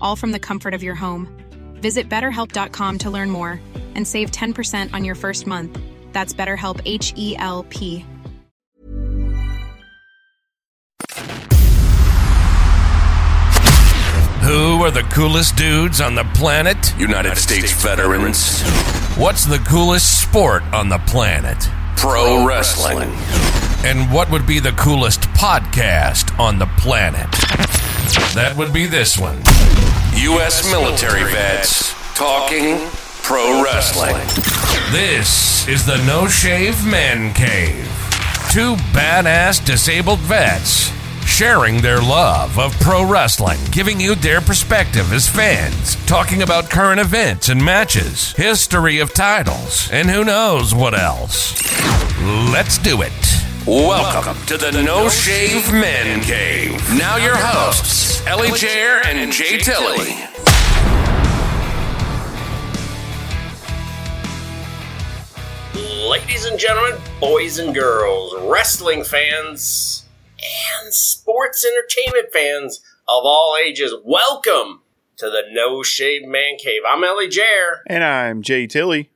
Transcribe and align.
all 0.00 0.16
from 0.16 0.32
the 0.32 0.38
comfort 0.38 0.72
of 0.72 0.82
your 0.82 0.94
home. 0.94 1.26
Visit 1.74 2.08
betterhelp.com 2.08 2.98
to 2.98 3.10
learn 3.10 3.30
more 3.30 3.60
and 3.94 4.06
save 4.06 4.30
10% 4.30 4.94
on 4.94 5.04
your 5.04 5.14
first 5.14 5.46
month. 5.46 5.78
That's 6.12 6.32
BetterHelp 6.32 6.80
H 6.84 7.12
E 7.16 7.36
L 7.38 7.64
P. 7.68 8.04
Who 14.42 14.82
are 14.82 14.90
the 14.90 15.02
coolest 15.12 15.54
dudes 15.56 16.00
on 16.00 16.14
the 16.16 16.24
planet? 16.34 16.98
United 16.98 17.36
States 17.36 17.72
veterans. 17.72 18.62
What's 19.16 19.44
the 19.44 19.58
coolest 19.58 20.22
sport 20.22 20.62
on 20.72 20.88
the 20.88 20.98
planet? 21.06 21.56
Pro 21.96 22.44
wrestling. 22.46 23.10
And 23.84 24.12
what 24.12 24.30
would 24.30 24.46
be 24.46 24.58
the 24.58 24.72
coolest 24.72 25.20
podcast 25.34 26.36
on 26.38 26.58
the 26.58 26.66
planet? 26.78 27.30
That 28.34 28.54
would 28.56 28.72
be 28.72 28.86
this 28.86 29.18
one. 29.18 29.38
U.S. 30.16 30.70
military 30.70 31.22
vets 31.30 31.94
talking 32.14 32.78
pro 33.22 33.62
wrestling. 33.62 34.16
This 34.90 35.66
is 35.68 35.86
the 35.86 36.04
No 36.04 36.26
Shave 36.26 36.84
Man 36.84 37.32
Cave. 37.32 37.86
Two 38.50 38.74
badass 38.92 39.64
disabled 39.64 40.18
vets 40.20 40.90
sharing 41.24 41.80
their 41.80 42.00
love 42.00 42.58
of 42.58 42.78
pro 42.80 43.08
wrestling, 43.08 43.58
giving 43.70 44.00
you 44.00 44.14
their 44.16 44.40
perspective 44.40 45.12
as 45.12 45.28
fans, 45.28 45.94
talking 46.06 46.42
about 46.42 46.68
current 46.68 47.00
events 47.00 47.48
and 47.48 47.64
matches, 47.64 48.32
history 48.32 48.98
of 48.98 49.14
titles, 49.14 49.88
and 49.92 50.10
who 50.10 50.24
knows 50.24 50.74
what 50.74 50.92
else. 50.92 51.54
Let's 52.52 52.78
do 52.78 53.02
it. 53.02 53.49
Welcome 53.66 54.42
to 54.46 54.56
the 54.56 54.72
No 54.72 55.10
Shave 55.10 55.70
Men 55.70 56.22
Cave. 56.22 56.80
Now 56.96 57.18
your 57.18 57.36
hosts, 57.36 58.22
ElliJare 58.22 59.04
and 59.04 59.30
Jay 59.30 59.58
Tilly. 59.58 60.16
Ladies 66.08 66.46
and 66.46 66.58
gentlemen, 66.58 66.98
boys 67.20 67.58
and 67.58 67.74
girls, 67.74 68.34
wrestling 68.50 69.04
fans, 69.04 70.06
and 70.82 70.94
sports 70.94 71.62
entertainment 71.62 72.32
fans 72.32 72.78
of 73.06 73.24
all 73.26 73.58
ages, 73.62 73.94
welcome 74.02 74.80
to 75.18 75.28
the 75.28 75.42
No 75.50 75.82
Shave 75.82 76.26
Man 76.26 76.56
Cave. 76.56 76.80
I'm 76.88 77.02
ElliJare. 77.02 77.80
And 77.86 78.04
I'm 78.04 78.40
Jay 78.40 78.66
Tilly. 78.66 79.10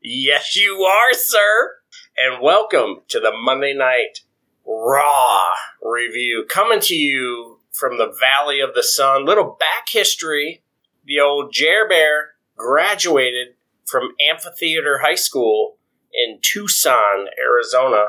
Yes, 0.00 0.54
you 0.54 0.82
are, 0.82 1.12
sir. 1.14 1.77
And 2.20 2.42
welcome 2.42 3.02
to 3.10 3.20
the 3.20 3.30
Monday 3.30 3.72
Night 3.74 4.22
Raw 4.66 5.44
review. 5.80 6.46
Coming 6.50 6.80
to 6.80 6.96
you 6.96 7.60
from 7.70 7.96
the 7.96 8.12
Valley 8.18 8.58
of 8.58 8.74
the 8.74 8.82
Sun. 8.82 9.24
Little 9.24 9.56
back 9.60 9.88
history. 9.88 10.64
The 11.04 11.20
old 11.20 11.52
Jer 11.52 11.86
Bear 11.88 12.30
graduated 12.56 13.54
from 13.86 14.16
Amphitheater 14.28 14.98
High 14.98 15.14
School 15.14 15.76
in 16.12 16.40
Tucson, 16.42 17.28
Arizona. 17.40 18.06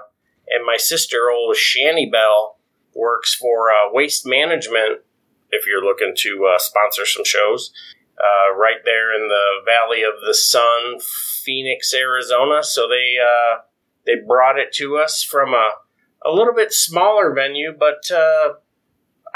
And 0.48 0.66
my 0.66 0.78
sister, 0.78 1.30
old 1.32 1.56
Shanny 1.56 2.10
Bell, 2.10 2.58
works 2.96 3.36
for 3.36 3.70
uh, 3.70 3.94
Waste 3.94 4.26
Management. 4.26 5.02
If 5.52 5.68
you're 5.68 5.86
looking 5.86 6.16
to 6.18 6.52
uh, 6.52 6.58
sponsor 6.58 7.06
some 7.06 7.26
shows, 7.26 7.72
uh, 8.18 8.56
right 8.56 8.84
there 8.86 9.14
in 9.14 9.28
the 9.28 9.62
Valley 9.66 10.02
of 10.02 10.26
the 10.26 10.34
Sun, 10.34 11.00
Phoenix, 11.44 11.94
Arizona. 11.94 12.64
So 12.64 12.88
they 12.88 13.16
uh, 13.22 13.60
they 14.10 14.26
brought 14.26 14.58
it 14.58 14.74
to 14.74 14.98
us 14.98 15.24
from 15.24 15.54
a 15.54 15.72
a 16.26 16.32
little 16.32 16.54
bit 16.54 16.74
smaller 16.74 17.34
venue, 17.34 17.74
but 17.78 18.12
uh, 18.12 18.54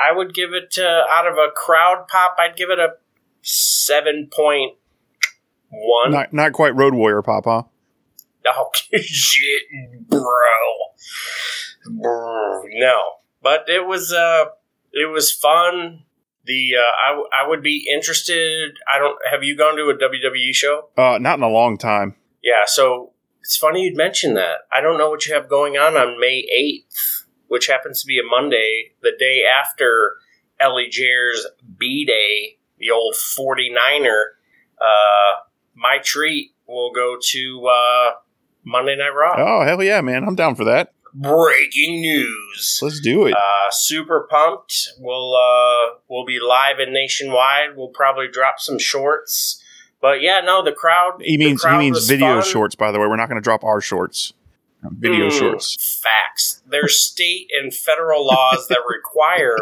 I 0.01 0.11
would 0.11 0.33
give 0.33 0.53
it 0.53 0.75
uh, 0.77 1.03
out 1.09 1.27
of 1.27 1.35
a 1.35 1.51
crowd 1.55 2.07
pop. 2.09 2.35
I'd 2.39 2.57
give 2.57 2.69
it 2.69 2.79
a 2.79 2.95
seven 3.41 4.29
point 4.33 4.73
one. 5.69 6.11
Not 6.11 6.33
not 6.33 6.53
quite 6.53 6.75
Road 6.75 6.93
Warrior 6.93 7.21
pop, 7.21 7.45
huh? 7.45 7.63
Oh 8.45 8.69
shit, 9.01 9.63
bro. 10.09 10.19
No, 11.85 13.01
but 13.41 13.65
it 13.67 13.85
was 13.85 14.11
uh, 14.11 14.45
it 14.91 15.11
was 15.11 15.31
fun. 15.31 16.03
The 16.45 16.73
uh, 16.77 16.81
I, 17.07 17.11
w- 17.11 17.29
I 17.41 17.47
would 17.47 17.63
be 17.63 17.87
interested. 17.93 18.73
I 18.93 18.99
don't. 18.99 19.17
Have 19.29 19.43
you 19.43 19.55
gone 19.55 19.77
to 19.77 19.83
a 19.83 19.95
WWE 19.97 20.53
show? 20.53 20.89
Uh, 20.97 21.17
not 21.19 21.37
in 21.39 21.43
a 21.43 21.49
long 21.49 21.77
time. 21.77 22.15
Yeah. 22.41 22.63
So 22.65 23.12
it's 23.43 23.57
funny 23.57 23.83
you'd 23.83 23.97
mention 23.97 24.35
that. 24.35 24.59
I 24.71 24.79
don't 24.79 24.97
know 24.97 25.09
what 25.09 25.27
you 25.27 25.33
have 25.33 25.49
going 25.49 25.75
on 25.75 25.97
on 25.97 26.19
May 26.19 26.47
eighth, 26.57 27.25
which 27.47 27.67
happens 27.67 28.01
to 28.01 28.07
be 28.07 28.17
a 28.17 28.23
Monday, 28.23 28.93
the 29.01 29.11
day 29.19 29.43
after 29.43 30.15
ElliJare's 30.61 31.47
B 31.77 32.05
Day, 32.05 32.57
the 32.79 32.89
old 32.89 33.15
49er. 33.15 34.23
Uh, 34.79 35.41
my 35.75 35.97
treat 36.01 36.51
will 36.67 36.93
go 36.93 37.17
to 37.21 37.67
uh, 37.67 38.11
Monday 38.63 38.95
Night 38.95 39.09
Raw. 39.09 39.35
Oh 39.37 39.65
hell 39.65 39.83
yeah, 39.83 39.99
man! 40.01 40.23
I'm 40.23 40.35
down 40.35 40.55
for 40.55 40.63
that. 40.63 40.93
Breaking 41.13 42.01
news. 42.01 42.79
Let's 42.81 42.99
do 42.99 43.27
it. 43.27 43.33
Uh, 43.33 43.69
super 43.71 44.27
pumped. 44.31 44.87
We'll 44.99 45.35
uh, 45.35 45.97
we'll 46.07 46.25
be 46.25 46.39
live 46.39 46.79
and 46.79 46.93
nationwide. 46.93 47.75
We'll 47.75 47.89
probably 47.89 48.29
drop 48.29 48.59
some 48.59 48.79
shorts. 48.79 49.62
But 50.03 50.21
yeah, 50.21 50.41
no, 50.43 50.61
the 50.61 50.73
crowd. 50.73 51.21
he 51.23 51.37
means 51.37 51.63
he 51.63 51.77
means 51.77 52.05
video 52.09 52.41
fun. 52.41 52.43
shorts. 52.43 52.75
By 52.75 52.91
the 52.91 52.99
way, 52.99 53.07
we're 53.07 53.15
not 53.15 53.29
going 53.29 53.41
to 53.41 53.43
drop 53.43 53.63
our 53.63 53.79
shorts. 53.79 54.33
Video 54.83 55.27
Mm, 55.29 55.31
shorts. 55.39 56.01
Facts. 56.03 56.61
There's 56.67 56.99
state 57.11 57.47
and 57.57 57.73
federal 57.73 58.27
laws 58.27 58.67
that 58.67 58.81
require, 58.85 59.57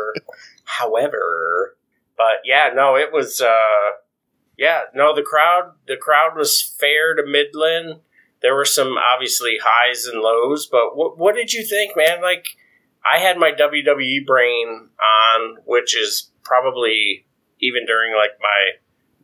however, 0.65 1.77
but 2.18 2.42
yeah, 2.44 2.71
no, 2.74 2.95
it 2.95 3.13
was. 3.13 3.39
uh 3.39 3.92
Yeah, 4.57 4.81
no, 4.95 5.13
the 5.15 5.21
crowd. 5.21 5.74
The 5.88 5.95
crowd 5.95 6.36
was 6.36 6.60
fair 6.80 7.13
to 7.15 7.24
Midland. 7.24 8.00
There 8.42 8.56
were 8.56 8.65
some 8.65 8.95
obviously 8.98 9.57
highs 9.63 10.06
and 10.07 10.21
lows, 10.21 10.65
but 10.65 10.95
what 10.98 11.19
what 11.19 11.36
did 11.36 11.54
you 11.54 11.63
think, 11.63 11.95
man? 11.95 12.19
Like, 12.24 12.45
I 13.06 13.19
had 13.19 13.38
my 13.38 13.51
WWE 13.51 14.25
brain 14.25 14.89
on, 15.00 15.57
which 15.65 15.95
is 15.95 16.31
probably 16.44 17.27
even 17.60 17.86
during 17.86 18.15
like 18.15 18.31
my 18.42 18.62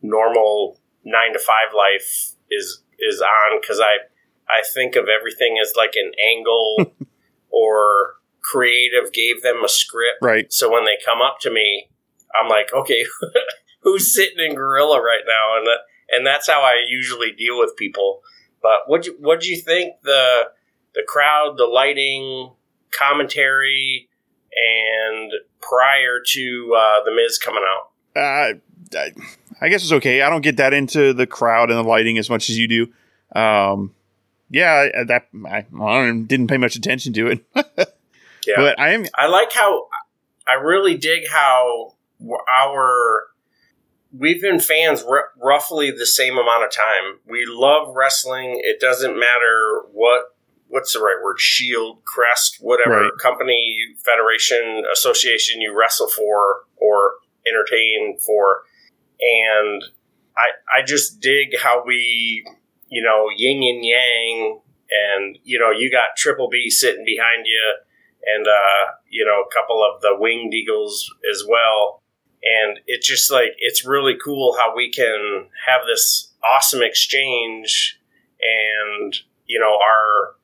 normal 0.03 0.79
nine 1.07 1.31
to 1.33 1.39
five 1.39 1.73
life 1.75 2.35
is 2.51 2.83
is 2.99 3.21
on 3.21 3.61
because 3.61 3.79
I 3.79 3.97
I 4.49 4.61
think 4.73 4.95
of 4.95 5.07
everything 5.07 5.57
as 5.61 5.73
like 5.75 5.93
an 5.95 6.11
angle 6.31 6.93
or 7.49 8.15
creative 8.41 9.11
gave 9.11 9.41
them 9.41 9.63
a 9.63 9.69
script. 9.69 10.19
Right. 10.21 10.51
So 10.51 10.71
when 10.71 10.85
they 10.85 10.97
come 11.03 11.21
up 11.21 11.39
to 11.41 11.51
me, 11.51 11.89
I'm 12.39 12.49
like, 12.49 12.73
okay, 12.73 13.03
who's 13.81 14.13
sitting 14.13 14.45
in 14.45 14.55
gorilla 14.55 15.01
right 15.01 15.23
now? 15.25 15.57
And 15.57 15.67
that, 15.67 15.79
and 16.09 16.25
that's 16.25 16.47
how 16.47 16.61
I 16.61 16.83
usually 16.87 17.31
deal 17.31 17.59
with 17.59 17.75
people. 17.77 18.21
But 18.61 18.87
what 18.87 19.05
you 19.05 19.15
what 19.19 19.41
do 19.41 19.49
you 19.49 19.57
think 19.57 20.01
the 20.03 20.49
the 20.93 21.03
crowd, 21.07 21.55
the 21.57 21.65
lighting, 21.65 22.51
commentary, 22.91 24.09
and 24.51 25.31
prior 25.61 26.19
to 26.25 26.75
uh, 26.75 27.03
the 27.03 27.11
Miz 27.11 27.37
coming 27.37 27.63
out? 27.65 27.91
Uh, 28.19 28.57
I, 28.95 29.11
I 29.61 29.69
guess 29.69 29.83
it's 29.83 29.91
okay. 29.93 30.21
I 30.21 30.29
don't 30.29 30.41
get 30.41 30.57
that 30.57 30.73
into 30.73 31.13
the 31.13 31.27
crowd 31.27 31.69
and 31.69 31.77
the 31.79 31.83
lighting 31.83 32.17
as 32.17 32.29
much 32.29 32.49
as 32.49 32.57
you 32.57 32.67
do. 32.67 33.39
Um, 33.39 33.93
yeah, 34.49 34.89
I- 34.95 35.03
that 35.05 35.27
I, 35.45 35.65
I 35.81 36.11
didn't 36.25 36.47
pay 36.47 36.57
much 36.57 36.75
attention 36.75 37.13
to 37.13 37.27
it, 37.27 37.45
Yeah, 38.47 38.55
but 38.55 38.79
I 38.79 38.91
am. 38.93 39.05
I 39.15 39.27
like 39.27 39.51
how 39.51 39.87
I 40.47 40.53
really 40.53 40.95
dig 40.97 41.23
how 41.29 41.95
our 42.49 43.23
we've 44.17 44.41
been 44.41 44.59
fans 44.59 45.03
r- 45.03 45.31
roughly 45.43 45.91
the 45.91 46.05
same 46.05 46.37
amount 46.37 46.63
of 46.63 46.71
time. 46.71 47.19
We 47.27 47.45
love 47.45 47.93
wrestling. 47.93 48.61
It 48.63 48.79
doesn't 48.79 49.19
matter 49.19 49.81
what 49.91 50.33
what's 50.69 50.93
the 50.93 50.99
right 50.99 51.17
word 51.23 51.39
shield 51.39 52.03
crest 52.05 52.57
whatever 52.61 53.01
Right. 53.03 53.11
company 53.21 53.77
federation 54.03 54.83
association 54.91 55.59
you 55.61 55.77
wrestle 55.77 56.07
for 56.09 56.61
or 56.77 57.13
entertain 57.47 58.17
for 58.25 58.63
and 59.19 59.83
i 60.37 60.79
i 60.79 60.83
just 60.85 61.19
dig 61.19 61.57
how 61.59 61.83
we 61.85 62.45
you 62.89 63.01
know 63.01 63.27
yin 63.35 63.63
and 63.63 63.85
yang 63.85 64.59
and 64.89 65.37
you 65.43 65.59
know 65.59 65.71
you 65.71 65.91
got 65.91 66.15
triple 66.15 66.49
b 66.49 66.69
sitting 66.69 67.05
behind 67.05 67.45
you 67.45 67.73
and 68.25 68.47
uh 68.47 68.91
you 69.09 69.25
know 69.25 69.41
a 69.41 69.53
couple 69.53 69.83
of 69.83 70.01
the 70.01 70.15
winged 70.17 70.53
eagles 70.53 71.09
as 71.33 71.43
well. 71.47 72.03
And 72.43 72.79
it's 72.85 73.07
just 73.07 73.31
like 73.31 73.55
it's 73.57 73.85
really 73.85 74.15
cool 74.23 74.55
how 74.57 74.75
we 74.75 74.91
can 74.91 75.47
have 75.65 75.81
this 75.87 76.33
awesome 76.43 76.81
exchange 76.83 77.99
and 78.39 79.15
you 79.47 79.59
know 79.59 79.75
our 79.75 80.35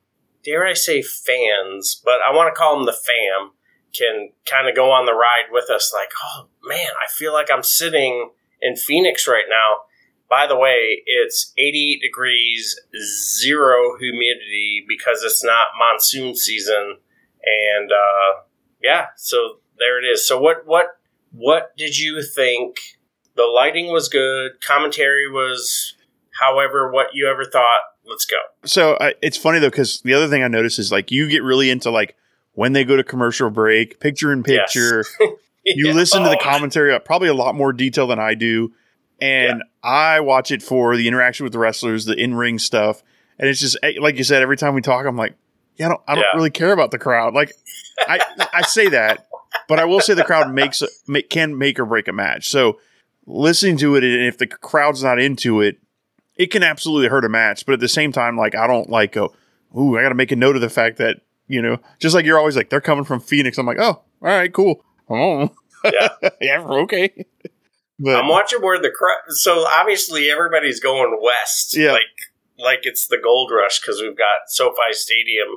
dare 0.44 0.66
I 0.66 0.74
say 0.74 1.02
fans, 1.02 2.02
but 2.04 2.20
I 2.28 2.36
want 2.36 2.54
to 2.54 2.58
call 2.58 2.76
them 2.76 2.86
the 2.86 2.92
fam, 2.92 3.52
can 3.94 4.32
kind 4.50 4.68
of 4.68 4.76
go 4.76 4.92
on 4.92 5.06
the 5.06 5.14
ride 5.14 5.50
with 5.52 5.70
us 5.70 5.94
like, 5.94 6.10
oh 6.22 6.48
man, 6.68 6.90
I 7.02 7.10
feel 7.10 7.32
like 7.32 7.50
I'm 7.50 7.64
sitting 7.64 8.32
in 8.64 8.76
Phoenix 8.76 9.28
right 9.28 9.46
now. 9.50 9.84
By 10.30 10.48
the 10.48 10.58
way, 10.58 11.04
it's 11.06 11.54
88 11.58 12.02
degrees, 12.02 12.80
zero 13.40 13.98
humidity 14.00 14.84
because 14.88 15.22
it's 15.24 15.44
not 15.44 15.68
monsoon 15.78 16.36
season. 16.36 16.98
And 17.44 17.92
uh, 17.92 18.42
yeah, 18.82 19.08
so 19.16 19.60
there 19.78 20.04
it 20.04 20.08
is. 20.08 20.28
So 20.28 20.40
what 20.40 20.66
what 20.66 20.88
what 21.32 21.76
did 21.78 22.00
you 22.00 22.24
think? 22.24 22.78
The 23.36 23.44
lighting 23.44 23.92
was 23.92 24.10
good, 24.10 24.62
commentary 24.62 25.30
was 25.30 25.96
however 26.40 26.92
what 26.92 27.08
you 27.14 27.30
ever 27.30 27.46
thought. 27.46 27.82
Let's 28.06 28.26
go. 28.26 28.38
So 28.66 28.98
I, 29.00 29.14
it's 29.22 29.38
funny 29.38 29.60
though 29.60 29.70
because 29.70 30.02
the 30.02 30.14
other 30.14 30.28
thing 30.28 30.44
I 30.44 30.48
noticed 30.48 30.80
is 30.80 30.92
like 30.92 31.12
you 31.12 31.30
get 31.30 31.44
really 31.44 31.70
into 31.70 31.92
like 31.92 32.16
when 32.54 32.74
they 32.74 32.86
go 32.86 32.96
to 32.96 33.04
commercial 33.04 33.50
break, 33.50 34.00
picture 34.00 34.32
in 34.32 34.44
Yes. 34.48 35.16
You 35.76 35.88
Yeah. 35.88 35.94
listen 35.94 36.24
to 36.24 36.30
the 36.30 36.38
commentary 36.42 36.94
at 36.94 37.06
probably 37.06 37.30
a 37.30 37.34
lot 37.34 37.56
more 37.56 37.72
detail 37.74 38.08
than 38.08 38.20
I 38.20 38.34
do, 38.34 38.74
and 39.22 39.64
I 39.82 40.20
watch 40.20 40.52
it 40.52 40.62
for 40.62 40.98
the 40.98 41.08
interaction 41.08 41.44
with 41.46 41.54
the 41.54 41.60
wrestlers, 41.60 42.06
the 42.06 42.14
in 42.16 42.36
ring 42.36 42.60
stuff, 42.60 43.02
and 43.40 43.48
it's 43.50 43.60
just 43.62 43.78
eh, 43.84 43.94
like 44.00 44.18
you 44.18 44.24
said. 44.24 44.42
Every 44.42 44.58
time 44.58 44.74
we 44.76 44.82
talk, 44.82 45.06
I'm 45.06 45.16
like, 45.18 45.36
yeah, 45.78 45.86
I 45.86 45.90
don't, 45.90 46.02
I 46.08 46.16
don't 46.16 46.24
Yeah. 46.24 46.36
really 46.38 46.50
care 46.52 46.74
about 46.74 46.92
the 46.92 47.00
crowd. 47.00 47.34
Like, 47.34 47.54
I 48.08 48.20
I 48.54 48.62
say 48.64 48.90
that, 48.90 49.28
but 49.70 49.80
I 49.80 49.86
will 49.86 50.02
say 50.02 50.14
the 50.14 50.24
crowd 50.26 50.54
makes 50.54 50.82
a- 50.82 50.88
ma- 51.08 51.20
can 51.30 51.58
make 51.58 51.80
or 51.80 51.86
break 51.86 52.08
a 52.10 52.14
match. 52.14 52.50
So 52.50 52.80
listening 53.26 53.78
to 53.78 53.96
it, 53.96 54.04
and 54.04 54.26
if 54.26 54.38
the 54.38 54.48
crowd's 54.48 55.02
not 55.04 55.20
into 55.20 55.62
it, 55.62 55.78
it 56.36 56.48
can 56.52 56.62
absolutely 56.64 57.08
hurt 57.08 57.24
a 57.26 57.30
match. 57.30 57.66
But 57.66 57.74
at 57.74 57.80
the 57.80 57.88
same 57.88 58.12
time, 58.12 58.38
like 58.38 58.54
I 58.56 58.68
don't 58.68 58.90
like 58.90 59.14
go, 59.14 59.34
ooh, 59.78 59.98
I 59.98 60.02
got 60.02 60.10
to 60.10 60.16
make 60.16 60.32
a 60.32 60.36
note 60.36 60.56
of 60.56 60.62
the 60.62 60.70
fact 60.70 60.98
that 60.98 61.22
you 61.48 61.62
know, 61.62 61.78
just 62.00 62.16
like 62.16 62.26
you're 62.26 62.38
always 62.40 62.56
like 62.58 62.70
they're 62.70 62.82
coming 62.82 63.04
from 63.06 63.20
Phoenix. 63.22 63.58
I'm 63.58 63.66
like, 63.66 63.80
oh, 63.80 63.86
all 63.86 64.04
right, 64.22 64.52
cool. 64.52 64.84
Oh, 65.10 65.50
Yeah. 65.84 66.10
yeah, 66.42 66.62
okay. 66.62 67.26
But 68.00 68.16
I'm 68.16 68.28
watching 68.28 68.62
where 68.62 68.80
the 68.80 68.90
crowd. 68.90 69.20
So 69.30 69.66
obviously 69.68 70.30
everybody's 70.30 70.80
going 70.80 71.18
west. 71.22 71.76
Yeah. 71.78 71.92
Like 71.92 72.02
like 72.58 72.80
it's 72.84 73.08
the 73.08 73.18
gold 73.22 73.52
rush 73.52 73.80
because 73.80 74.02
we've 74.02 74.18
got 74.18 74.48
SoFi 74.48 74.92
Stadium 74.92 75.48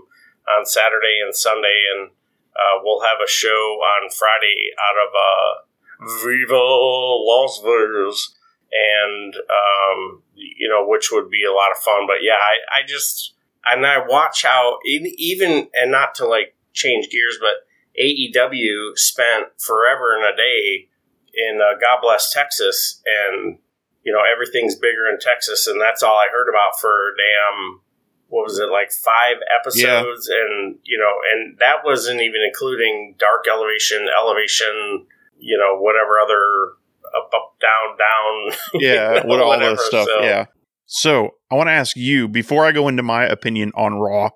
on 0.49 0.67
Saturday 0.67 1.21
and 1.25 1.35
Sunday, 1.35 1.83
and 1.95 2.11
uh, 2.55 2.81
we'll 2.83 3.01
have 3.01 3.19
a 3.25 3.31
show 3.31 3.49
on 3.49 4.11
Friday 4.11 4.71
out 4.79 4.97
of 5.07 5.13
uh, 5.15 6.25
Viva 6.25 6.57
Las 6.57 7.61
Vegas, 7.63 8.35
and 8.73 9.35
um, 9.35 10.23
you 10.35 10.69
know 10.69 10.87
which 10.87 11.11
would 11.13 11.31
be 11.31 11.45
a 11.45 11.53
lot 11.53 11.71
of 11.71 11.79
fun. 11.79 12.07
But 12.07 12.23
yeah, 12.23 12.35
I, 12.35 12.81
I 12.81 12.87
just 12.87 13.35
and 13.65 13.85
I 13.87 14.07
watch 14.07 14.43
how 14.45 14.79
even 14.85 15.69
and 15.75 15.91
not 15.91 16.15
to 16.17 16.27
like 16.27 16.55
change 16.73 17.09
gears, 17.11 17.39
but 17.41 17.66
AEW 18.01 18.97
spent 18.97 19.47
forever 19.59 20.15
and 20.17 20.25
a 20.25 20.37
day 20.37 20.89
in 21.35 21.61
uh, 21.61 21.79
God 21.81 21.99
bless 22.03 22.33
Texas, 22.33 23.03
and 23.07 23.59
you 24.03 24.13
know 24.13 24.21
everything's 24.31 24.75
bigger 24.75 25.09
in 25.13 25.19
Texas, 25.21 25.67
and 25.67 25.81
that's 25.81 26.03
all 26.03 26.17
I 26.17 26.29
heard 26.33 26.49
about 26.49 26.79
for 26.81 27.15
damn 27.17 27.81
what 28.29 28.43
was 28.45 28.59
it 28.59 28.71
like 28.71 28.91
five 28.93 29.37
episodes, 29.61 30.29
and 30.29 30.79
you 30.83 30.99
know, 30.99 31.13
and 31.33 31.57
that 31.59 31.85
wasn't 31.85 32.21
even 32.21 32.41
including 32.47 33.15
Dark 33.19 33.45
Elevation, 33.51 34.09
Elevation, 34.17 35.07
you 35.39 35.57
know, 35.59 35.79
whatever 35.79 36.19
other 36.19 36.73
up, 37.17 37.31
up, 37.35 37.55
down, 37.61 37.97
down. 37.97 38.59
yeah, 38.83 39.25
what 39.27 39.41
all 39.41 39.49
whatever, 39.51 39.77
that 39.77 39.81
stuff. 39.83 40.07
so- 40.09 40.23
Yeah. 40.23 40.47
So 40.89 41.31
I 41.51 41.57
want 41.57 41.67
to 41.69 41.73
ask 41.73 41.97
you 41.97 42.29
before 42.29 42.65
I 42.65 42.71
go 42.73 42.87
into 42.87 43.03
my 43.03 43.25
opinion 43.25 43.73
on 43.75 43.95
Raw, 43.95 44.31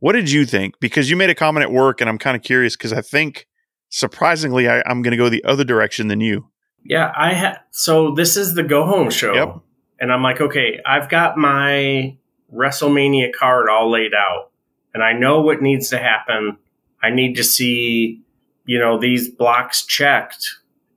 what 0.00 0.12
did 0.12 0.30
you 0.30 0.44
think? 0.44 0.78
Because 0.80 1.08
you 1.08 1.16
made 1.16 1.30
a 1.30 1.34
comment 1.34 1.62
at 1.62 1.72
work, 1.72 2.00
and 2.00 2.10
I'm 2.10 2.18
kind 2.18 2.36
of 2.36 2.42
curious 2.42 2.76
because 2.76 2.92
I 2.92 3.00
think 3.00 3.46
surprisingly 3.88 4.68
I, 4.68 4.82
I'm 4.86 5.02
going 5.02 5.12
to 5.12 5.16
go 5.16 5.28
the 5.28 5.44
other 5.44 5.64
direction 5.64 6.08
than 6.08 6.20
you. 6.20 6.48
Yeah, 6.84 7.12
I 7.16 7.34
had. 7.34 7.58
So 7.70 8.12
this 8.14 8.36
is 8.36 8.54
the 8.54 8.62
go 8.62 8.84
home 8.86 9.10
show, 9.10 9.34
Yep. 9.34 9.56
and 10.00 10.12
I'm 10.12 10.22
like, 10.22 10.40
okay, 10.40 10.80
I've 10.86 11.08
got 11.08 11.36
my 11.36 12.16
WrestleMania 12.54 13.32
card 13.38 13.68
all 13.68 13.90
laid 13.90 14.12
out, 14.14 14.50
and 14.94 15.02
I 15.02 15.12
know 15.12 15.40
what 15.42 15.62
needs 15.62 15.90
to 15.90 15.98
happen. 15.98 16.56
I 17.02 17.10
need 17.10 17.36
to 17.36 17.44
see, 17.44 18.22
you 18.64 18.78
know, 18.78 18.98
these 18.98 19.28
blocks 19.28 19.84
checked, 19.84 20.46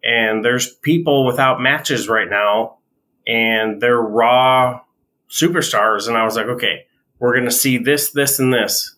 and 0.04 0.44
there's 0.44 0.74
people 0.74 1.26
without 1.26 1.62
matches 1.62 2.08
right 2.08 2.30
now, 2.30 2.78
and 3.28 3.82
they're 3.82 4.02
Raw 4.02 4.82
superstars, 5.30 6.08
and 6.08 6.16
I 6.18 6.24
was 6.26 6.36
like, 6.36 6.48
okay, 6.48 6.86
we're 7.20 7.36
gonna 7.36 7.52
see 7.52 7.78
this, 7.78 8.12
this, 8.12 8.40
and 8.40 8.54
this. 8.54 8.93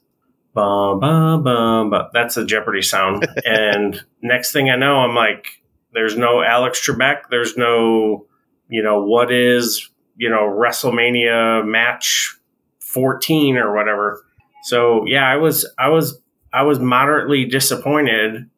That's 2.14 2.38
a 2.38 2.46
Jeopardy 2.46 2.82
sound. 2.82 3.28
and 3.46 4.04
next 4.22 4.52
thing 4.52 4.70
I 4.70 4.76
know, 4.76 4.98
I'm 4.98 5.16
like, 5.16 5.62
there's 5.94 6.18
no 6.18 6.42
Alex 6.42 6.86
Trebek. 6.86 7.24
There's 7.30 7.58
no, 7.58 8.26
you 8.70 8.84
know, 8.84 9.04
what 9.04 9.32
is, 9.32 9.90
you 10.16 10.30
know, 10.30 10.42
WrestleMania 10.42 11.66
match 11.66 12.38
14 12.80 13.58
or 13.58 13.76
whatever. 13.76 14.24
So 14.64 15.06
yeah, 15.06 15.30
I 15.30 15.36
was, 15.36 15.72
I 15.78 15.90
was, 15.90 16.20
I 16.52 16.64
was 16.64 16.80
moderately 16.80 17.46
disappointed 17.46 18.50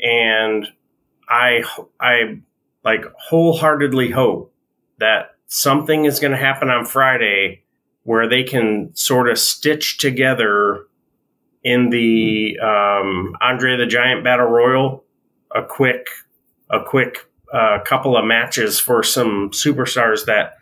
and 0.00 0.68
I, 1.28 1.64
I 2.00 2.40
like 2.84 3.04
wholeheartedly 3.16 4.10
hope 4.10 4.52
that 4.98 5.36
something 5.46 6.04
is 6.04 6.18
going 6.18 6.30
to 6.30 6.36
happen 6.36 6.70
on 6.70 6.84
Friday 6.84 7.62
where 8.04 8.28
they 8.28 8.42
can 8.42 8.90
sort 8.94 9.28
of 9.28 9.38
stitch 9.38 9.98
together 9.98 10.86
in 11.64 11.90
the 11.90 12.58
um, 12.60 13.36
Andre 13.40 13.76
the 13.76 13.86
Giant 13.86 14.24
Battle 14.24 14.46
Royal 14.46 15.04
a 15.54 15.62
quick 15.62 16.06
a 16.70 16.82
quick 16.82 17.28
uh, 17.52 17.80
couple 17.84 18.16
of 18.16 18.24
matches 18.24 18.80
for 18.80 19.02
some 19.02 19.50
superstars 19.50 20.24
that 20.26 20.56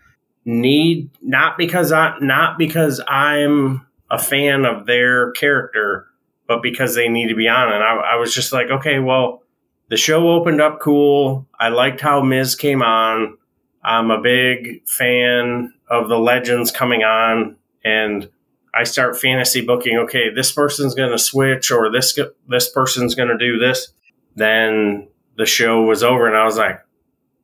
need 0.45 1.11
not 1.23 1.57
because 1.57 1.93
I 1.93 2.19
not 2.21 2.59
because 2.59 3.01
I'm 3.07 3.87
a 4.11 4.19
fan 4.19 4.65
of 4.65 4.87
their 4.87 5.31
character, 5.33 6.07
but 6.47 6.63
because 6.63 6.95
they 6.95 7.09
need 7.09 7.29
to 7.29 7.37
be 7.37 7.49
on. 7.49 7.73
And 7.73 7.83
I, 7.83 8.15
I 8.15 8.17
was 8.17 8.35
just 8.35 8.53
like, 8.53 8.71
okay, 8.71 8.99
well, 8.99 9.43
the 9.89 9.97
show 9.97 10.31
opened 10.31 10.61
up 10.61 10.81
cool. 10.81 11.47
I 11.59 11.69
liked 11.69 12.01
how 12.01 12.23
Miz 12.23 12.57
came 12.57 12.83
on. 12.83 13.39
I'm 13.83 14.11
a 14.11 14.21
big 14.21 14.87
fan 14.87 15.73
of 15.89 16.09
the 16.09 16.19
legends 16.19 16.71
coming 16.71 17.03
on, 17.03 17.57
and 17.85 18.29
I 18.75 18.85
start 18.85 19.19
fantasy 19.19 19.61
booking. 19.61 19.99
Okay, 19.99 20.31
this 20.31 20.53
person's 20.53 20.95
going 20.95 21.11
to 21.11 21.19
switch, 21.19 21.71
or 21.71 21.91
this 21.91 22.19
this 22.49 22.69
person's 22.71 23.15
going 23.15 23.29
to 23.29 23.39
do 23.39 23.59
this. 23.59 23.93
Then 24.37 25.09
the 25.37 25.47
show 25.47 25.83
was 25.83 26.03
over, 26.03 26.27
and 26.27 26.37
I 26.37 26.45
was 26.45 26.57
like, 26.57 26.81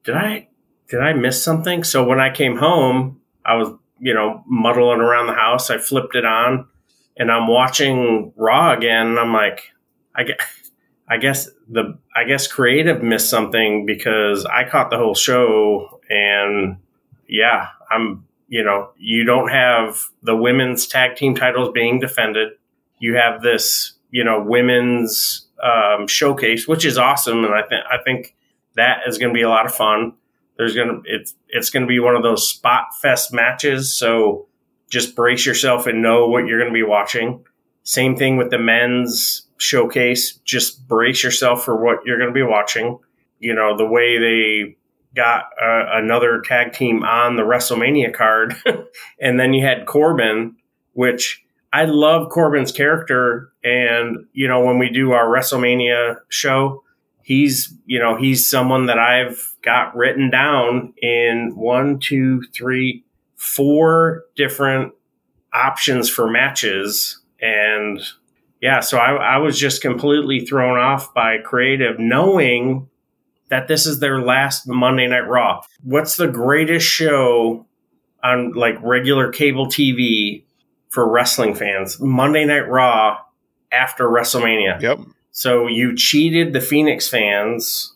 did 0.04 0.14
I 0.14 0.48
did 0.88 1.00
I 1.00 1.12
miss 1.12 1.42
something? 1.42 1.84
So 1.84 2.04
when 2.04 2.20
I 2.20 2.32
came 2.32 2.56
home, 2.56 3.20
I 3.44 3.56
was 3.56 3.70
you 3.98 4.14
know 4.14 4.44
muddling 4.46 5.00
around 5.00 5.26
the 5.26 5.34
house. 5.34 5.70
I 5.70 5.78
flipped 5.78 6.14
it 6.14 6.24
on, 6.24 6.68
and 7.16 7.30
I'm 7.30 7.48
watching 7.48 8.32
Raw 8.36 8.72
again. 8.72 9.08
And 9.08 9.18
I'm 9.18 9.32
like, 9.32 9.72
I 10.14 10.24
guess, 10.24 10.36
I 11.08 11.18
guess 11.18 11.48
the 11.68 11.98
I 12.14 12.24
guess 12.24 12.46
creative 12.46 13.02
missed 13.02 13.30
something 13.30 13.86
because 13.86 14.44
I 14.44 14.68
caught 14.68 14.90
the 14.90 14.98
whole 14.98 15.14
show, 15.14 16.00
and 16.08 16.78
yeah, 17.28 17.68
I'm 17.90 18.26
you 18.48 18.62
know 18.62 18.90
you 18.96 19.24
don't 19.24 19.48
have 19.48 20.00
the 20.22 20.36
women's 20.36 20.86
tag 20.86 21.16
team 21.16 21.34
titles 21.34 21.70
being 21.72 22.00
defended. 22.00 22.50
you 22.98 23.14
have 23.16 23.42
this, 23.42 23.92
you 24.10 24.24
know, 24.24 24.42
women's 24.42 25.46
um, 25.62 26.06
showcase, 26.06 26.66
which 26.66 26.84
is 26.84 26.98
awesome, 26.98 27.44
and 27.44 27.54
I 27.54 27.62
think 27.62 27.84
I 27.90 27.98
think 28.02 28.34
that 28.76 29.00
is 29.06 29.18
going 29.18 29.32
to 29.32 29.34
be 29.34 29.42
a 29.42 29.48
lot 29.48 29.66
of 29.66 29.74
fun. 29.74 30.14
There's 30.56 30.74
gonna 30.74 31.00
it's 31.04 31.34
it's 31.48 31.70
going 31.70 31.82
to 31.82 31.88
be 31.88 32.00
one 32.00 32.16
of 32.16 32.22
those 32.22 32.48
spot 32.48 32.88
fest 33.00 33.32
matches, 33.32 33.92
so 33.96 34.46
just 34.88 35.16
brace 35.16 35.44
yourself 35.44 35.86
and 35.86 36.02
know 36.02 36.28
what 36.28 36.46
you're 36.46 36.58
going 36.58 36.72
to 36.72 36.74
be 36.74 36.82
watching. 36.82 37.44
Same 37.82 38.16
thing 38.16 38.36
with 38.36 38.50
the 38.50 38.58
men's 38.58 39.46
showcase. 39.58 40.38
Just 40.44 40.86
brace 40.88 41.22
yourself 41.22 41.64
for 41.64 41.76
what 41.76 41.98
you're 42.04 42.18
going 42.18 42.30
to 42.30 42.34
be 42.34 42.42
watching. 42.42 42.98
You 43.38 43.54
know, 43.54 43.76
the 43.76 43.86
way 43.86 44.18
they 44.18 44.76
got 45.16 45.44
uh, 45.60 45.86
another 45.92 46.42
tag 46.44 46.72
team 46.72 47.02
on 47.02 47.36
the 47.36 47.42
WrestleMania 47.42 48.14
card. 48.14 48.54
and 49.20 49.40
then 49.40 49.54
you 49.54 49.64
had 49.64 49.86
Corbin, 49.86 50.56
which 50.92 51.42
I 51.72 51.86
love 51.86 52.30
Corbin's 52.30 52.70
character. 52.70 53.50
And, 53.64 54.26
you 54.32 54.46
know, 54.46 54.64
when 54.64 54.78
we 54.78 54.90
do 54.90 55.12
our 55.12 55.26
WrestleMania 55.26 56.18
show, 56.28 56.84
he's, 57.22 57.74
you 57.86 57.98
know, 57.98 58.16
he's 58.16 58.48
someone 58.48 58.86
that 58.86 58.98
I've 58.98 59.56
got 59.62 59.96
written 59.96 60.30
down 60.30 60.94
in 61.02 61.52
one, 61.56 61.98
two, 61.98 62.42
three, 62.54 63.04
four 63.36 64.24
different 64.36 64.92
options 65.52 66.08
for 66.08 66.30
matches. 66.30 67.20
And 67.40 68.00
yeah, 68.60 68.80
so 68.80 68.98
I, 68.98 69.34
I 69.34 69.36
was 69.38 69.58
just 69.58 69.82
completely 69.82 70.40
thrown 70.40 70.78
off 70.78 71.12
by 71.14 71.38
creative 71.38 71.98
knowing 71.98 72.88
that 73.48 73.68
this 73.68 73.86
is 73.86 74.00
their 74.00 74.20
last 74.20 74.66
Monday 74.66 75.06
Night 75.06 75.28
Raw. 75.28 75.62
What's 75.82 76.16
the 76.16 76.28
greatest 76.28 76.86
show 76.86 77.66
on 78.22 78.52
like 78.52 78.76
regular 78.82 79.30
cable 79.30 79.66
TV 79.66 80.44
for 80.88 81.10
wrestling 81.10 81.54
fans? 81.54 82.00
Monday 82.00 82.44
Night 82.44 82.68
Raw 82.68 83.18
after 83.72 84.08
WrestleMania. 84.08 84.80
Yep. 84.80 85.00
So 85.30 85.66
you 85.66 85.94
cheated 85.94 86.52
the 86.52 86.60
Phoenix 86.60 87.08
fans, 87.08 87.94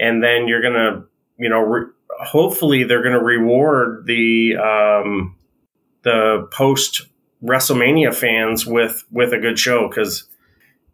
and 0.00 0.22
then 0.22 0.48
you're 0.48 0.62
gonna, 0.62 1.04
you 1.38 1.48
know, 1.48 1.60
re- 1.60 1.92
hopefully 2.08 2.84
they're 2.84 3.02
gonna 3.02 3.22
reward 3.22 4.06
the 4.06 4.56
um, 4.56 5.36
the 6.02 6.48
post 6.50 7.06
WrestleMania 7.44 8.14
fans 8.14 8.66
with 8.66 9.04
with 9.10 9.32
a 9.32 9.38
good 9.38 9.58
show 9.58 9.88
because 9.88 10.24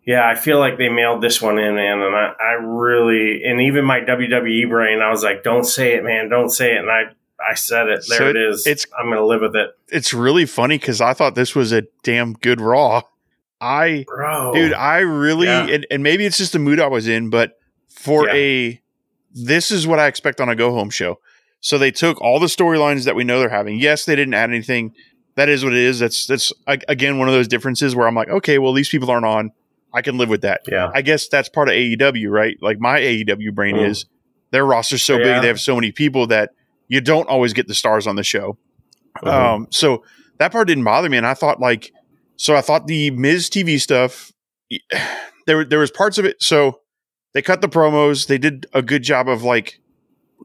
yeah, 0.07 0.29
I 0.29 0.35
feel 0.35 0.59
like 0.59 0.77
they 0.79 0.89
mailed 0.89 1.23
this 1.23 1.41
one 1.41 1.59
in, 1.59 1.75
man, 1.75 2.01
and 2.01 2.15
I, 2.15 2.33
I 2.41 2.53
really, 2.63 3.43
and 3.45 3.61
even 3.63 3.85
my 3.85 4.01
WWE 4.01 4.69
brain, 4.69 5.01
I 5.01 5.11
was 5.11 5.23
like, 5.23 5.43
"Don't 5.43 5.65
say 5.65 5.95
it, 5.95 6.05
man, 6.05 6.29
don't 6.29 6.51
say 6.51 6.75
it," 6.75 6.79
and 6.79 6.91
I, 6.91 7.05
I 7.41 7.55
said 7.55 7.89
it. 7.89 8.05
There 8.09 8.19
So 8.19 8.29
it 8.29 8.37
is. 8.37 8.67
it's- 8.67 8.87
I'm 8.99 9.09
gonna 9.11 9.25
live 9.27 9.41
with 9.43 9.57
it, 9.57 9.71
It's 9.89 10.13
really 10.15 10.47
funny 10.47 10.79
because 10.79 11.01
I 11.01 11.13
thought 11.15 11.35
this 11.35 11.55
was 11.55 11.73
a 11.73 11.83
damn 12.03 12.35
good 12.35 12.61
Raw. 12.61 13.03
I 13.61 14.05
bro. 14.07 14.53
dude 14.53 14.73
i 14.75 14.99
really 14.99 15.47
Yeah. 15.47 15.67
and, 15.67 15.87
and 15.91 16.03
maybe 16.03 16.27
it's 16.27 16.37
just 16.37 16.53
the 16.53 16.59
mood 16.59 16.81
i 16.81 16.87
was 16.89 17.09
in 17.09 17.31
but 17.31 17.53
for 17.89 18.27
Yeah. 18.27 18.35
a 18.35 18.83
this 19.33 19.71
is 19.71 19.87
what 19.87 19.99
i 20.01 20.07
expect 20.07 20.41
on 20.41 20.49
a 20.51 20.57
go 20.57 20.73
home 20.73 20.91
show 20.91 21.19
so 21.61 21.79
they 21.79 21.91
took 21.93 22.21
all 22.21 22.41
the 22.41 22.47
storylines 22.49 23.05
that 23.05 23.15
we 23.15 23.25
know 23.25 23.39
they're 23.39 23.49
having 23.49 23.79
yes 23.79 24.05
they 24.05 24.17
didn't 24.17 24.35
add 24.35 24.51
anything 24.51 24.93
that 25.37 25.49
is 25.49 25.65
what 25.65 25.73
it 25.73 25.79
is 25.79 25.99
that's 26.01 26.27
that's 26.27 26.53
again 26.67 27.19
one 27.19 27.29
of 27.29 27.33
those 27.33 27.49
differences 27.49 27.95
where 27.97 28.07
i'm 28.07 28.15
like 28.15 28.29
okay 28.29 28.59
well 28.59 28.73
these 28.75 28.89
people 28.91 29.11
aren't 29.11 29.25
on 29.25 29.51
i 29.95 30.03
can 30.03 30.19
live 30.19 30.29
with 30.29 30.43
that 30.43 30.61
yeah, 30.69 30.91
i 30.95 31.01
guess 31.03 31.29
that's 31.29 31.49
part 31.49 31.69
of 31.69 31.75
aew 31.75 32.31
right 32.31 32.57
like 32.61 32.79
my 32.81 33.01
aew 33.01 33.55
brain 33.55 33.77
Mm. 33.77 33.89
is 33.89 34.07
their 34.51 34.67
roster's 34.67 35.03
so 35.03 35.17
Yeah. 35.17 35.35
big 35.35 35.43
they 35.43 35.49
have 35.49 35.61
so 35.61 35.75
many 35.75 35.93
people 35.93 36.27
that 36.29 36.51
you 36.89 37.01
don't 37.01 37.29
always 37.29 37.53
get 37.53 37.67
the 37.69 37.75
stars 37.75 38.07
on 38.07 38.17
the 38.17 38.25
show 38.25 38.59
Mhm. 39.23 39.29
um, 39.29 39.67
so 39.71 40.03
that 40.39 40.51
part 40.53 40.67
didn't 40.67 40.83
bother 40.85 41.09
me, 41.09 41.17
and 41.17 41.25
I 41.27 41.35
thought 41.35 41.61
like, 41.61 41.93
so 42.37 42.57
I 42.57 42.61
thought 42.61 42.89
the 42.89 43.13
Miz 43.13 43.49
TV 43.49 43.81
stuff, 43.81 44.33
there 45.47 45.65
there 45.65 45.79
was 45.79 45.91
parts 45.93 46.19
of 46.19 46.25
it. 46.25 46.43
So 46.43 46.81
they 47.33 47.41
cut 47.43 47.61
the 47.61 47.69
promos, 47.69 48.27
they 48.27 48.39
did 48.39 48.67
a 48.75 48.83
good 48.83 49.03
job 49.05 49.29
of 49.29 49.43
like 49.45 49.79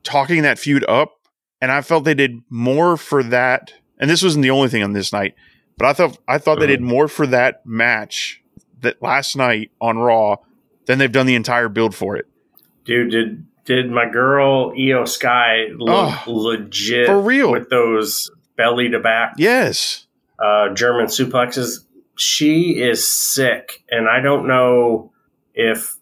talking 0.03 0.43
that 0.43 0.59
feud 0.59 0.85
up, 0.87 1.13
and 1.61 1.71
I 1.71 1.81
felt 1.81 2.03
they 2.03 2.13
did 2.13 2.41
more 2.49 2.97
for 2.97 3.23
that. 3.23 3.73
And 3.99 4.09
this 4.09 4.21
wasn't 4.23 4.43
the 4.43 4.51
only 4.51 4.69
thing 4.69 4.83
on 4.83 4.93
this 4.93 5.11
night, 5.11 5.33
but 5.77 5.87
I 5.87 5.93
thought 5.93 6.17
I 6.27 6.37
thought 6.37 6.59
they 6.59 6.67
did 6.67 6.81
more 6.81 7.07
for 7.07 7.25
that 7.27 7.65
match 7.65 8.41
that 8.81 9.01
last 9.01 9.35
night 9.35 9.71
on 9.81 9.97
Raw 9.97 10.37
than 10.85 10.97
they've 10.99 11.11
done 11.11 11.25
the 11.25 11.35
entire 11.35 11.69
build 11.69 11.93
for 11.95 12.15
it. 12.15 12.27
dude. 12.85 13.11
Did 13.11 13.45
did 13.65 13.91
my 13.91 14.09
girl 14.09 14.71
Iyo 14.71 15.07
Sky 15.07 15.67
look 15.75 16.15
Oh, 16.27 16.31
legit 16.31 17.05
for 17.05 17.21
real. 17.21 17.51
with 17.51 17.69
those 17.69 18.31
belly 18.57 18.89
to 18.89 18.99
back 18.99 19.33
Yes, 19.37 20.07
uh, 20.43 20.69
German 20.73 21.05
suplexes. 21.05 21.85
She 22.15 22.81
is 22.81 23.07
sick, 23.07 23.83
and 23.91 24.07
I 24.09 24.19
don't 24.21 24.47
know 24.47 25.11
if 25.53 25.95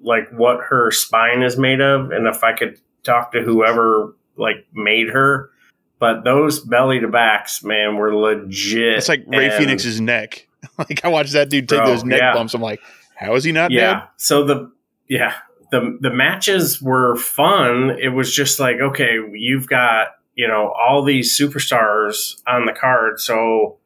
like 0.00 0.30
what 0.30 0.60
her 0.68 0.90
spine 0.90 1.42
is 1.42 1.58
made 1.58 1.80
of, 1.80 2.10
and 2.10 2.26
if 2.26 2.42
I 2.44 2.52
could 2.52 2.78
talk 3.02 3.32
to 3.32 3.42
whoever 3.42 4.14
like 4.36 4.66
made 4.72 5.08
her. 5.10 5.50
But 5.98 6.22
those 6.22 6.60
belly 6.60 7.00
to 7.00 7.08
backs, 7.08 7.62
man, 7.64 7.96
were 7.96 8.14
legit. 8.14 8.94
it's 8.96 9.08
like 9.08 9.24
Ray 9.26 9.46
and- 9.46 9.54
Phoenix's 9.54 10.00
neck. 10.00 10.47
like 10.78 11.04
I 11.04 11.08
watched 11.08 11.32
that 11.32 11.48
dude 11.48 11.68
take 11.68 11.78
Bro, 11.78 11.86
those 11.86 12.04
neck 12.04 12.20
yeah. 12.20 12.34
bumps. 12.34 12.54
I'm 12.54 12.62
like, 12.62 12.80
how 13.14 13.34
is 13.34 13.44
he 13.44 13.52
not 13.52 13.70
yeah. 13.70 13.92
dead? 13.92 14.02
So 14.16 14.44
the 14.44 14.72
yeah 15.08 15.34
the 15.70 15.98
the 16.00 16.10
matches 16.10 16.80
were 16.80 17.16
fun. 17.16 17.96
It 18.00 18.08
was 18.08 18.34
just 18.34 18.58
like 18.58 18.76
okay, 18.80 19.16
you've 19.32 19.68
got 19.68 20.08
you 20.34 20.48
know 20.48 20.72
all 20.72 21.04
these 21.04 21.36
superstars 21.36 22.40
on 22.46 22.66
the 22.66 22.72
card, 22.72 23.20
so 23.20 23.78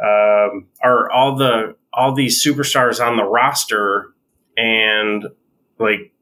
um, 0.00 0.66
are 0.82 1.10
all 1.10 1.36
the 1.36 1.76
all 1.92 2.14
these 2.14 2.44
superstars 2.44 3.04
on 3.04 3.16
the 3.16 3.24
roster, 3.24 4.14
and 4.56 5.26
like 5.78 6.12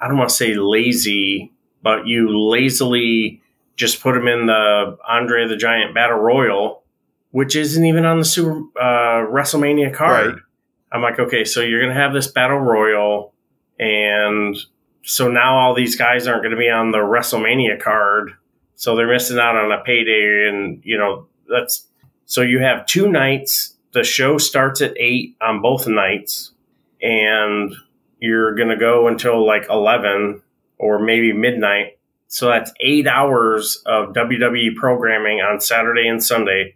I 0.00 0.08
don't 0.08 0.18
want 0.18 0.30
to 0.30 0.36
say 0.36 0.54
lazy, 0.54 1.52
but 1.82 2.06
you 2.06 2.28
lazily 2.38 3.42
just 3.76 4.00
put 4.00 4.14
them 4.14 4.26
in 4.26 4.46
the 4.46 4.96
Andre 5.06 5.46
the 5.46 5.56
Giant 5.56 5.94
Battle 5.94 6.18
Royal, 6.18 6.82
which 7.36 7.54
isn't 7.54 7.84
even 7.84 8.06
on 8.06 8.18
the 8.18 8.24
Super 8.24 8.62
uh, 8.80 9.26
WrestleMania 9.28 9.92
card. 9.92 10.26
Right. 10.26 10.42
I'm 10.90 11.02
like, 11.02 11.18
okay, 11.18 11.44
so 11.44 11.60
you're 11.60 11.82
gonna 11.82 11.92
have 11.92 12.14
this 12.14 12.28
battle 12.28 12.56
royal, 12.56 13.34
and 13.78 14.56
so 15.02 15.30
now 15.30 15.58
all 15.58 15.74
these 15.74 15.96
guys 15.96 16.26
aren't 16.26 16.42
gonna 16.42 16.56
be 16.56 16.70
on 16.70 16.92
the 16.92 16.98
WrestleMania 16.98 17.78
card, 17.78 18.30
so 18.74 18.96
they're 18.96 19.12
missing 19.12 19.38
out 19.38 19.54
on 19.54 19.70
a 19.70 19.84
payday, 19.84 20.48
and 20.48 20.80
you 20.82 20.96
know 20.96 21.26
that's 21.46 21.86
so 22.24 22.40
you 22.40 22.60
have 22.60 22.86
two 22.86 23.12
nights. 23.12 23.74
The 23.92 24.02
show 24.02 24.38
starts 24.38 24.80
at 24.80 24.94
eight 24.96 25.36
on 25.42 25.60
both 25.60 25.86
nights, 25.86 26.52
and 27.02 27.74
you're 28.18 28.54
gonna 28.54 28.78
go 28.78 29.08
until 29.08 29.46
like 29.46 29.68
eleven 29.68 30.40
or 30.78 30.98
maybe 30.98 31.34
midnight. 31.34 31.98
So 32.28 32.46
that's 32.46 32.72
eight 32.80 33.06
hours 33.06 33.82
of 33.84 34.14
WWE 34.14 34.74
programming 34.76 35.40
on 35.40 35.60
Saturday 35.60 36.08
and 36.08 36.24
Sunday, 36.24 36.75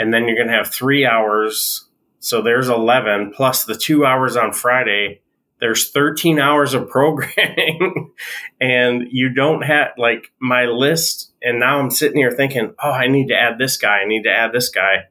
and 0.00 0.12
then 0.12 0.26
you're 0.26 0.36
gonna 0.36 0.56
have 0.56 0.72
three 0.72 1.06
hours 1.06 1.86
so 2.20 2.42
there's 2.42 2.68
11 2.68 3.32
plus 3.34 3.64
the 3.64 3.74
two 3.74 4.04
hours 4.04 4.36
on 4.36 4.52
Friday. 4.52 5.22
There's 5.58 5.90
13 5.90 6.38
hours 6.38 6.74
of 6.74 6.88
programming, 6.88 8.12
and 8.60 9.08
you 9.10 9.30
don't 9.30 9.62
have 9.62 9.88
like 9.96 10.30
my 10.38 10.66
list. 10.66 11.32
And 11.42 11.58
now 11.58 11.80
I'm 11.80 11.90
sitting 11.90 12.18
here 12.18 12.30
thinking, 12.30 12.74
oh, 12.82 12.92
I 12.92 13.08
need 13.08 13.28
to 13.28 13.36
add 13.36 13.58
this 13.58 13.78
guy. 13.78 14.00
I 14.00 14.06
need 14.06 14.24
to 14.24 14.30
add 14.30 14.52
this 14.52 14.68
guy. 14.68 15.08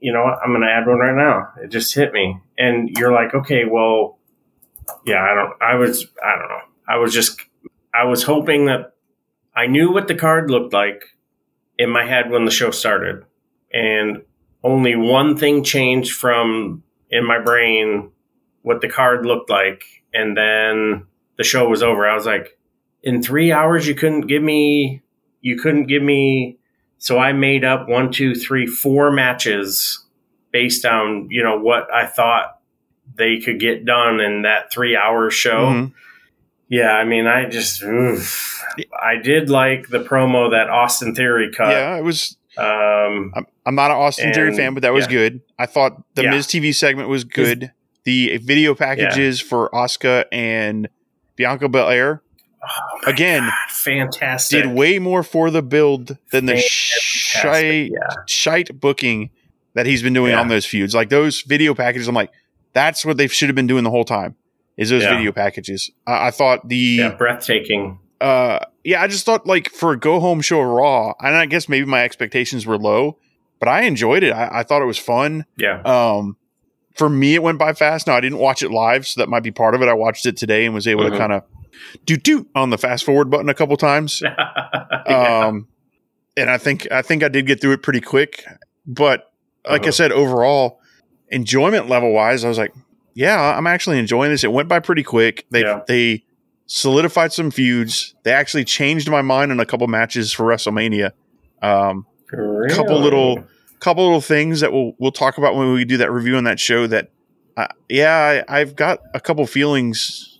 You 0.00 0.12
know 0.12 0.24
what? 0.24 0.38
I'm 0.42 0.50
going 0.50 0.62
to 0.62 0.72
add 0.72 0.86
one 0.86 0.98
right 0.98 1.14
now. 1.14 1.52
It 1.62 1.68
just 1.68 1.94
hit 1.94 2.12
me. 2.12 2.40
And 2.58 2.90
you're 2.98 3.12
like, 3.12 3.34
okay, 3.34 3.64
well, 3.64 4.18
yeah, 5.04 5.22
I 5.22 5.34
don't, 5.34 5.62
I 5.62 5.74
was, 5.76 6.06
I 6.24 6.36
don't 6.36 6.48
know. 6.48 6.60
I 6.88 6.96
was 6.96 7.14
just, 7.14 7.40
I 7.94 8.04
was 8.04 8.24
hoping 8.24 8.66
that 8.66 8.94
I 9.54 9.66
knew 9.66 9.92
what 9.92 10.08
the 10.08 10.14
card 10.14 10.50
looked 10.50 10.72
like 10.72 11.16
in 11.78 11.90
my 11.90 12.04
head 12.04 12.30
when 12.30 12.44
the 12.44 12.50
show 12.50 12.70
started. 12.70 13.24
And 13.72 14.22
only 14.62 14.96
one 14.96 15.36
thing 15.36 15.64
changed 15.64 16.12
from 16.16 16.82
in 17.10 17.26
my 17.26 17.38
brain 17.40 18.10
what 18.62 18.80
the 18.82 18.88
card 18.88 19.24
looked 19.24 19.48
like 19.50 19.82
and 20.12 20.36
then 20.36 21.06
the 21.38 21.42
show 21.44 21.66
was 21.68 21.82
over 21.82 22.06
i 22.06 22.14
was 22.14 22.26
like 22.26 22.58
in 23.02 23.22
three 23.22 23.50
hours 23.50 23.88
you 23.88 23.94
couldn't 23.94 24.26
give 24.28 24.42
me 24.42 25.02
you 25.40 25.58
couldn't 25.58 25.86
give 25.86 26.02
me 26.02 26.58
so 26.98 27.18
i 27.18 27.32
made 27.32 27.64
up 27.64 27.88
one 27.88 28.12
two 28.12 28.34
three 28.34 28.66
four 28.66 29.10
matches 29.10 30.04
based 30.52 30.84
on 30.84 31.26
you 31.30 31.42
know 31.42 31.58
what 31.58 31.92
i 31.92 32.06
thought 32.06 32.60
they 33.16 33.38
could 33.40 33.58
get 33.58 33.84
done 33.86 34.20
in 34.20 34.42
that 34.42 34.70
three 34.70 34.94
hour 34.94 35.30
show 35.30 35.66
Mhm. 35.72 35.92
yeah 36.68 36.92
i 36.92 37.04
mean 37.04 37.26
i 37.26 37.48
just 37.48 37.82
oof. 37.82 38.62
i 39.02 39.16
did 39.16 39.48
like 39.48 39.88
the 39.88 39.98
promo 40.04 40.50
that 40.50 40.68
austin 40.68 41.14
theory 41.14 41.50
cut 41.50 41.70
Yeah, 41.70 41.96
it 41.96 42.04
was. 42.04 42.36
um 42.58 43.32
I'm, 43.70 43.74
not 43.76 43.90
an 43.90 43.96
Austin 43.96 44.32
Theory 44.32 44.48
And- 44.48 44.56
fan, 44.56 44.74
but 44.74 44.82
that 44.82 44.92
was 44.92 45.04
yeah. 45.06 45.10
good. 45.12 45.40
I 45.58 45.66
thought 45.66 46.02
the 46.14 46.24
Yeah. 46.24 46.30
Miz 46.30 46.46
TV 46.46 46.74
segment 46.74 47.08
was 47.08 47.24
good. 47.24 47.72
The 48.04 48.38
video 48.38 48.74
packages 48.74 49.40
for 49.40 49.70
Asuka 49.70 50.24
and 50.32 50.88
Bianca 51.36 51.68
Belair 51.68 52.22
oh 52.62 52.98
again 53.06 53.42
God, 53.44 53.52
fantastic 53.70 54.62
did 54.64 54.74
way 54.74 54.98
more 54.98 55.22
for 55.22 55.50
the 55.50 55.62
build 55.62 56.18
than 56.32 56.44
the 56.46 56.58
shite, 56.58 57.90
shite 58.26 58.78
booking 58.80 59.30
that 59.74 59.86
he's 59.86 60.02
been 60.02 60.12
doing 60.12 60.32
Yeah. 60.32 60.40
on 60.40 60.48
those 60.48 60.66
feuds. 60.66 60.94
Like 60.94 61.08
those 61.10 61.42
video 61.42 61.74
packages, 61.74 62.08
I'm 62.08 62.14
like, 62.14 62.30
That's 62.72 63.04
what 63.04 63.16
they 63.16 63.26
should 63.26 63.48
have 63.48 63.56
been 63.56 63.66
doing 63.66 63.82
the 63.84 63.90
whole 63.90 64.04
time. 64.04 64.34
Is 64.76 64.90
those 64.90 65.02
Yeah. 65.02 65.16
video 65.16 65.32
packages? 65.32 65.90
I, 66.06 66.28
I 66.28 66.30
thought 66.30 66.68
the 66.68 66.76
Yeah, 66.76 67.14
breathtaking. 67.14 67.98
uh 68.20 68.60
yeah, 68.84 69.02
I 69.02 69.08
just 69.08 69.26
thought 69.26 69.46
like 69.46 69.68
for 69.70 69.92
a 69.92 69.98
go 69.98 70.20
home 70.20 70.40
show 70.40 70.60
of 70.60 70.66
Raw, 70.68 71.12
and 71.20 71.34
I 71.36 71.46
guess 71.46 71.68
maybe 71.68 71.84
my 71.86 72.02
expectations 72.04 72.66
were 72.66 72.78
low, 72.78 73.18
but 73.60 73.68
I 73.68 73.82
enjoyed 73.82 74.24
it. 74.24 74.32
I, 74.32 74.60
I 74.60 74.62
thought 74.64 74.82
it 74.82 74.86
was 74.86 74.98
fun. 74.98 75.44
Yeah. 75.56 75.80
Um, 75.82 76.36
for 76.96 77.08
me, 77.08 77.34
it 77.34 77.42
went 77.42 77.58
by 77.58 77.72
fast. 77.72 78.08
Now 78.08 78.16
I 78.16 78.20
didn't 78.20 78.38
watch 78.38 78.62
it 78.64 78.70
live, 78.72 79.06
so 79.06 79.20
that 79.20 79.28
might 79.28 79.44
be 79.44 79.52
part 79.52 79.74
of 79.76 79.82
it. 79.82 79.88
I 79.88 79.92
watched 79.94 80.26
it 80.26 80.36
today 80.36 80.64
and 80.66 80.74
was 80.74 80.88
able 80.88 81.04
Mhm. 81.04 81.12
to 81.12 81.18
kind 81.18 81.32
of 81.32 81.44
do 82.04 82.16
do 82.16 82.46
on 82.54 82.70
the 82.70 82.76
fast 82.78 83.04
forward 83.04 83.30
button 83.30 83.48
a 83.48 83.54
couple 83.54 83.76
times. 83.76 84.22
Yeah. 85.06 85.46
Um, 85.46 85.68
and 86.36 86.50
I 86.50 86.58
think 86.58 86.90
I 86.92 87.02
think 87.02 87.22
I 87.22 87.28
did 87.28 87.46
get 87.46 87.60
through 87.60 87.72
it 87.72 87.82
pretty 87.82 88.00
quick. 88.00 88.44
But 88.86 89.30
like 89.68 89.82
I 89.82 89.84
Uh-huh. 89.84 89.92
said, 89.92 90.12
overall 90.12 90.80
enjoyment 91.28 91.88
level 91.88 92.12
wise, 92.12 92.44
I 92.44 92.48
was 92.48 92.58
like, 92.58 92.72
yeah, 93.14 93.56
I'm 93.56 93.66
actually 93.66 93.98
enjoying 93.98 94.30
this. 94.30 94.44
It 94.44 94.52
went 94.52 94.68
by 94.68 94.78
pretty 94.80 95.02
quick. 95.02 95.46
They 95.50 95.62
Yeah. 95.62 95.80
they 95.88 96.24
solidified 96.66 97.32
some 97.32 97.50
feuds. 97.50 98.14
They 98.22 98.32
actually 98.32 98.64
changed 98.64 99.08
my 99.10 99.22
mind 99.22 99.50
on 99.50 99.58
a 99.60 99.66
couple 99.66 99.86
matches 99.88 100.32
for 100.32 100.44
WrestleMania. 100.46 101.10
Um, 101.62 102.06
couple 102.70 102.98
little 102.98 103.44
couple 103.80 104.04
little 104.04 104.20
things 104.20 104.60
that 104.60 104.72
we'll 104.72 104.92
we'll 104.98 105.12
talk 105.12 105.38
about 105.38 105.56
when 105.56 105.72
we 105.72 105.84
do 105.84 105.96
that 105.96 106.12
review 106.12 106.36
on 106.36 106.44
that 106.44 106.60
show. 106.60 106.86
That 106.86 107.10
uh, 107.56 107.68
yeah, 107.88 108.42
I, 108.48 108.60
I've 108.60 108.76
got 108.76 109.00
a 109.14 109.20
couple 109.20 109.46
feelings. 109.46 110.38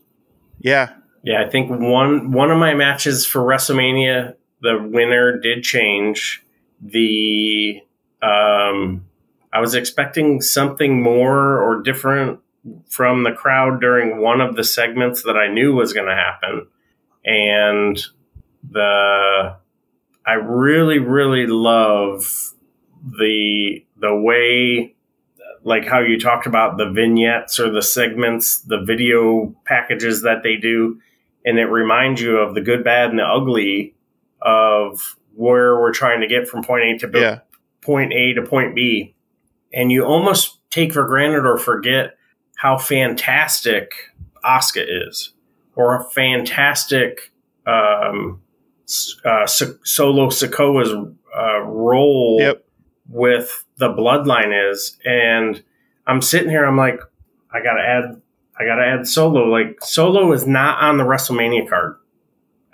Yeah, 0.59 0.93
Yeah, 1.23 1.43
I 1.43 1.51
think 1.51 1.71
one 1.71 2.33
one 2.33 2.51
of 2.51 2.59
my 2.59 2.75
matches 2.75 3.27
for 3.27 3.41
WrestleMania, 3.41 4.35
the 4.61 4.79
winner 4.81 5.39
did 5.39 5.63
change. 5.63 6.43
The 6.81 7.81
um, 8.23 9.07
I 9.53 9.61
was 9.61 9.75
expecting 9.75 10.41
something 10.41 11.03
more 11.03 11.61
or 11.61 11.83
different 11.83 12.41
from 12.89 13.25
the 13.25 13.33
crowd 13.33 13.81
during 13.81 14.21
one 14.21 14.41
of 14.41 14.55
the 14.55 14.65
segments 14.65 15.23
that 15.23 15.37
I 15.37 15.49
knew 15.49 15.75
was 15.75 15.93
going 15.93 16.09
to 16.09 16.15
happen, 16.15 16.67
and 17.25 18.01
the 18.69 19.57
I 20.31 20.35
really 20.35 21.01
really 21.01 21.49
love 21.49 22.53
the 23.03 23.85
the 23.97 24.15
way 24.15 24.95
like 25.65 25.87
how 25.87 26.01
you 26.01 26.21
talked 26.21 26.47
about 26.47 26.79
the 26.79 26.89
vignettes 26.89 27.59
or 27.59 27.69
the 27.69 27.83
segments, 27.83 28.61
the 28.61 28.81
video 28.81 29.53
packages 29.65 30.23
that 30.23 30.45
they 30.45 30.55
do, 30.55 31.01
and 31.45 31.59
it 31.59 31.65
reminds 31.65 32.23
you 32.23 32.39
of 32.39 32.55
the 32.55 32.61
good, 32.61 32.85
bad, 32.85 33.11
and 33.11 33.19
the 33.19 33.25
ugly 33.25 33.97
of 34.41 35.17
where 35.35 35.81
we're 35.81 35.93
trying 35.93 36.21
to 36.21 36.29
get 36.29 36.47
from 36.47 36.63
point 36.63 36.85
A 36.85 36.99
to 36.99 37.09
B, 37.09 37.21
yeah, 37.21 37.41
point 37.81 38.13
A 38.13 38.33
to 38.35 38.43
point 38.43 38.77
B, 38.77 39.17
and 39.75 39.91
you 39.91 40.05
almost 40.05 40.61
take 40.71 40.93
for 40.93 41.07
granted 41.07 41.45
or 41.45 41.59
forget 41.59 42.17
how 42.55 42.79
fantastic 42.79 44.13
Asuka 44.45 45.09
is, 45.09 45.33
or 45.75 45.97
a 45.97 46.05
fantastic 46.05 47.33
um, 47.67 48.41
uh, 49.25 49.47
Solo 49.47 50.29
Sikoa's 50.29 50.93
uh, 51.37 51.61
role 51.61 52.39
yep, 52.41 52.65
with 53.09 53.65
the 53.77 53.89
bloodline 53.89 54.71
is 54.71 54.99
and 55.05 55.63
i'm 56.07 56.21
sitting 56.21 56.51
here 56.51 56.65
i'm 56.65 56.77
like 56.77 57.01
i 57.53 57.63
gotta 57.63 57.81
add 57.81 58.21
i 58.59 58.65
gotta 58.65 58.85
add 58.85 59.07
solo 59.07 59.45
like 59.45 59.79
solo 59.83 60.33
is 60.33 60.47
not 60.47 60.83
on 60.83 60.97
the 60.99 61.05
wrestlemania 61.05 61.69
card 61.69 61.97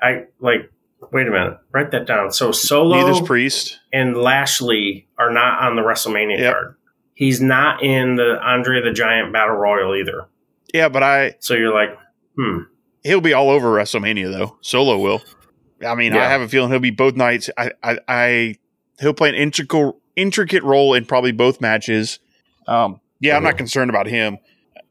i 0.02 0.24
like 0.40 0.70
wait 1.12 1.26
a 1.28 1.30
minute 1.30 1.58
write 1.72 1.90
that 1.90 2.06
down 2.06 2.32
so 2.32 2.50
solo 2.50 2.96
neither's 2.96 3.20
priest. 3.20 3.78
and 3.92 4.16
lashley 4.16 5.06
are 5.18 5.30
not 5.32 5.62
on 5.62 5.76
the 5.76 5.82
wrestlemania 5.82 6.38
Yep. 6.38 6.52
card 6.52 6.76
he's 7.14 7.40
not 7.40 7.82
in 7.82 8.16
the 8.16 8.38
andre 8.42 8.82
the 8.82 8.92
giant 8.92 9.32
battle 9.32 9.56
royal 9.56 9.94
either 9.94 10.26
Yeah, 10.74 10.88
but 10.88 11.02
I 11.02 11.36
so 11.40 11.54
you're 11.54 11.74
like 11.74 11.96
hmm 12.38 12.58
he'll 13.04 13.20
be 13.20 13.32
all 13.32 13.50
over 13.50 13.68
WrestleMania 13.68 14.32
though. 14.32 14.58
Solo 14.62 14.98
will. 14.98 15.22
I 15.84 15.94
mean, 15.94 16.12
I 16.14 16.28
have 16.28 16.40
a 16.40 16.48
feeling 16.48 16.70
he'll 16.70 16.78
be 16.78 16.90
both 16.90 17.16
nights. 17.16 17.50
I, 17.58 17.72
I, 17.82 17.98
I 18.08 18.54
he'll 19.00 19.14
play 19.14 19.28
an 19.28 19.34
intricate 19.34 19.94
intricate 20.14 20.62
role 20.62 20.94
in 20.94 21.04
probably 21.04 21.32
both 21.32 21.60
matches. 21.60 22.18
Um, 22.66 23.00
yeah, 23.20 23.36
I'm 23.36 23.42
not 23.42 23.54
Mhm. 23.54 23.58
concerned 23.58 23.90
about 23.90 24.06
him. 24.06 24.38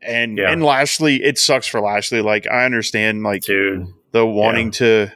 And 0.01 0.37
Yeah. 0.37 0.51
and 0.51 0.63
Lashley, 0.63 1.23
it 1.23 1.37
sucks 1.39 1.65
for 1.67 1.81
Lashley. 1.81 2.21
Like 2.21 2.45
I 2.47 2.65
understand, 2.65 3.23
like 3.23 3.43
dude 3.43 3.87
the 4.11 4.25
wanting 4.25 4.71
to, 4.71 5.11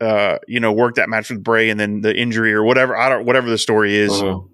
uh, 0.00 0.38
you 0.46 0.60
know, 0.60 0.72
work 0.72 0.96
that 0.96 1.08
match 1.08 1.30
with 1.30 1.42
Bray 1.42 1.70
and 1.70 1.80
then 1.80 2.02
the 2.02 2.14
injury 2.14 2.52
or 2.52 2.62
whatever. 2.62 2.96
I 2.96 3.08
don't 3.08 3.24
whatever 3.24 3.48
the 3.48 3.58
story 3.58 3.96
is. 3.96 4.12
Mhm. 4.12 4.48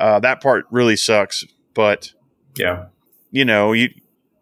Uh, 0.00 0.18
that 0.20 0.42
part 0.42 0.66
really 0.70 0.96
sucks. 0.96 1.44
But 1.74 2.12
yeah 2.56 2.86
you 3.30 3.44
know, 3.44 3.72
you 3.72 3.90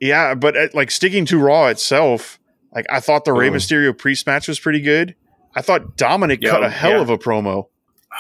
yeah, 0.01 0.35
but 0.35 0.57
uh, 0.57 0.69
like 0.75 0.91
sticking 0.91 1.25
to 1.27 1.39
Raw 1.39 1.67
itself, 1.67 2.39
like 2.75 2.87
I 2.91 3.01
thought 3.01 3.25
the 3.25 3.33
Rey 3.33 3.51
Mhm. 3.51 3.55
Mysterio 3.57 3.97
priest 3.97 4.27
match 4.27 4.49
was 4.49 4.59
pretty 4.59 4.81
good. 4.81 5.15
I 5.55 5.63
thought 5.63 5.97
Dominic 5.97 6.41
Yeah, 6.43 6.51
cut 6.51 6.65
a 6.65 6.71
hell 6.71 6.93
yeah. 6.93 7.01
of 7.01 7.11
a 7.11 7.19
promo. 7.19 7.67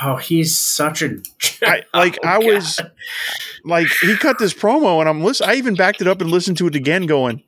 oh 0.02 0.16
he's 0.16 0.58
such 0.58 1.02
a 1.02 1.16
I 1.62 1.82
like 1.94 2.18
Oh, 2.24 2.28
I 2.28 2.38
God. 2.40 2.44
was 2.46 2.80
like 3.64 3.86
he 4.02 4.16
cut 4.16 4.38
this 4.38 4.52
promo 4.54 5.00
and 5.00 5.08
I'm 5.08 5.22
listen 5.22 5.48
I 5.48 5.54
even 5.54 5.74
backed 5.74 6.00
it 6.00 6.08
up 6.08 6.20
and 6.20 6.30
listened 6.30 6.56
to 6.58 6.66
it 6.66 6.74
again 6.74 7.06
going, 7.06 7.42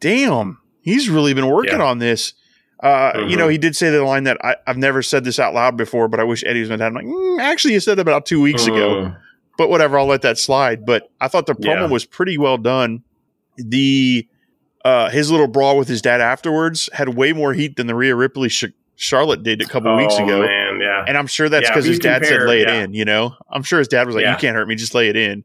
"Damn, 0.00 0.58
he's 0.82 1.08
really 1.08 1.34
been 1.34 1.48
working 1.48 1.78
Yeah. 1.78 1.84
on 1.86 1.98
this." 1.98 2.34
Uh, 2.80 3.12
you 3.26 3.34
Mhm. 3.34 3.38
know, 3.38 3.48
he 3.48 3.58
did 3.58 3.74
say 3.74 3.90
the 3.90 4.04
line 4.04 4.22
that 4.24 4.36
I, 4.44 4.54
I've 4.66 4.76
never 4.78 5.02
said 5.02 5.24
this 5.24 5.40
out 5.40 5.52
loud 5.52 5.76
before, 5.76 6.06
but 6.06 6.20
I 6.20 6.22
wish 6.24 6.44
Eddie 6.46 6.60
was 6.60 6.70
my 6.70 6.76
dad. 6.76 6.86
I'm 6.86 6.94
like, 6.94 7.06
mm, 7.06 7.40
actually, 7.40 7.74
you 7.74 7.80
said 7.80 7.96
that 7.96 8.02
about 8.02 8.24
two 8.24 8.40
weeks 8.40 8.66
ago 8.68 9.06
Mm. 9.06 9.16
but 9.56 9.68
whatever, 9.68 9.98
I'll 9.98 10.06
let 10.06 10.22
that 10.22 10.38
slide. 10.38 10.86
But 10.86 11.10
I 11.20 11.26
thought 11.26 11.46
the 11.46 11.54
promo 11.54 11.80
Yeah. 11.80 11.86
was 11.86 12.04
pretty 12.04 12.38
well 12.38 12.56
done. 12.56 13.02
The 13.56 14.28
uh, 14.84 15.10
his 15.10 15.28
little 15.30 15.48
brawl 15.48 15.76
with 15.76 15.88
his 15.88 16.00
dad 16.00 16.20
afterwards 16.20 16.88
had 16.92 17.08
way 17.16 17.32
more 17.32 17.52
heat 17.52 17.74
than 17.76 17.88
the 17.88 17.96
Rhea 17.96 18.14
Ripley 18.14 18.48
Sh- 18.48 18.66
Charlotte 19.00 19.42
did 19.44 19.62
a 19.62 19.64
couple 19.64 19.96
weeks 19.96 20.14
Oh, 20.18 20.24
ago, 20.24 20.40
man 20.42 20.80
yeah 20.80 21.04
and 21.06 21.16
I'm 21.16 21.28
sure 21.28 21.48
that's 21.48 21.68
because 21.70 21.86
if 21.86 21.90
his 21.90 21.98
dad 22.00 22.24
said 22.24 22.30
compare- 22.32 22.48
lay 22.48 22.60
it 22.62 22.68
yeah. 22.68 22.82
in. 22.82 22.94
You 22.94 23.04
know, 23.04 23.34
I'm 23.50 23.62
sure 23.62 23.78
his 23.78 23.88
dad 23.88 24.06
was 24.06 24.14
like, 24.16 24.22
Yeah. 24.24 24.32
"You 24.32 24.38
can't 24.38 24.56
hurt 24.56 24.66
me, 24.68 24.74
just 24.74 24.94
lay 24.94 25.08
it 25.08 25.16
in." 25.16 25.44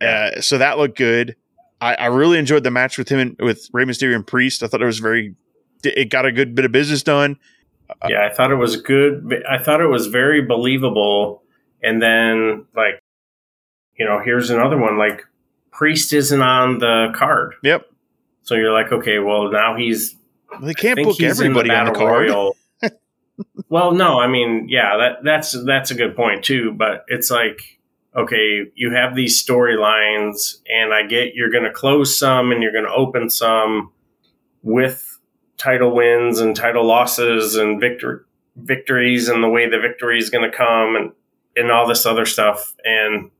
Uh, 0.00 0.40
so 0.40 0.58
that 0.58 0.78
looked 0.78 0.98
good. 0.98 1.34
I, 1.80 1.94
I 1.94 2.06
really 2.06 2.38
enjoyed 2.38 2.64
the 2.64 2.70
match 2.72 2.98
with 2.98 3.08
him 3.08 3.18
and 3.20 3.36
with 3.38 3.68
Rey 3.72 3.84
Mysterio 3.84 4.14
and 4.16 4.26
Priest. 4.26 4.62
I 4.62 4.66
thought 4.66 4.82
it 4.82 4.86
was 4.86 4.98
very. 4.98 5.34
It 5.84 6.10
got 6.10 6.26
a 6.26 6.32
good 6.32 6.54
bit 6.56 6.64
of 6.64 6.72
business 6.72 7.02
done. 7.04 7.36
yeah, 8.08 8.26
I 8.28 8.34
thought 8.34 8.50
it 8.50 8.56
was 8.56 8.76
good. 8.76 9.42
I 9.48 9.58
thought 9.58 9.80
it 9.80 9.86
was 9.86 10.08
very 10.08 10.42
believable. 10.42 11.42
And 11.82 12.02
then, 12.02 12.66
like, 12.74 13.00
you 13.96 14.04
know, 14.04 14.20
here's 14.24 14.50
another 14.50 14.76
one. 14.76 14.98
Like, 14.98 15.24
Priest 15.70 16.12
isn't 16.12 16.42
on 16.42 16.78
the 16.78 17.12
card, 17.14 17.54
Yep, 17.62 17.86
so 18.42 18.56
you're 18.56 18.72
like, 18.72 18.90
okay, 18.90 19.20
well, 19.20 19.50
now 19.52 19.76
he's. 19.76 20.16
they 20.60 20.74
can't 20.74 21.00
book 21.00 21.20
everybody 21.22 21.70
on 21.70 21.86
the 21.86 21.92
card. 21.92 22.28
Royal. 22.28 22.56
Well, 23.68 23.92
no, 23.92 24.18
I 24.18 24.26
mean, 24.26 24.66
yeah, 24.68 24.96
that 24.96 25.24
that's 25.24 25.56
that's 25.64 25.90
a 25.90 25.94
good 25.94 26.16
point 26.16 26.44
too. 26.44 26.72
But 26.72 27.04
it's 27.08 27.30
like, 27.30 27.78
okay, 28.16 28.64
you 28.74 28.92
have 28.92 29.14
these 29.14 29.44
storylines, 29.44 30.56
and 30.68 30.92
I 30.92 31.06
get 31.06 31.34
you're 31.34 31.50
going 31.50 31.64
to 31.64 31.72
close 31.72 32.18
some 32.18 32.52
and 32.52 32.62
you're 32.62 32.72
going 32.72 32.86
to 32.86 32.92
open 32.92 33.30
some 33.30 33.92
with 34.62 35.18
title 35.56 35.94
wins 35.94 36.38
and 36.38 36.56
title 36.56 36.86
losses 36.86 37.56
and 37.56 37.80
victor- 37.80 38.26
victories 38.56 39.28
and 39.28 39.42
the 39.42 39.48
way 39.48 39.68
the 39.68 39.78
victory 39.78 40.18
is 40.18 40.30
going 40.30 40.48
to 40.48 40.56
come 40.56 40.96
and 40.96 41.12
and 41.56 41.70
all 41.70 41.86
this 41.86 42.06
other 42.06 42.24
stuff 42.24 42.74
and 42.84 43.30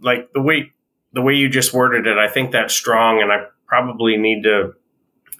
like 0.00 0.32
the 0.32 0.40
way 0.40 0.72
the 1.12 1.22
way 1.22 1.34
you 1.34 1.48
just 1.48 1.72
worded 1.72 2.06
it 2.06 2.18
i 2.18 2.28
think 2.28 2.50
that's 2.50 2.74
strong 2.74 3.20
and 3.20 3.30
i 3.30 3.44
probably 3.66 4.16
need 4.16 4.42
to 4.42 4.74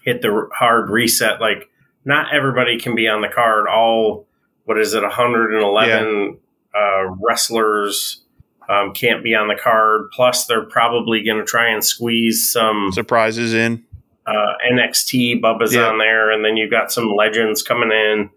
hit 0.03 0.21
the 0.21 0.47
hard 0.53 0.89
reset 0.89 1.41
like 1.41 1.69
not 2.05 2.33
everybody 2.33 2.79
can 2.79 2.95
be 2.95 3.07
on 3.07 3.21
the 3.21 3.27
card 3.27 3.67
all 3.67 4.25
what 4.65 4.77
is 4.79 4.93
it 4.93 5.01
111 5.03 6.37
uh, 6.75 7.05
wrestlers 7.19 8.23
um, 8.69 8.93
can't 8.93 9.23
be 9.23 9.35
on 9.35 9.47
the 9.47 9.55
card 9.61 10.09
plus 10.13 10.45
they're 10.45 10.65
probably 10.65 11.23
going 11.23 11.37
to 11.37 11.43
try 11.45 11.69
and 11.69 11.83
squeeze 11.83 12.49
some 12.51 12.91
Surprises 12.93 13.53
in. 13.53 13.83
uh, 14.25 14.53
NXT. 14.71 15.41
Bubba's 15.41 15.73
Yeah. 15.73 15.87
on 15.89 15.97
there, 15.97 16.31
and 16.31 16.45
then 16.45 16.55
you've 16.55 16.71
got 16.71 16.91
some 16.91 17.13
legends 17.17 17.61
coming 17.63 17.91
in. 17.91 18.29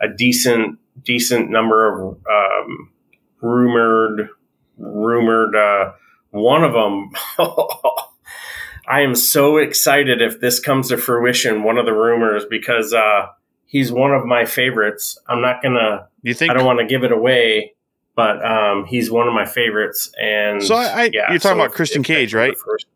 A 0.00 0.06
decent, 0.08 0.78
decent 1.02 1.50
number 1.50 1.86
of 1.86 2.18
um, 2.30 2.90
rumored, 3.40 4.28
rumored. 4.78 5.56
Uh, 5.56 5.92
one 6.30 6.62
of 6.62 6.72
them. 6.72 7.10
I 8.90 9.00
am 9.02 9.14
so 9.14 9.56
excited 9.58 10.20
if 10.20 10.40
this 10.40 10.58
comes 10.58 10.88
to 10.88 10.96
fruition. 10.96 11.62
One 11.62 11.78
of 11.78 11.86
the 11.86 11.92
rumors 11.92 12.44
because 12.50 12.92
uh, 12.92 13.26
he's 13.66 13.92
one 13.92 14.12
of 14.12 14.24
my 14.24 14.44
favorites. 14.44 15.16
I'm 15.28 15.40
not 15.40 15.62
gonna. 15.62 16.08
You 16.22 16.34
think 16.34 16.50
I 16.50 16.54
don't 16.54 16.66
want 16.66 16.80
to 16.80 16.86
give 16.86 17.04
it 17.04 17.12
away. 17.12 17.74
But 18.16 18.44
um, 18.44 18.84
he's 18.86 19.10
one 19.10 19.28
of 19.28 19.32
my 19.32 19.46
favorites, 19.46 20.12
and 20.20 20.62
So 20.62 20.74
I- 20.74 21.02
I- 21.04 21.10
yeah, 21.12 21.30
you're 21.30 21.38
talking 21.38 21.58
about 21.58 21.70
if- 21.70 21.76
Christian 21.76 22.02
if 22.02 22.08
they 22.08 22.14
Cage, 22.14 22.32
come 22.32 22.40
to 22.42 22.48
right? 22.48 22.58
fruition- 22.58 22.88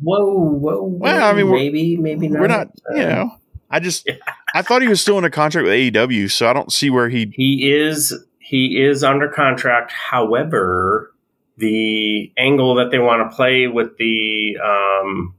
Whoa, 0.00 0.24
whoa, 0.24 0.82
whoa! 0.82 0.82
Well, 0.84 1.22
I 1.24 1.32
mean, 1.34 1.50
we're- 1.50 1.62
maybe, 1.62 1.96
maybe 1.98 2.26
not. 2.28 2.40
we're 2.40 2.46
not, 2.48 2.68
you 2.96 3.02
know. 3.04 3.36
I 3.70 3.78
just, 3.80 4.10
I 4.54 4.62
thought 4.62 4.82
he 4.82 4.88
was 4.88 5.00
still 5.00 5.18
in 5.18 5.24
a 5.24 5.30
contract 5.30 5.64
with 5.66 5.72
AEW, 5.74 6.30
so 6.30 6.48
I 6.48 6.52
don't 6.54 6.72
see 6.72 6.90
where 6.90 7.08
he. 7.10 7.30
He 7.36 7.70
is 7.70 8.12
he 8.38 8.82
is 8.82 9.04
under 9.04 9.28
contract. 9.28 9.92
However, 9.92 11.12
the 11.58 12.32
angle 12.36 12.74
that 12.76 12.90
they 12.90 12.98
want 12.98 13.30
to 13.30 13.36
play 13.36 13.68
with 13.68 13.96
the 13.98 14.56
um, 14.64 15.34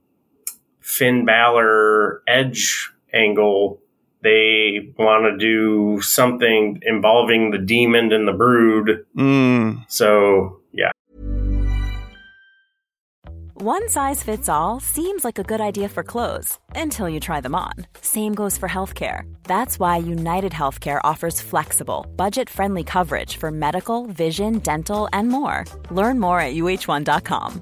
Finn 0.84 1.26
Balor 1.26 2.22
Edge 2.28 2.92
angle. 3.14 3.80
They 4.22 4.94
want 4.98 5.26
to 5.26 5.38
do 5.38 6.02
something 6.02 6.80
involving 6.84 7.52
the 7.52 7.58
demon 7.58 8.14
and 8.14 8.28
the 8.28 8.32
brood. 8.34 9.06
Mm, 9.18 9.84
So 9.90 10.60
yeah, 10.72 10.92
One 13.56 13.88
size 13.88 14.24
fits 14.24 14.50
all 14.50 14.80
seems 14.82 15.24
like 15.24 15.40
a 15.40 15.44
good 15.44 15.62
idea 15.62 15.88
for 15.88 16.04
clothes 16.04 16.58
until 16.76 17.08
you 17.08 17.20
try 17.20 17.40
them 17.42 17.56
on. 17.56 17.74
Same 18.02 18.34
goes 18.34 18.58
for 18.58 18.68
healthcare. 18.68 19.22
That's 19.44 19.80
why 19.80 19.98
United 19.98 20.52
Healthcare 20.52 21.00
offers 21.04 21.40
flexible, 21.40 22.06
budget 22.18 22.50
friendly 22.50 22.84
coverage 22.84 23.38
for 23.38 23.52
medical, 23.52 24.08
vision, 24.08 24.60
dental, 24.60 25.08
and 25.14 25.30
more. 25.30 25.64
Learn 25.92 26.20
more 26.20 26.40
at 26.42 26.56
uh1.com. 26.56 27.62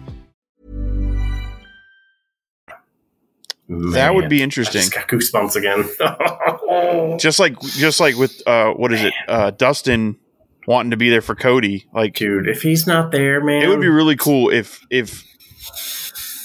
that 3.93 4.13
would 4.13 4.21
Man, 4.23 4.29
be 4.29 4.41
I 4.41 4.43
interesting. 4.43 4.81
just 4.81 4.93
got 4.93 5.07
goosebumps 5.07 5.55
again. 5.55 7.17
Just 7.19 7.39
like 7.39 7.59
just 7.59 7.99
like 7.99 8.15
with 8.17 8.41
uh, 8.47 8.71
what 8.73 8.91
is 8.93 9.03
it? 9.03 9.13
Uh, 9.27 9.51
Dustin 9.51 10.17
wanting 10.67 10.91
to 10.91 10.97
be 10.97 11.09
there 11.09 11.21
for 11.21 11.35
Cody. 11.35 11.85
Like 11.93 12.15
Dude, 12.15 12.47
if 12.47 12.61
he's 12.61 12.87
not 12.87 13.11
there, 13.11 13.43
man, 13.43 13.61
it 13.61 13.67
would 13.67 13.81
be 13.81 13.87
really 13.89 14.15
cool 14.15 14.49
if 14.49 14.85
if 14.89 15.23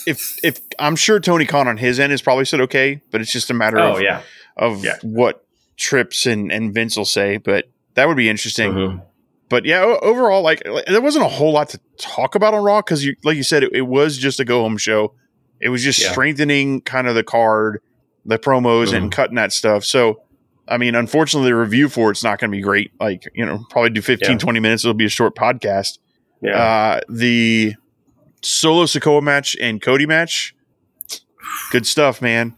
if 0.07 0.39
if 0.45 0.61
I'm 0.79 0.97
sure 0.97 1.21
Tony 1.21 1.47
Khan 1.47 1.69
on 1.69 1.77
his 1.77 1.99
end 2.01 2.11
has 2.13 2.23
probably 2.23 2.45
said 2.45 2.61
okay, 2.63 3.01
but 3.11 3.21
it's 3.21 3.33
just 3.33 3.51
a 3.51 3.55
matter 3.55 3.79
Oh 3.79 3.97
of 3.97 4.03
yeah, 4.03 4.23
of 4.57 4.85
Yeah. 4.85 4.97
what 5.03 5.45
Trips 5.77 6.27
and 6.27 6.51
and 6.53 6.73
Vince 6.75 6.97
will 6.97 7.05
say. 7.05 7.37
But 7.39 7.67
that 7.95 8.09
would 8.09 8.17
be 8.17 8.29
interesting. 8.29 8.73
Mhm. 8.73 9.03
But 9.49 9.65
yeah, 9.65 9.83
overall, 10.03 10.43
like, 10.43 10.67
like, 10.67 10.87
there 10.87 11.01
wasn't 11.01 11.25
a 11.25 11.29
whole 11.29 11.53
lot 11.53 11.69
to 11.71 11.81
talk 11.99 12.35
about 12.35 12.53
on 12.53 12.65
Raw 12.65 12.81
because, 12.81 13.05
you, 13.05 13.15
like 13.23 13.37
you 13.37 13.45
said, 13.45 13.63
it, 13.63 13.71
it 13.73 13.83
was 13.83 14.19
just 14.19 14.41
a 14.41 14.45
go 14.45 14.63
home 14.63 14.77
show. 14.77 15.15
It 15.61 15.69
was 15.71 15.83
just 15.83 16.03
Yeah. 16.03 16.11
strengthening 16.13 16.81
kind 16.83 17.07
of 17.07 17.15
the 17.15 17.23
card, 17.25 17.81
the 18.25 18.39
promos, 18.39 18.93
and 18.93 19.11
Mhm. 19.11 19.13
cutting 19.15 19.37
that 19.37 19.53
stuff. 19.53 19.85
So, 19.85 20.21
I 20.69 20.77
mean, 20.79 20.95
unfortunately, 20.95 21.51
the 21.51 21.57
review 21.57 21.89
for 21.89 22.11
it's 22.11 22.25
not 22.25 22.39
going 22.39 22.51
to 22.51 22.57
be 22.57 22.63
great. 22.63 22.91
Like, 23.01 23.25
you 23.35 23.45
know, 23.47 23.65
probably 23.71 23.91
do 23.91 24.03
15, 24.03 24.33
Yeah. 24.33 24.39
20 24.39 24.61
minutes. 24.61 24.85
It'll 24.85 24.95
be 24.95 25.05
a 25.07 25.09
short 25.09 25.35
podcast. 25.37 25.99
yeah. 26.43 26.57
Uh, 26.63 27.01
the 27.09 27.75
solo 28.43 28.85
Sikoa 28.85 29.23
match 29.23 29.57
and 29.61 29.81
Cody 29.81 30.07
match, 30.07 30.55
good 31.73 31.87
stuff, 31.87 32.21
man. 32.21 32.55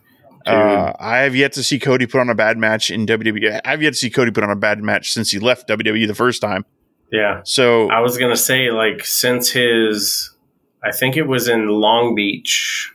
Uh, 0.46 0.92
I 0.98 1.18
have 1.18 1.36
yet 1.36 1.52
to 1.52 1.62
see 1.62 1.78
Cody 1.78 2.06
put 2.06 2.20
on 2.20 2.30
a 2.30 2.34
bad 2.34 2.56
match 2.58 2.90
in 2.90 3.04
WWE. 3.06 3.60
I've 3.64 3.82
yet 3.82 3.90
to 3.90 3.96
see 3.96 4.08
Cody 4.10 4.30
put 4.30 4.42
on 4.44 4.50
a 4.50 4.56
bad 4.56 4.82
match 4.82 5.12
since 5.12 5.30
he 5.30 5.38
left 5.38 5.68
WWE 5.68 6.06
the 6.06 6.14
first 6.14 6.40
time. 6.40 6.64
yeah. 7.12 7.40
So 7.44 7.88
I 7.90 8.00
was 8.00 8.16
gonna 8.18 8.36
say 8.36 8.70
like 8.70 9.04
since 9.04 9.50
his, 9.50 10.34
I 10.82 10.92
think 10.92 11.16
it 11.16 11.26
was 11.26 11.48
in 11.48 11.68
Long 11.68 12.14
Beach. 12.14 12.92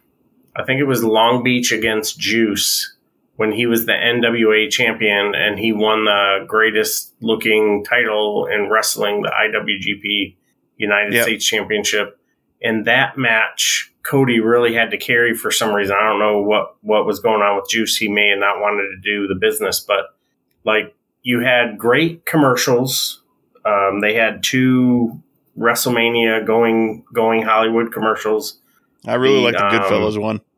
I 0.55 0.63
think 0.63 0.79
it 0.79 0.85
was 0.85 1.03
Long 1.03 1.43
Beach 1.43 1.71
against 1.71 2.19
Juice 2.19 2.95
when 3.35 3.51
he 3.51 3.65
was 3.65 3.85
the 3.85 3.93
NWA 3.93 4.69
champion 4.69 5.33
and 5.35 5.57
he 5.57 5.73
won 5.73 6.05
the 6.05 6.45
greatest 6.47 7.13
looking 7.19 7.83
title 7.83 8.45
in 8.45 8.69
wrestling, 8.69 9.23
the 9.23 9.31
IWGP 9.31 10.35
United 10.77 11.13
Yep. 11.13 11.23
States 11.23 11.45
Championship. 11.45 12.19
In 12.61 12.83
that 12.83 13.17
match, 13.17 13.91
Cody 14.03 14.39
really 14.39 14.73
had 14.73 14.91
to 14.91 14.97
carry 14.97 15.33
for 15.33 15.49
some 15.51 15.73
reason. 15.73 15.95
I 15.99 16.07
don't 16.07 16.19
know 16.19 16.41
what 16.41 16.75
what 16.81 17.05
was 17.05 17.19
going 17.19 17.41
on 17.41 17.55
with 17.55 17.69
Juice. 17.69 17.97
He 17.97 18.07
may 18.07 18.29
have 18.29 18.39
not 18.39 18.59
wanted 18.59 18.89
to 18.89 19.01
do 19.01 19.27
the 19.27 19.35
business, 19.35 19.79
but 19.79 20.15
like 20.63 20.95
you 21.23 21.39
had 21.39 21.77
great 21.77 22.25
commercials. 22.25 23.21
Um, 23.65 24.01
they 24.01 24.13
had 24.13 24.43
two 24.43 25.22
WrestleMania 25.57 26.45
going 26.45 27.05
going 27.13 27.41
Hollywood 27.43 27.91
commercials. 27.91 28.59
I 29.05 29.15
really 29.15 29.43
like 29.43 29.55
the 29.55 29.65
um, 29.65 29.71
Goodfellas 29.71 30.21
one. 30.21 30.41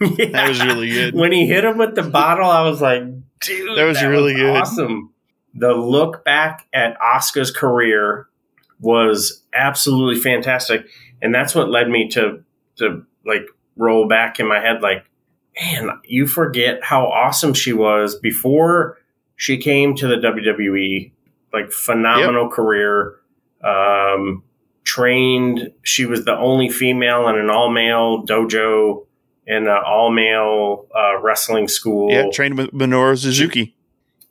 That 0.00 0.48
was 0.48 0.64
really 0.64 0.88
good. 0.88 1.14
When 1.14 1.30
he 1.32 1.46
hit 1.46 1.64
him 1.64 1.76
with 1.76 1.94
the 1.94 2.02
bottle, 2.02 2.48
I 2.48 2.62
was 2.62 2.80
like, 2.80 3.02
dude, 3.40 3.76
That 3.76 3.84
was 3.84 4.02
really 4.02 4.34
good. 4.34 4.56
Awesome. 4.56 5.12
The 5.52 5.74
look 5.74 6.24
back 6.24 6.66
at 6.72 6.98
Asuka's 7.00 7.50
career 7.50 8.28
was 8.78 9.42
absolutely 9.52 10.18
fantastic, 10.20 10.86
and 11.20 11.34
that's 11.34 11.54
what 11.54 11.68
led 11.68 11.90
me 11.90 12.08
to 12.10 12.42
to 12.76 13.04
like 13.26 13.42
roll 13.76 14.06
back 14.06 14.38
in 14.38 14.46
my 14.48 14.60
head, 14.60 14.82
like, 14.82 15.04
man, 15.60 15.90
you 16.04 16.26
forget 16.26 16.82
how 16.84 17.06
awesome 17.06 17.54
she 17.54 17.72
was 17.72 18.14
before 18.14 18.98
she 19.36 19.56
came 19.56 19.94
to 19.96 20.06
the 20.06 20.16
WWE. 20.16 21.12
Like 21.52 21.72
phenomenal 21.72 22.48
career. 22.48 23.16
Um, 23.62 24.42
trained. 24.84 25.72
She 25.82 26.06
was 26.06 26.24
the 26.24 26.36
only 26.36 26.68
female 26.68 27.28
in 27.28 27.36
an 27.36 27.50
all 27.50 27.70
male 27.70 28.24
dojo 28.26 29.06
in 29.46 29.66
an 29.66 29.82
all 29.86 30.10
male 30.10 30.86
uh, 30.96 31.18
wrestling 31.20 31.68
school 31.68 32.10
Yeah, 32.10 32.30
trained 32.32 32.56
with 32.56 32.70
Minoru 32.72 33.18
Suzuki. 33.18 33.74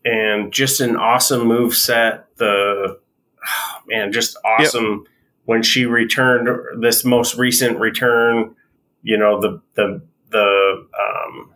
and 0.06 0.52
just 0.52 0.80
an 0.82 0.96
awesome 0.96 1.48
move 1.48 1.76
set. 1.76 2.26
The 2.38 2.98
oh, 2.98 3.80
man, 3.88 4.12
just 4.12 4.38
awesome 4.46 5.06
when 5.46 5.62
she 5.64 5.86
returned 5.86 6.50
this 6.82 7.04
most 7.06 7.36
recent 7.38 7.80
return. 7.80 8.56
You 9.04 9.18
know 9.18 9.40
the 9.40 9.62
the 9.76 10.02
the 10.32 10.88
um, 11.00 11.54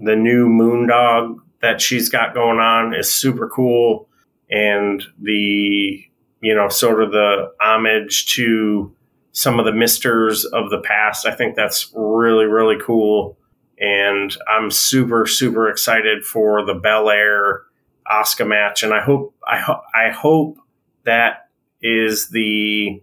the 0.00 0.16
new 0.16 0.48
Moondog 0.48 1.38
that 1.62 1.80
she's 1.80 2.08
got 2.08 2.34
going 2.34 2.58
on 2.58 2.94
is 2.94 3.12
super 3.12 3.48
cool, 3.48 4.08
and 4.50 5.02
the 5.20 6.04
you 6.40 6.54
know 6.54 6.68
sort 6.68 7.02
of 7.02 7.12
the 7.12 7.52
homage 7.60 8.34
to 8.34 8.94
some 9.32 9.58
of 9.58 9.66
the 9.66 9.72
misters 9.72 10.44
of 10.44 10.70
the 10.70 10.80
past. 10.80 11.26
I 11.26 11.34
think 11.34 11.56
that's 11.56 11.92
really 11.94 12.46
really 12.46 12.76
cool, 12.80 13.38
and 13.78 14.36
I'm 14.48 14.70
super 14.70 15.26
super 15.26 15.68
excited 15.68 16.24
for 16.24 16.64
the 16.64 16.74
Bel 16.74 17.10
Air 17.10 17.62
Asuka 18.10 18.46
match, 18.46 18.82
and 18.82 18.92
I 18.92 19.00
hope 19.00 19.34
I 19.46 19.58
ho- 19.58 19.82
I 19.94 20.10
hope 20.10 20.58
that 21.04 21.48
is 21.82 22.28
the 22.28 23.02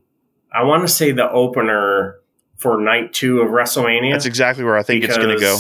I 0.54 0.64
want 0.64 0.84
to 0.84 0.88
say 0.88 1.12
the 1.12 1.30
opener 1.30 2.18
for 2.58 2.80
night 2.80 3.14
two 3.14 3.42
of 3.42 3.50
WrestleMania. 3.50 4.12
That's 4.14 4.26
exactly 4.26 4.64
where 4.64 4.78
I 4.78 4.84
think 4.84 5.04
it's 5.04 5.18
going 5.18 5.36
to 5.36 5.40
go. 5.40 5.58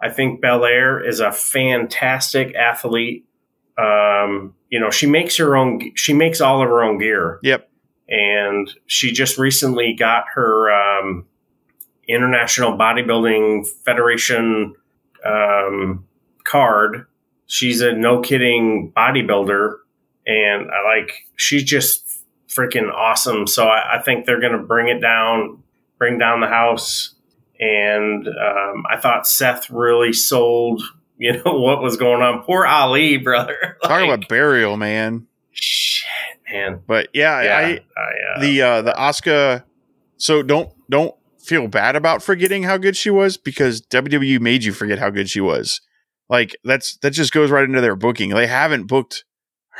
I 0.00 0.10
think 0.10 0.40
Belair 0.40 1.04
is 1.04 1.18
a 1.20 1.32
fantastic 1.32 2.54
athlete. 2.54 3.27
Um, 3.78 4.54
you 4.70 4.80
know, 4.80 4.90
she 4.90 5.06
makes 5.06 5.36
her 5.36 5.56
own. 5.56 5.92
She 5.94 6.12
makes 6.12 6.40
all 6.40 6.62
of 6.62 6.68
her 6.68 6.82
own 6.82 6.98
gear, 6.98 7.38
Yep. 7.42 7.70
and 8.08 8.70
she 8.86 9.12
just 9.12 9.38
recently 9.38 9.94
got 9.98 10.24
her 10.34 10.70
um, 10.70 11.26
International 12.08 12.76
Bodybuilding 12.76 13.66
Federation 13.84 14.74
um, 15.24 16.04
card. 16.44 17.06
She's 17.46 17.80
a 17.80 17.92
no 17.92 18.20
kidding 18.20 18.92
bodybuilder, 18.96 19.74
and 20.26 20.70
I 20.70 20.96
like. 20.98 21.12
She's 21.36 21.62
just 21.64 22.04
freaking 22.48 22.92
awesome. 22.92 23.46
So 23.46 23.68
I, 23.68 23.98
I 23.98 24.02
think 24.02 24.26
they're 24.26 24.40
going 24.40 24.52
to 24.52 24.58
bring 24.58 24.88
it 24.88 25.00
down, 25.00 25.62
bring 25.98 26.18
down 26.18 26.40
the 26.40 26.46
house. 26.48 27.14
And 27.60 28.26
um, 28.28 28.84
I 28.90 28.96
thought 28.98 29.26
Seth 29.26 29.68
really 29.68 30.12
sold, 30.12 30.80
you 31.32 31.32
know, 31.32 31.58
what 31.58 31.82
was 31.82 31.96
going 31.96 32.22
on. 32.22 32.42
Poor 32.44 32.64
Ali, 32.66 33.16
brother. 33.18 33.76
Talking 33.82 34.08
Like, 34.08 34.18
about 34.20 34.28
burial, 34.28 34.76
man. 34.76 35.26
shit, 35.52 36.06
man. 36.50 36.80
But 36.86 37.08
yeah, 37.12 37.42
Yeah, 37.42 37.56
I, 37.56 37.62
I, 38.00 38.36
uh, 38.36 38.40
the 38.40 38.62
uh 38.62 38.82
the 38.82 38.92
Asuka 38.92 39.64
so 40.16 40.42
don't 40.42 40.70
don't 40.90 41.14
feel 41.42 41.66
bad 41.68 41.96
about 41.96 42.22
forgetting 42.22 42.62
how 42.64 42.76
good 42.76 42.96
she 42.96 43.10
was 43.10 43.36
because 43.36 43.80
WWE 43.82 44.38
made 44.40 44.64
you 44.64 44.72
forget 44.72 44.98
how 44.98 45.10
good 45.10 45.28
she 45.30 45.40
was. 45.40 45.80
Like 46.28 46.56
that's 46.64 46.96
that 46.98 47.10
just 47.12 47.32
goes 47.32 47.50
right 47.50 47.64
into 47.64 47.80
their 47.80 47.96
booking. 47.96 48.30
They 48.30 48.46
haven't 48.46 48.84
booked 48.86 49.24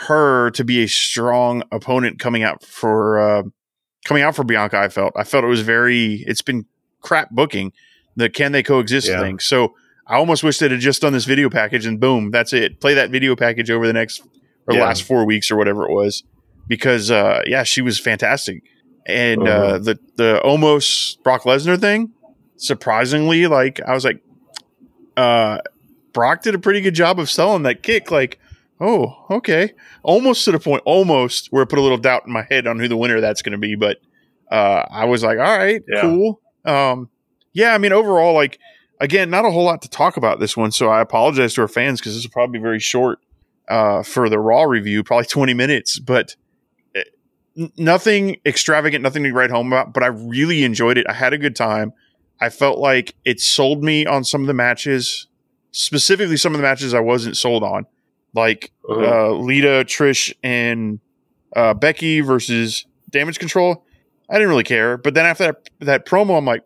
her 0.07 0.51
to 0.53 0.65
be 0.65 0.83
a 0.83 0.89
strong 0.89 1.63
opponent 1.73 2.19
coming 2.19 2.43
out 2.43 2.65
for 2.65 3.19
uh 3.19 3.43
coming 4.05 4.23
out 4.23 4.35
for 4.37 4.45
Bianca, 4.45 4.79
I 4.79 4.89
felt. 4.89 5.13
I 5.17 5.25
felt 5.25 5.45
it 5.45 5.49
was 5.49 5.61
very 5.61 6.25
it's 6.27 6.43
been 6.43 6.67
crap 7.01 7.31
booking 7.31 7.73
the 8.17 8.29
can 8.31 8.53
they 8.53 8.63
coexist 8.63 9.09
Yeah. 9.09 9.21
thing. 9.21 9.39
So 9.39 9.75
I 10.09 10.17
almost 10.17 10.43
wish 10.43 10.59
they'd 10.59 10.71
have 10.71 10.81
just 10.81 11.03
done 11.03 11.13
this 11.13 11.27
video 11.27 11.51
package 11.51 11.85
and 11.87 12.01
boom, 12.01 12.31
that's 12.31 12.53
it. 12.53 12.81
Play 12.81 12.95
that 12.95 13.11
video 13.11 13.37
package 13.37 13.71
over 13.71 13.87
the 13.87 13.93
next 13.93 14.23
or 14.67 14.75
Yeah. 14.75 14.85
last 14.85 15.03
four 15.03 15.25
weeks 15.27 15.51
or 15.51 15.57
whatever 15.57 15.89
it 15.89 15.93
was. 15.93 16.23
Because 16.67 17.11
uh 17.11 17.43
yeah, 17.47 17.63
she 17.63 17.83
was 17.83 18.01
fantastic. 18.01 18.63
And 19.07 19.47
uh 19.47 19.51
Uh-huh. 19.51 19.79
the 19.79 19.99
the 20.17 20.41
almost 20.43 21.23
Brock 21.23 21.43
Lesnar 21.43 21.79
thing, 21.81 22.13
surprisingly, 22.57 23.47
like 23.47 23.81
I 23.87 23.93
was 23.95 24.05
like, 24.05 24.21
uh, 25.17 25.59
Brock 26.13 26.43
did 26.43 26.55
a 26.55 26.59
pretty 26.59 26.81
good 26.81 26.95
job 26.95 27.19
of 27.19 27.31
selling 27.31 27.63
that 27.65 27.83
kick. 27.83 28.11
Like, 28.11 28.39
oh, 28.81 29.15
okay, 29.31 29.73
almost 30.03 30.45
to 30.45 30.53
the 30.53 30.59
point, 30.59 30.83
almost 30.85 31.49
where 31.51 31.63
it 31.63 31.69
put 31.69 31.79
a 31.79 31.83
little 31.83 31.99
doubt 31.99 32.27
in 32.27 32.33
my 32.33 32.47
head 32.49 32.67
on 32.67 32.79
who 32.79 32.89
the 32.89 32.97
winner 32.97 33.21
that's 33.21 33.43
going 33.43 33.53
to 33.53 33.59
be. 33.59 33.75
But 33.75 33.99
uh, 34.51 34.85
I 34.91 35.05
was 35.07 35.23
like, 35.23 35.39
all 35.39 35.57
right, 35.59 35.83
Yeah. 35.89 36.01
cool. 36.03 36.41
Um, 36.65 37.09
yeah, 37.53 37.75
I 37.75 37.79
mean, 37.79 37.93
overall, 37.93 38.35
like 38.35 38.59
again, 39.01 39.31
not 39.31 39.45
a 39.45 39.51
whole 39.51 39.65
lot 39.65 39.83
to 39.83 39.89
talk 39.89 40.17
about 40.17 40.41
this 40.41 40.57
one. 40.57 40.73
So 40.73 40.89
I 40.89 41.01
apologize 41.01 41.55
to 41.55 41.63
our 41.63 41.69
fans 41.69 42.01
because 42.01 42.15
this 42.15 42.25
will 42.25 42.31
probably 42.33 42.59
be 42.59 42.63
very 42.63 42.81
short 42.81 43.19
uh, 43.69 44.03
for 44.03 44.29
the 44.29 44.39
Raw 44.39 44.63
review, 44.63 45.03
probably 45.05 45.27
20 45.27 45.55
minutes, 45.55 45.99
but 45.99 46.37
eh, 46.95 47.03
nothing 47.77 48.37
extravagant, 48.47 49.03
nothing 49.03 49.23
to 49.25 49.33
write 49.33 49.51
home 49.51 49.69
about. 49.73 49.93
But 49.93 50.03
I 50.03 50.07
really 50.09 50.65
enjoyed 50.65 50.99
it. 50.99 51.07
I 51.09 51.13
had 51.13 51.33
a 51.33 51.39
good 51.39 51.55
time. 51.57 51.93
I 52.41 52.49
felt 52.51 52.79
like 52.79 53.15
it 53.25 53.41
sold 53.41 53.83
me 53.83 54.07
on 54.07 54.25
some 54.25 54.41
of 54.43 54.47
the 54.47 54.55
matches, 54.55 55.27
specifically 55.73 56.37
some 56.37 56.55
of 56.55 56.59
the 56.59 56.63
matches 56.63 56.95
I 56.95 57.01
wasn't 57.01 57.37
sold 57.37 57.63
on, 57.63 57.87
like 58.35 58.71
Mhm. 58.89 59.03
uh, 59.07 59.33
Lita, 59.33 59.85
Trish, 59.87 60.33
and 60.43 61.01
uh, 61.57 61.75
Becky 61.75 62.21
versus 62.21 62.87
Damage 63.11 63.39
Control. 63.39 63.85
I 64.31 64.35
didn't 64.35 64.51
really 64.51 64.65
care, 64.65 64.97
but 64.99 65.15
then 65.15 65.25
after 65.27 65.45
that, 65.45 65.71
that 65.81 66.07
promo, 66.07 66.37
I'm 66.39 66.45
like, 66.45 66.63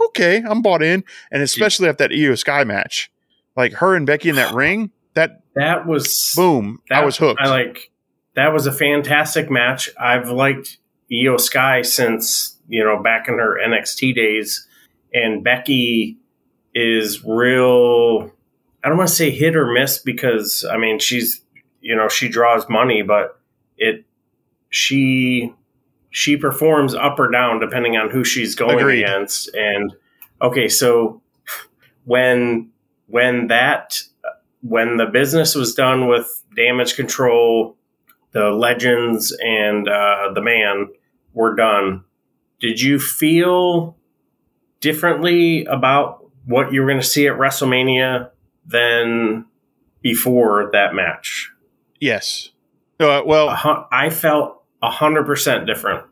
okay, 0.00 0.42
I'm 0.48 0.62
bought 0.62 0.82
in, 0.82 1.04
and 1.30 1.42
especially 1.42 1.88
after 1.88 2.08
that 2.08 2.14
Iyo 2.14 2.36
Sky 2.38 2.64
match, 2.64 3.10
like 3.56 3.74
her 3.74 3.94
and 3.94 4.06
Becky 4.06 4.28
in 4.28 4.36
that 4.36 4.54
ring, 4.54 4.90
that 5.14 5.42
that 5.54 5.86
was 5.86 6.32
boom, 6.36 6.80
that, 6.88 7.02
I 7.02 7.04
was 7.04 7.16
hooked. 7.16 7.40
I 7.40 7.48
like 7.48 7.90
that 8.34 8.52
was 8.52 8.66
a 8.66 8.72
fantastic 8.72 9.50
match. 9.50 9.90
I've 9.98 10.30
liked 10.30 10.78
Iyo 11.10 11.40
Sky 11.40 11.82
since 11.82 12.58
you 12.68 12.84
know 12.84 13.02
back 13.02 13.28
in 13.28 13.34
her 13.34 13.58
NXT 13.62 14.14
days, 14.14 14.66
and 15.12 15.42
Becky 15.42 16.18
is 16.74 17.24
real. 17.24 18.30
I 18.84 18.88
don't 18.88 18.98
want 18.98 19.08
to 19.08 19.14
say 19.14 19.30
hit 19.30 19.56
or 19.56 19.72
miss 19.72 19.98
because 19.98 20.64
I 20.70 20.76
mean 20.76 20.98
she's 20.98 21.40
you 21.80 21.96
know 21.96 22.08
she 22.08 22.28
draws 22.28 22.68
money, 22.68 23.02
but 23.02 23.40
it 23.76 24.04
she 24.68 25.52
she 26.16 26.34
performs 26.34 26.94
up 26.94 27.18
or 27.18 27.30
down 27.30 27.60
depending 27.60 27.94
on 27.98 28.08
who 28.08 28.24
she's 28.24 28.54
going 28.54 28.78
Agreed. 28.78 29.02
against. 29.02 29.54
And 29.54 29.94
okay, 30.40 30.66
so 30.66 31.20
when 32.06 32.70
when 33.06 33.48
that 33.48 34.00
when 34.62 34.96
the 34.96 35.04
business 35.04 35.54
was 35.54 35.74
done 35.74 36.08
with 36.08 36.42
damage 36.56 36.96
control, 36.96 37.76
the 38.32 38.48
legends 38.48 39.36
and 39.44 39.86
uh, 39.86 40.32
the 40.34 40.40
man 40.40 40.88
were 41.34 41.54
done. 41.54 42.02
Did 42.60 42.80
you 42.80 42.98
feel 42.98 43.98
differently 44.80 45.66
about 45.66 46.24
what 46.46 46.72
you 46.72 46.80
were 46.80 46.86
going 46.86 46.98
to 46.98 47.06
see 47.06 47.26
at 47.28 47.36
WrestleMania 47.36 48.30
than 48.64 49.44
before 50.00 50.70
that 50.72 50.94
match? 50.94 51.52
yes. 52.00 52.52
Uh, 52.98 53.20
well, 53.26 53.54
hu- 53.54 53.84
I 53.92 54.08
felt 54.08 54.62
hundred 54.82 55.24
percent 55.24 55.66
different. 55.66 56.04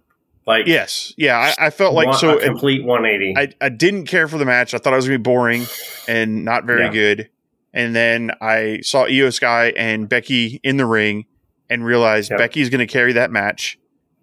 Like 0.46 0.66
yes, 0.66 1.14
yeah. 1.16 1.52
I, 1.58 1.66
I 1.66 1.70
felt 1.70 1.94
like 1.94 2.14
so. 2.14 2.38
a 2.38 2.44
complete 2.44 2.84
one 2.84 3.06
eighty. 3.06 3.34
I, 3.36 3.52
I 3.60 3.70
didn't 3.70 4.06
care 4.06 4.28
for 4.28 4.36
the 4.36 4.44
match. 4.44 4.74
I 4.74 4.78
thought 4.78 4.92
it 4.92 4.96
was 4.96 5.06
gonna 5.06 5.18
be 5.18 5.22
boring 5.22 5.66
and 6.06 6.44
not 6.44 6.64
very 6.64 6.84
Yeah. 6.84 6.92
good. 6.92 7.30
And 7.72 7.96
then 7.96 8.30
I 8.40 8.80
saw 8.82 9.04
Iyo 9.06 9.32
Sky 9.32 9.72
and 9.76 10.08
Becky 10.08 10.60
in 10.62 10.76
the 10.76 10.86
ring 10.86 11.24
and 11.70 11.84
realized 11.84 12.30
Yep. 12.30 12.38
Becky's 12.38 12.68
gonna 12.70 12.86
carry 12.86 13.14
that 13.14 13.30
match. 13.30 13.78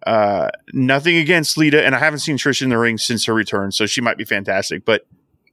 Uh, 0.05 0.49
nothing 0.73 1.15
against 1.17 1.57
Lita, 1.57 1.83
and 1.85 1.93
I 1.95 1.99
haven't 1.99 2.19
seen 2.19 2.37
Trish 2.37 2.61
in 2.61 2.69
the 2.69 2.77
ring 2.77 2.97
since 2.97 3.25
her 3.25 3.33
return, 3.33 3.71
so 3.71 3.85
she 3.85 3.99
might 4.01 4.17
be 4.17 4.23
fantastic. 4.25 4.85
But 4.85 5.05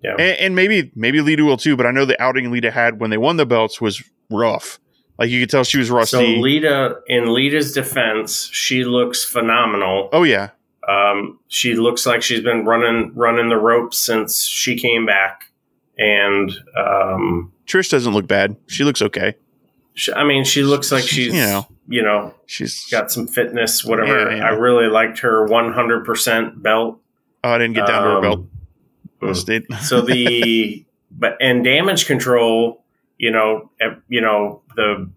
Yeah. 0.03 0.13
and, 0.13 0.21
and 0.39 0.55
maybe 0.55 0.93
maybe 0.95 1.21
Lita 1.23 1.45
will 1.45 1.57
too. 1.57 1.77
But 1.77 1.87
I 1.87 1.91
know 1.93 2.05
the 2.05 2.21
outing 2.23 2.51
Lita 2.51 2.71
had 2.71 3.01
when 3.01 3.11
they 3.11 3.19
won 3.19 3.37
the 3.39 3.47
belts 3.47 3.81
was 3.81 4.03
rough. 4.31 4.79
Like 5.19 5.31
you 5.31 5.41
could 5.41 5.51
tell 5.51 5.65
she 5.65 5.79
was 5.79 5.91
rusty. 5.91 6.37
so. 6.37 6.41
Lita, 6.41 7.01
in 7.09 7.33
Lita's 7.35 7.73
defense, 7.73 8.49
she 8.53 8.85
looks 8.85 9.25
phenomenal. 9.25 10.09
oh 10.13 10.23
yeah, 10.23 10.51
Um, 10.89 11.41
she 11.49 11.75
looks 11.75 12.07
like 12.07 12.23
she's 12.23 12.41
been 12.41 12.65
running 12.65 13.13
running 13.15 13.49
the 13.49 13.57
ropes 13.57 13.99
since 13.99 14.45
she 14.45 14.77
came 14.79 15.05
back, 15.07 15.51
and 15.99 16.53
um, 16.77 17.53
Trish 17.67 17.91
doesn't 17.91 18.13
look 18.13 18.27
bad. 18.29 18.57
She 18.69 18.85
looks 18.85 19.03
okay. 19.03 19.35
she, 19.95 20.13
I 20.13 20.23
mean, 20.25 20.45
she 20.45 20.63
looks 20.63 20.93
like 20.93 21.03
she's 21.05 21.35
You 21.35 21.41
know. 21.43 21.67
you 21.89 22.03
know 22.03 22.35
She's 22.47 22.87
got 22.91 23.11
some 23.11 23.27
fitness, 23.27 23.85
whatever. 23.85 24.31
Yeah, 24.31 24.37
yeah. 24.37 24.47
I 24.47 24.51
really 24.51 24.87
liked 24.87 25.19
her 25.21 25.45
one 25.47 25.73
hundred 25.73 26.05
percent 26.05 26.63
belt. 26.63 27.01
oh, 27.43 27.51
I 27.51 27.59
didn't 27.59 27.75
get 27.75 27.87
down 27.89 28.03
to 28.05 28.09
her 28.11 28.17
Um, 28.19 28.23
belt. 28.23 28.41
mm. 29.21 29.81
So 29.81 30.01
the 30.01 30.85
but 31.11 31.37
and 31.41 31.65
damage 31.65 32.07
control 32.07 32.85
you 33.19 33.31
know 33.31 33.71
eh, 33.81 33.95
you 34.09 34.21
know 34.21 34.63
the 34.77 35.11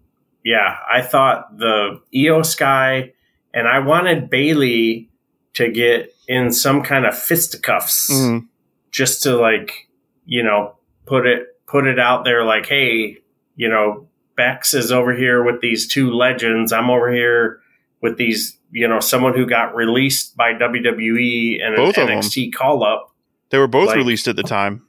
yeah 0.44 0.76
i 0.92 1.00
thought 1.00 1.56
the 1.58 2.00
iyo 2.14 2.44
sky 2.44 3.12
and 3.54 3.66
i 3.68 3.78
wanted 3.78 4.28
bayley 4.28 5.08
to 5.54 5.70
get 5.70 6.12
in 6.28 6.52
some 6.52 6.82
kind 6.82 7.06
of 7.06 7.16
fisticuffs 7.16 8.10
Mhm. 8.12 8.46
just 8.90 9.22
to 9.22 9.36
like 9.36 9.88
you 10.26 10.42
know 10.42 10.74
put 11.06 11.26
it 11.26 11.46
put 11.66 11.86
it 11.86 11.98
out 11.98 12.24
there 12.24 12.44
like 12.44 12.66
hey 12.66 13.18
you 13.56 13.68
know 13.68 14.08
bex 14.36 14.74
is 14.74 14.90
over 14.90 15.14
here 15.14 15.42
with 15.44 15.60
these 15.60 15.86
two 15.86 16.10
legends 16.10 16.72
i'm 16.72 16.90
over 16.90 17.12
here 17.12 17.60
with 18.00 18.16
these 18.16 18.58
you 18.72 18.88
know 18.88 18.98
someone 19.00 19.34
who 19.34 19.46
got 19.46 19.74
released 19.76 20.36
by 20.36 20.52
wwe 20.54 21.62
and 21.62 21.76
Both 21.76 21.98
an 21.98 22.08
nxt 22.08 22.52
call 22.54 22.82
up 22.84 23.10
They 23.50 23.58
were 23.58 23.68
both 23.68 23.88
Like- 23.88 23.96
released 23.96 24.26
at 24.28 24.36
the 24.36 24.42
time. 24.42 24.82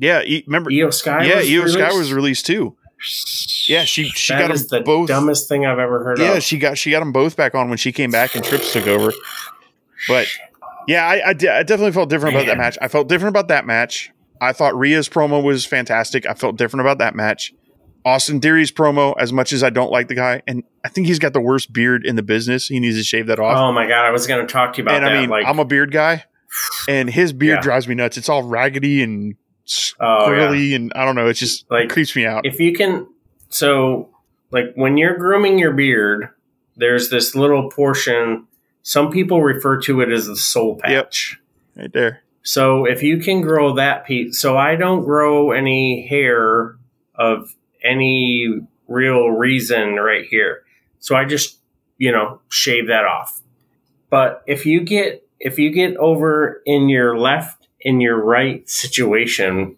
Yeah, 0.00 0.22
e- 0.22 0.44
remember? 0.46 0.70
sky 0.92 1.24
yeah, 1.24 1.42
Iyo 1.42 1.68
Sky 1.68 1.92
was 1.92 2.12
released 2.12 2.46
too. 2.46 2.76
Yeah, 3.66 3.84
she 3.84 4.04
she 4.10 4.32
That 4.34 4.48
got 4.48 4.56
them 4.56 4.66
the 4.70 4.80
both. 4.80 5.08
dumbest 5.08 5.48
thing 5.48 5.64
I've 5.66 5.78
ever 5.78 6.02
heard 6.04 6.18
yeah, 6.18 6.34
of. 6.36 6.42
she 6.42 6.58
got 6.58 6.76
she 6.78 6.90
got 6.90 7.00
them 7.00 7.12
both 7.12 7.36
back 7.36 7.54
on 7.54 7.68
when 7.68 7.78
she 7.78 7.92
came 7.92 8.10
back 8.10 8.34
and 8.34 8.44
Trips 8.44 8.72
took 8.72 8.86
over. 8.86 9.12
But 10.08 10.26
yeah, 10.88 11.06
I 11.06 11.28
I, 11.28 11.32
de- 11.34 11.48
I 11.54 11.62
definitely 11.62 11.92
felt 11.92 12.08
different 12.10 12.34
about 12.36 12.46
that 12.46 12.58
match. 12.58 12.78
I 12.82 12.88
felt 12.88 13.08
different 13.08 13.32
about 13.34 13.48
that 13.48 13.66
match. 13.66 14.10
I 14.40 14.52
thought 14.52 14.74
Rhea's 14.74 15.08
promo 15.08 15.42
was 15.42 15.66
fantastic. 15.66 16.26
I 16.26 16.34
felt 16.34 16.56
different 16.56 16.80
about 16.82 16.98
that 16.98 17.14
match. 17.14 17.52
Austin 18.04 18.40
Theory's 18.40 18.72
promo, 18.72 19.14
as 19.18 19.30
much 19.32 19.52
as 19.52 19.62
I 19.62 19.68
don't 19.68 19.90
like 19.92 20.08
the 20.08 20.14
guy, 20.14 20.40
and 20.46 20.62
I 20.82 20.88
think 20.88 21.06
he's 21.06 21.18
got 21.18 21.34
the 21.34 21.40
worst 21.40 21.72
beard 21.72 22.06
in 22.06 22.16
the 22.16 22.22
business. 22.22 22.68
He 22.68 22.80
needs 22.80 22.96
to 22.96 23.04
shave 23.04 23.26
that 23.26 23.38
off. 23.38 23.56
oh 23.58 23.72
my 23.72 23.86
god, 23.86 24.06
I 24.06 24.10
was 24.10 24.26
going 24.26 24.46
to 24.46 24.50
talk 24.50 24.72
to 24.74 24.78
you 24.78 24.84
about 24.84 24.92
that. 25.00 25.02
and 25.02 25.06
that. 25.06 25.16
I 25.18 25.20
mean, 25.20 25.28
like, 25.28 25.44
I'm 25.46 25.58
a 25.58 25.66
beard 25.66 25.92
guy, 25.92 26.24
and 26.88 27.10
his 27.10 27.34
beard 27.34 27.56
Yeah. 27.58 27.62
drives 27.62 27.86
me 27.86 27.94
nuts. 27.94 28.16
It's 28.16 28.30
all 28.30 28.42
raggedy 28.42 29.02
and 29.02 29.34
oh, 30.00 30.32
yeah. 30.32 30.76
and 30.76 30.92
I 30.94 31.04
don't 31.04 31.14
know. 31.14 31.28
It 31.28 31.34
just 31.34 31.70
Like, 31.70 31.88
creeps 31.90 32.14
me 32.16 32.26
out. 32.26 32.44
if 32.46 32.58
you 32.60 32.72
can, 32.72 33.06
so 33.48 34.08
like 34.50 34.72
when 34.74 34.96
you're 34.96 35.16
grooming 35.16 35.58
your 35.58 35.72
beard, 35.72 36.28
there's 36.76 37.10
this 37.10 37.34
little 37.34 37.70
portion. 37.70 38.46
Some 38.82 39.10
people 39.10 39.42
refer 39.42 39.80
to 39.82 40.00
it 40.00 40.10
as 40.10 40.26
the 40.26 40.36
soul 40.36 40.76
patch. 40.76 41.38
right 41.76 41.92
there. 41.92 42.22
So 42.42 42.86
if 42.86 43.02
you 43.02 43.18
can 43.18 43.42
grow 43.42 43.74
that 43.74 44.06
piece, 44.06 44.38
so 44.40 44.56
I 44.56 44.74
don't 44.76 45.04
grow 45.04 45.50
any 45.52 46.06
hair 46.08 46.76
of 47.14 47.54
any 47.84 48.60
real 48.88 49.28
reason 49.28 49.96
right 49.96 50.24
here. 50.24 50.62
So 51.00 51.14
I 51.14 51.26
just, 51.26 51.58
you 51.98 52.10
know, 52.10 52.40
shave 52.48 52.86
that 52.88 53.04
off. 53.04 53.40
But 54.08 54.42
if 54.46 54.64
you 54.66 54.80
get 54.80 55.26
if 55.38 55.58
you 55.58 55.70
get 55.70 55.96
over 55.96 56.62
in 56.66 56.88
your 56.88 57.18
left 57.18 57.59
in 57.82 58.00
your 58.00 58.22
right 58.22 58.68
situation 58.68 59.76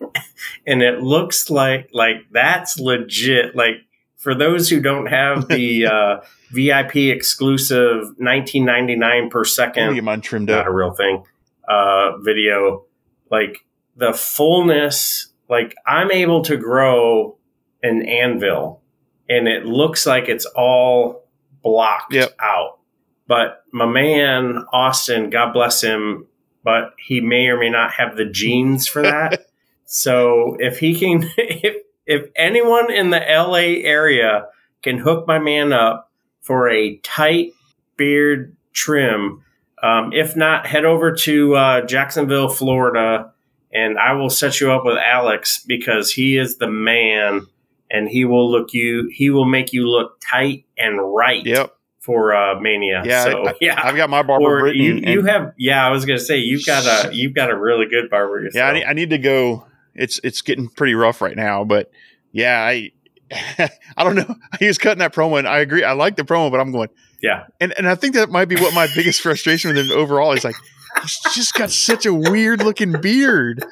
and 0.66 0.82
it 0.82 1.00
looks 1.00 1.50
like 1.50 1.88
like 1.92 2.16
that's 2.30 2.78
legit 2.78 3.54
like 3.56 3.76
for 4.16 4.34
those 4.34 4.68
who 4.68 4.80
don't 4.80 5.06
have 5.06 5.48
the 5.48 5.86
uh 5.86 6.20
VIP 6.50 6.96
exclusive 6.96 8.04
1999 8.18 9.30
per 9.30 9.44
second 9.44 9.84
gonna 9.96 10.20
get 10.20 10.40
not 10.42 10.60
up. 10.60 10.66
a 10.66 10.72
real 10.72 10.92
thing 10.92 11.24
uh 11.68 12.16
video 12.18 12.84
like 13.30 13.64
the 13.96 14.12
fullness 14.12 15.32
like 15.48 15.74
i'm 15.86 16.10
able 16.10 16.42
to 16.42 16.56
grow 16.56 17.36
an 17.82 18.02
anvil 18.06 18.80
and 19.28 19.48
it 19.48 19.64
looks 19.64 20.06
like 20.06 20.28
it's 20.28 20.46
all 20.56 21.24
blocked 21.62 22.12
Yep. 22.12 22.34
out 22.40 22.78
but 23.26 23.62
my 23.72 23.86
man 23.86 24.64
austin 24.72 25.30
god 25.30 25.52
bless 25.52 25.80
him 25.82 26.26
but 26.64 26.94
he 26.98 27.20
may 27.20 27.46
or 27.46 27.58
may 27.58 27.70
not 27.70 27.92
have 27.92 28.16
the 28.16 28.24
genes 28.24 28.86
for 28.86 29.02
that 29.02 29.46
so 29.86 30.56
if 30.58 30.78
he 30.78 30.98
can 30.98 31.28
if 31.36 31.76
if 32.06 32.28
anyone 32.36 32.92
in 32.92 33.10
the 33.10 33.20
la 33.20 33.54
area 33.54 34.46
can 34.82 34.98
hook 34.98 35.26
my 35.26 35.38
man 35.38 35.72
up 35.72 36.10
for 36.40 36.68
a 36.68 36.96
tight 36.98 37.52
beard 37.96 38.56
trim 38.72 39.42
um, 39.82 40.12
if 40.12 40.36
not, 40.36 40.66
head 40.66 40.84
over 40.84 41.12
to 41.12 41.56
uh, 41.56 41.80
Jacksonville, 41.86 42.48
Florida, 42.48 43.32
and 43.72 43.98
I 43.98 44.12
will 44.12 44.30
set 44.30 44.60
you 44.60 44.70
up 44.70 44.84
with 44.84 44.96
Alex 44.96 45.64
because 45.66 46.12
he 46.12 46.38
is 46.38 46.58
the 46.58 46.70
man, 46.70 47.46
and 47.90 48.08
he 48.08 48.24
will 48.24 48.50
look 48.50 48.72
you. 48.72 49.10
He 49.12 49.30
will 49.30 49.44
make 49.44 49.72
you 49.72 49.88
look 49.88 50.20
tight 50.20 50.66
and 50.78 51.00
right 51.14 51.44
Yep. 51.44 51.74
For 52.02 52.34
uh, 52.34 52.60
Mania. 52.60 53.02
Yeah, 53.04 53.24
so, 53.24 53.48
I, 53.48 53.54
yeah. 53.60 53.80
I've 53.82 53.96
got 53.96 54.10
my 54.10 54.22
Barbara 54.22 54.64
or 54.64 54.72
you, 54.72 54.96
and- 54.96 55.06
you 55.06 55.22
have 55.22 55.54
yeah. 55.56 55.86
I 55.86 55.90
was 55.90 56.04
gonna 56.04 56.18
say 56.18 56.38
you've 56.38 56.66
got 56.66 56.84
a 56.84 57.14
you've 57.14 57.34
got 57.34 57.50
a 57.50 57.56
really 57.56 57.86
good 57.86 58.10
barber 58.10 58.40
yourself. 58.42 58.54
yeah, 58.60 58.68
I 58.68 58.72
need, 58.72 58.84
I 58.84 58.92
need 58.92 59.10
to 59.10 59.18
go. 59.18 59.66
It's 59.94 60.20
it's 60.24 60.42
getting 60.42 60.68
pretty 60.68 60.94
rough 60.94 61.20
right 61.20 61.36
now, 61.36 61.64
but 61.64 61.90
yeah, 62.32 62.60
I 62.60 62.90
I 63.96 64.04
don't 64.04 64.16
know. 64.16 64.34
He 64.58 64.66
was 64.66 64.78
cutting 64.78 64.98
that 64.98 65.14
promo, 65.14 65.38
and 65.38 65.48
I 65.48 65.58
agree. 65.58 65.84
I 65.84 65.92
like 65.92 66.16
the 66.16 66.22
promo, 66.22 66.50
but 66.50 66.60
I'm 66.60 66.72
going, 66.72 66.88
yeah. 67.22 67.44
and 67.60 67.72
and 67.76 67.88
I 67.88 67.94
think 67.94 68.14
that 68.14 68.30
might 68.30 68.46
be 68.46 68.56
what 68.56 68.74
my 68.74 68.88
biggest 68.94 69.20
frustration 69.20 69.74
with 69.74 69.86
him 69.86 69.96
overall 69.96 70.32
is 70.32 70.44
like 70.44 70.54
he's 71.00 71.20
just 71.34 71.54
got 71.54 71.70
such 71.70 72.04
a 72.06 72.12
weird 72.12 72.62
looking 72.62 73.00
beard. 73.00 73.64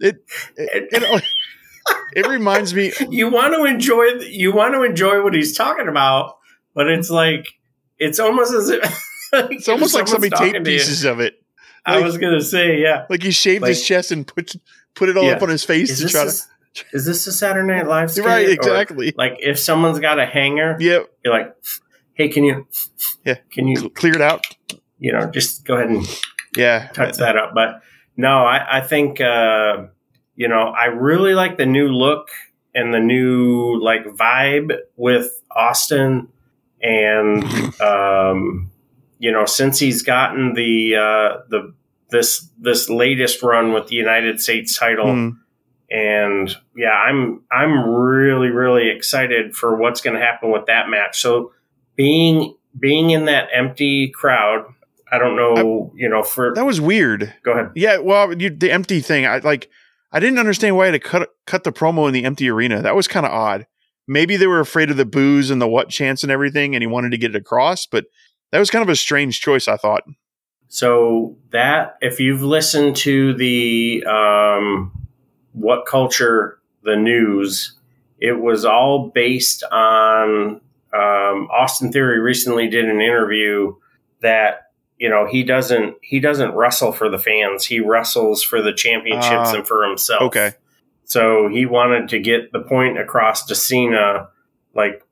It 0.00 0.16
it, 0.56 0.88
it, 0.92 1.24
it 2.14 2.26
reminds 2.26 2.74
me. 2.74 2.92
You 3.10 3.30
want 3.30 3.54
to 3.54 3.64
enjoy 3.64 4.04
you 4.28 4.52
want 4.54 4.74
to 4.74 4.82
enjoy 4.82 5.22
what 5.22 5.34
he's 5.34 5.56
talking 5.56 5.88
about, 5.88 6.38
but 6.74 6.86
it's 6.88 7.10
like 7.10 7.46
it's 7.98 8.18
almost 8.18 8.54
as 8.54 8.70
if 8.70 9.04
It's 9.32 9.68
almost 9.68 9.94
like 9.94 10.08
somebody 10.08 10.30
taped 10.30 10.64
pieces 10.64 11.04
of 11.04 11.20
it. 11.20 11.42
I 11.84 12.00
was 12.00 12.18
gonna 12.18 12.40
say 12.42 12.80
yeah. 12.80 13.06
Like 13.10 13.22
he 13.22 13.30
shaved 13.30 13.66
his 13.66 13.84
chest 13.84 14.10
and 14.12 14.26
put 14.26 14.54
put 14.94 15.08
it 15.08 15.16
all 15.16 15.24
Yeah. 15.24 15.32
up 15.32 15.42
on 15.42 15.48
his 15.48 15.64
face 15.64 15.90
Is 15.90 15.98
to 15.98 16.02
this 16.04 16.12
try 16.12 16.22
a, 16.22 16.96
is 16.96 17.04
this 17.06 17.26
a 17.26 17.32
Saturday 17.32 17.66
Night 17.66 17.86
Live? 17.86 18.08
to. 18.08 18.14
skit? 18.14 18.24
Right, 18.26 18.48
Or, 18.48 18.50
exactly. 18.52 19.14
like 19.16 19.36
if 19.40 19.58
someone's 19.58 19.98
got 20.00 20.18
a 20.18 20.26
hanger, 20.26 20.76
Yep. 20.80 21.08
you're 21.24 21.32
like, 21.34 21.54
hey, 22.14 22.28
can 22.28 22.44
you? 22.44 22.66
Yeah. 23.24 23.36
Can 23.50 23.68
you? 23.68 23.76
Cl- 23.76 23.90
Cleared 23.90 24.20
out. 24.20 24.46
You 24.98 25.12
know, 25.12 25.30
just 25.30 25.64
go 25.64 25.74
ahead 25.76 25.88
and 25.90 26.06
Yeah. 26.56 26.88
touch 26.94 27.16
that 27.18 27.36
up. 27.36 27.52
But 27.54 27.80
no, 28.16 28.38
I, 28.44 28.78
I 28.78 28.80
think 28.80 29.20
uh, 29.20 29.86
you 30.36 30.48
know 30.48 30.68
I 30.76 30.86
really 30.86 31.34
like 31.34 31.56
the 31.58 31.66
new 31.66 31.88
look 31.88 32.28
and 32.74 32.92
the 32.94 33.00
new 33.00 33.78
like 33.82 34.04
vibe 34.06 34.76
with 34.96 35.30
Austin, 35.54 36.28
and 36.82 37.44
um, 37.80 38.70
you 39.18 39.32
know 39.32 39.44
since 39.44 39.78
he's 39.78 40.02
gotten 40.02 40.54
the 40.54 40.96
uh, 40.96 41.42
the 41.48 41.74
this 42.10 42.48
this 42.58 42.88
latest 42.88 43.42
run 43.42 43.72
with 43.72 43.88
the 43.88 43.96
United 43.96 44.40
States 44.40 44.78
title. 44.78 45.06
Mm. 45.06 45.38
And 45.90 46.54
yeah, 46.76 46.92
I'm 46.92 47.42
I'm 47.50 47.88
really 47.88 48.48
really 48.48 48.90
excited 48.90 49.56
for 49.56 49.76
what's 49.76 50.00
going 50.02 50.14
to 50.14 50.20
happen 50.20 50.50
with 50.50 50.66
that 50.66 50.88
match. 50.88 51.18
So 51.20 51.52
being 51.96 52.54
being 52.78 53.10
in 53.10 53.24
that 53.24 53.48
empty 53.52 54.08
crowd, 54.10 54.66
I 55.10 55.18
don't 55.18 55.36
know, 55.36 55.92
you 55.96 56.08
know, 56.08 56.22
for 56.22 56.52
That 56.54 56.66
was 56.66 56.80
weird. 56.80 57.32
go 57.42 57.52
ahead. 57.52 57.70
Yeah, 57.74 57.98
well, 57.98 58.34
you, 58.34 58.50
the 58.50 58.70
empty 58.70 59.00
thing, 59.00 59.26
I 59.26 59.38
like. 59.38 59.70
I 60.10 60.20
didn't 60.20 60.38
understand 60.38 60.74
why 60.74 60.84
I 60.84 60.86
had 60.86 60.92
to 60.92 61.00
cut 61.00 61.30
cut 61.46 61.64
the 61.64 61.72
promo 61.72 62.06
in 62.06 62.14
the 62.14 62.24
empty 62.24 62.48
arena. 62.48 62.82
That 62.82 62.94
was 62.94 63.08
kind 63.08 63.26
of 63.26 63.32
odd. 63.32 63.66
Maybe 64.08 64.36
they 64.36 64.46
were 64.46 64.60
afraid 64.60 64.90
of 64.90 64.96
the 64.96 65.04
booze 65.04 65.50
and 65.50 65.60
the 65.60 65.68
what 65.68 65.90
chance 65.90 66.22
and 66.22 66.32
everything, 66.32 66.74
and 66.74 66.82
he 66.82 66.86
wanted 66.86 67.10
to 67.10 67.18
get 67.18 67.34
it 67.34 67.36
across. 67.36 67.86
But 67.86 68.06
that 68.50 68.58
was 68.58 68.70
kind 68.70 68.82
of 68.82 68.88
a 68.88 68.96
strange 68.96 69.40
choice. 69.40 69.68
I 69.68 69.76
thought. 69.76 70.04
So 70.68 71.36
that 71.50 71.96
if 72.00 72.18
you've 72.18 72.42
listened 72.42 72.96
to 72.96 73.34
the 73.34 74.04
um, 74.06 74.92
WhatCulture 75.58 76.54
the 76.82 76.96
news, 76.96 77.78
it 78.18 78.40
was 78.40 78.64
all 78.64 79.08
based 79.08 79.62
on 79.64 80.60
um, 80.94 81.48
Austin 81.50 81.92
Theory 81.92 82.20
recently 82.20 82.68
did 82.68 82.86
an 82.86 83.00
interview 83.00 83.74
that 84.20 84.70
you 84.98 85.08
know 85.08 85.26
he 85.26 85.42
doesn't 85.42 85.96
he 86.02 86.18
doesn't 86.20 86.54
wrestle 86.54 86.92
for 86.92 87.08
the 87.08 87.18
fans 87.18 87.64
he 87.64 87.80
wrestles 87.80 88.42
for 88.42 88.60
the 88.60 88.72
championships 88.72 89.50
Ah, 89.50 89.54
and 89.54 89.66
for 89.66 89.84
himself 89.84 90.22
okay. 90.22 90.52
So 91.08 91.48
he 91.48 91.66
wanted 91.66 92.08
to 92.10 92.20
get 92.20 92.52
the 92.52 92.60
point 92.60 92.98
across 92.98 93.44
to 93.46 93.54
Cena 93.54 94.28
like 94.74 95.02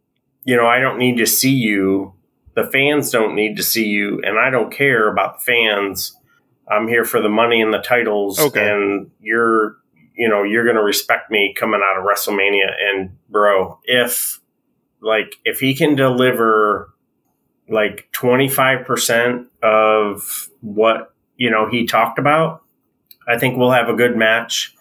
you 0.45 0.55
know 0.57 0.67
I 0.67 0.79
don't 0.79 0.99
need 0.99 1.17
to 1.17 1.27
see 1.27 1.55
you. 1.55 2.13
The 2.55 2.65
fans 2.67 3.11
don't 3.11 3.35
need 3.35 3.57
to 3.57 3.63
see 3.63 3.87
you 3.89 4.21
and 4.23 4.39
I 4.39 4.51
don't 4.51 4.71
care 4.73 5.09
about 5.11 5.39
the 5.41 5.45
fans. 5.45 6.17
I'm 6.71 6.87
here 6.89 7.05
for 7.05 7.21
the 7.21 7.29
money 7.29 7.61
and 7.61 7.73
the 7.75 7.79
titles 7.83 8.39
Okay. 8.39 8.71
and 8.71 9.11
you're 9.21 9.77
you 10.15 10.29
know 10.29 10.43
you're 10.45 10.65
going 10.65 10.77
to 10.77 10.83
respect 10.83 11.31
me 11.31 11.55
coming 11.59 11.81
out 11.85 11.99
of 11.99 12.05
WrestleMania. 12.07 12.73
And 12.79 13.17
bro 13.29 13.79
if 13.85 14.41
like 15.01 15.37
if 15.45 15.61
he 15.61 15.75
can 15.75 15.95
deliver 15.95 16.93
like 17.69 18.09
25% 18.13 19.47
of 19.63 20.49
what 20.61 21.13
you 21.37 21.51
know 21.51 21.69
he 21.69 21.85
talked 21.85 22.19
about 22.19 22.63
i 23.27 23.37
think 23.37 23.59
we'll 23.59 23.73
have 23.73 23.89
a 23.89 23.95
good 23.95 24.17
match 24.17 24.73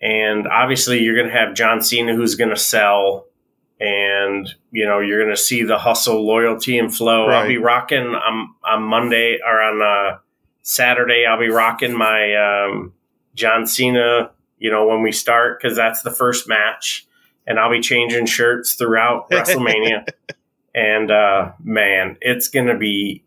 and 0.00 0.46
obviously 0.48 1.02
you're 1.02 1.16
going 1.16 1.28
to 1.28 1.32
have 1.32 1.54
john 1.54 1.82
cena 1.82 2.14
who's 2.14 2.34
going 2.34 2.50
to 2.50 2.56
sell 2.56 3.26
and 3.78 4.54
you 4.70 4.84
know 4.84 5.00
you're 5.00 5.22
going 5.22 5.34
to 5.34 5.40
see 5.40 5.62
the 5.62 5.78
hustle 5.78 6.26
loyalty 6.26 6.78
and 6.78 6.94
flow. 6.94 7.28
I'll 7.28 7.48
be 7.48 7.56
rocking 7.56 8.14
on, 8.14 8.54
on 8.64 8.82
monday 8.82 9.38
or 9.44 9.60
on 9.60 9.82
uh, 9.82 10.18
saturday 10.62 11.24
i'll 11.26 11.38
be 11.38 11.48
rocking 11.48 11.96
my 11.96 12.34
um, 12.34 12.92
john 13.34 13.66
cena 13.66 14.30
you 14.60 14.70
know 14.70 14.86
when 14.86 15.02
we 15.02 15.10
start 15.10 15.60
because 15.60 15.76
that's 15.76 16.02
the 16.02 16.12
first 16.12 16.48
match. 16.48 17.06
And 17.46 17.58
i'll 17.58 17.70
be 17.70 17.80
changing 17.80 18.26
shirts 18.26 18.74
throughout 18.74 19.28
wrestlemania. 19.30 20.06
And 20.72 21.10
uh 21.10 21.52
man 21.64 22.16
it's 22.20 22.46
gonna 22.46 22.78
be 22.78 23.24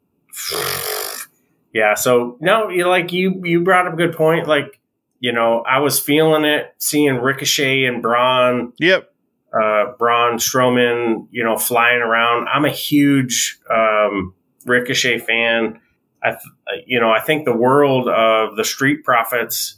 yeah 1.74 1.96
so 1.96 2.38
no 2.40 2.70
you 2.70 2.88
like 2.88 3.12
you 3.12 3.42
you 3.44 3.62
brought 3.62 3.88
up 3.88 3.94
a 3.94 3.98
good 3.98 4.16
point. 4.16 4.48
Like 4.48 4.80
you 5.24 5.32
know 5.32 5.64
i 5.68 5.80
was 5.80 6.00
feeling 6.00 6.44
it 6.46 6.74
seeing 6.78 7.16
ricochet 7.16 7.86
and 7.86 8.02
braun 8.02 8.74
Yep. 8.78 9.10
uh 9.54 9.86
braun 9.98 10.38
strowman 10.38 11.28
you 11.32 11.44
know 11.44 11.58
flying 11.58 12.02
around 12.02 12.48
i'm 12.54 12.66
a 12.66 12.70
huge 12.70 13.60
um 13.70 14.34
ricochet 14.66 15.18
fan 15.20 15.80
i 16.22 16.32
th- 16.32 16.84
you 16.86 17.00
know 17.00 17.10
i 17.12 17.20
think 17.20 17.46
the 17.46 17.56
world 17.56 18.08
of 18.10 18.56
the 18.58 18.64
street 18.66 19.04
profits 19.04 19.78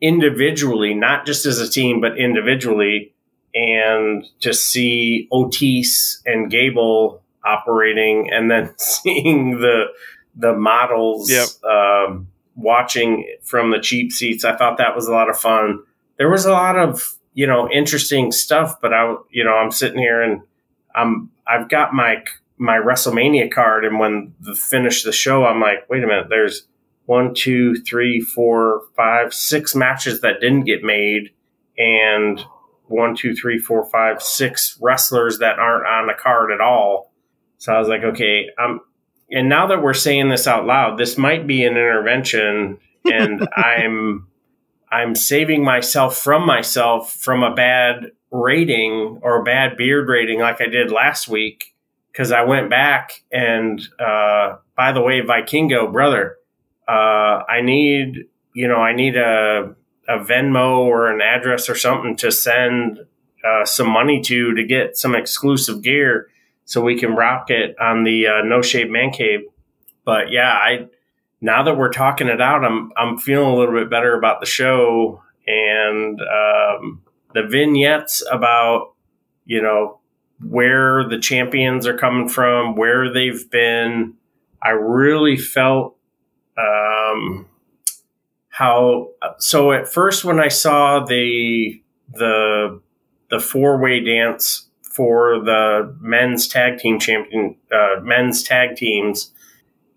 individually 0.00 0.94
not 0.94 1.26
just 1.26 1.44
as 1.46 1.58
a 1.58 1.68
team 1.68 2.00
but 2.00 2.16
individually 2.18 3.10
and 3.54 4.24
to 4.40 4.52
see 4.52 5.28
Otis 5.30 6.20
and 6.26 6.50
Gable 6.50 7.22
operating, 7.44 8.28
and 8.32 8.50
then 8.50 8.74
seeing 8.78 9.60
the 9.60 9.84
the 10.34 10.52
models 10.52 11.30
Yep. 11.30 11.48
um, 11.62 12.26
watching 12.56 13.26
from 13.42 13.70
the 13.70 13.80
cheap 13.80 14.12
seats, 14.12 14.44
I 14.44 14.56
thought 14.56 14.78
that 14.78 14.94
was 14.94 15.06
a 15.06 15.12
lot 15.12 15.30
of 15.30 15.38
fun. 15.38 15.80
There 16.18 16.30
was 16.30 16.44
a 16.44 16.52
lot 16.52 16.78
of 16.78 17.16
you 17.34 17.46
know 17.46 17.68
interesting 17.70 18.32
stuff, 18.32 18.80
but 18.80 18.92
I 18.92 19.14
you 19.30 19.44
know 19.44 19.54
I'm 19.54 19.70
sitting 19.70 19.98
here 19.98 20.22
and 20.22 20.42
I'm 20.94 21.30
I've 21.46 21.68
got 21.68 21.92
my 21.92 22.22
my 22.56 22.76
WrestleMania 22.76 23.50
card, 23.50 23.84
and 23.84 23.98
when 23.98 24.34
the 24.40 24.54
finish 24.54 25.02
the 25.02 25.12
show, 25.12 25.44
I'm 25.44 25.60
like, 25.60 25.88
wait 25.90 26.04
a 26.04 26.06
minute, 26.06 26.28
there's 26.30 26.66
one, 27.06 27.34
two, 27.34 27.74
three, 27.82 28.20
four, 28.20 28.82
five, 28.96 29.34
six 29.34 29.74
matches 29.74 30.20
that 30.20 30.40
didn't 30.40 30.64
get 30.64 30.82
made, 30.82 31.30
and 31.76 32.44
one, 32.86 33.16
two, 33.16 33.34
three, 33.34 33.58
four, 33.58 33.88
five, 33.90 34.22
six 34.22 34.78
wrestlers 34.80 35.38
that 35.38 35.58
aren't 35.58 35.86
on 35.86 36.06
the 36.06 36.14
card 36.14 36.52
at 36.52 36.60
all. 36.60 37.12
So 37.58 37.72
I 37.72 37.78
was 37.78 37.88
like, 37.88 38.02
okay, 38.02 38.48
um, 38.62 38.80
and 39.30 39.48
now 39.48 39.66
that 39.68 39.82
we're 39.82 39.94
saying 39.94 40.28
this 40.28 40.46
out 40.46 40.66
loud, 40.66 40.98
this 40.98 41.16
might 41.16 41.46
be 41.46 41.64
an 41.64 41.72
intervention, 41.72 42.78
and 43.04 43.48
I'm 43.56 44.28
I'm 44.90 45.14
saving 45.14 45.64
myself 45.64 46.16
from 46.16 46.46
myself 46.46 47.12
from 47.12 47.42
a 47.42 47.54
bad 47.54 48.12
rating 48.30 49.18
or 49.22 49.40
a 49.40 49.44
bad 49.44 49.76
beard 49.76 50.08
rating 50.08 50.40
like 50.40 50.60
I 50.60 50.66
did 50.66 50.90
last 50.90 51.28
week 51.28 51.74
because 52.12 52.32
I 52.32 52.42
went 52.42 52.70
back 52.70 53.22
and 53.32 53.80
uh, 53.98 54.56
by 54.76 54.92
the 54.92 55.00
way, 55.00 55.20
Vikingo 55.20 55.92
brother, 55.92 56.36
uh, 56.88 57.42
I 57.48 57.60
need 57.62 58.26
you 58.52 58.68
know 58.68 58.76
I 58.76 58.94
need 58.94 59.16
a 59.16 59.74
a 60.08 60.18
Venmo 60.18 60.78
or 60.80 61.10
an 61.10 61.20
address 61.20 61.68
or 61.68 61.74
something 61.74 62.16
to 62.16 62.30
send 62.30 63.00
uh, 63.44 63.64
some 63.64 63.88
money 63.88 64.20
to 64.22 64.54
to 64.54 64.64
get 64.64 64.96
some 64.96 65.14
exclusive 65.14 65.82
gear 65.82 66.28
so 66.64 66.80
we 66.80 66.98
can 66.98 67.14
rock 67.14 67.50
it 67.50 67.76
on 67.80 68.04
the 68.04 68.26
uh, 68.26 68.42
No 68.44 68.62
Shave 68.62 68.90
Man 68.90 69.10
Cave. 69.10 69.40
But 70.04 70.30
yeah, 70.30 70.52
I 70.52 70.86
now 71.40 71.62
that 71.64 71.76
we're 71.76 71.90
talking 71.90 72.28
it 72.28 72.40
out, 72.40 72.64
I'm 72.64 72.90
I'm 72.96 73.18
feeling 73.18 73.48
a 73.48 73.54
little 73.54 73.74
bit 73.74 73.90
better 73.90 74.16
about 74.16 74.40
the 74.40 74.46
show 74.46 75.22
and 75.46 76.20
um, 76.20 77.02
the 77.34 77.42
vignettes 77.42 78.22
about 78.30 78.92
you 79.44 79.60
know 79.60 80.00
where 80.40 81.08
the 81.08 81.18
champions 81.18 81.86
are 81.86 81.96
coming 81.96 82.28
from, 82.28 82.76
where 82.76 83.12
they've 83.12 83.50
been. 83.50 84.14
I 84.62 84.70
really 84.70 85.36
felt 85.36 85.96
um, 86.56 87.46
how 88.48 89.10
so 89.38 89.72
at 89.72 89.92
first 89.92 90.24
when 90.24 90.40
I 90.40 90.48
saw 90.48 91.04
the 91.04 91.82
the 92.12 92.80
the 93.30 93.40
four 93.40 93.80
way 93.80 94.00
dance 94.00 94.68
for 94.94 95.40
the 95.40 95.92
men's 96.00 96.46
tag 96.46 96.78
team 96.78 97.00
champion 97.00 97.56
uh, 97.72 98.00
men's 98.00 98.44
tag 98.44 98.76
teams, 98.76 99.32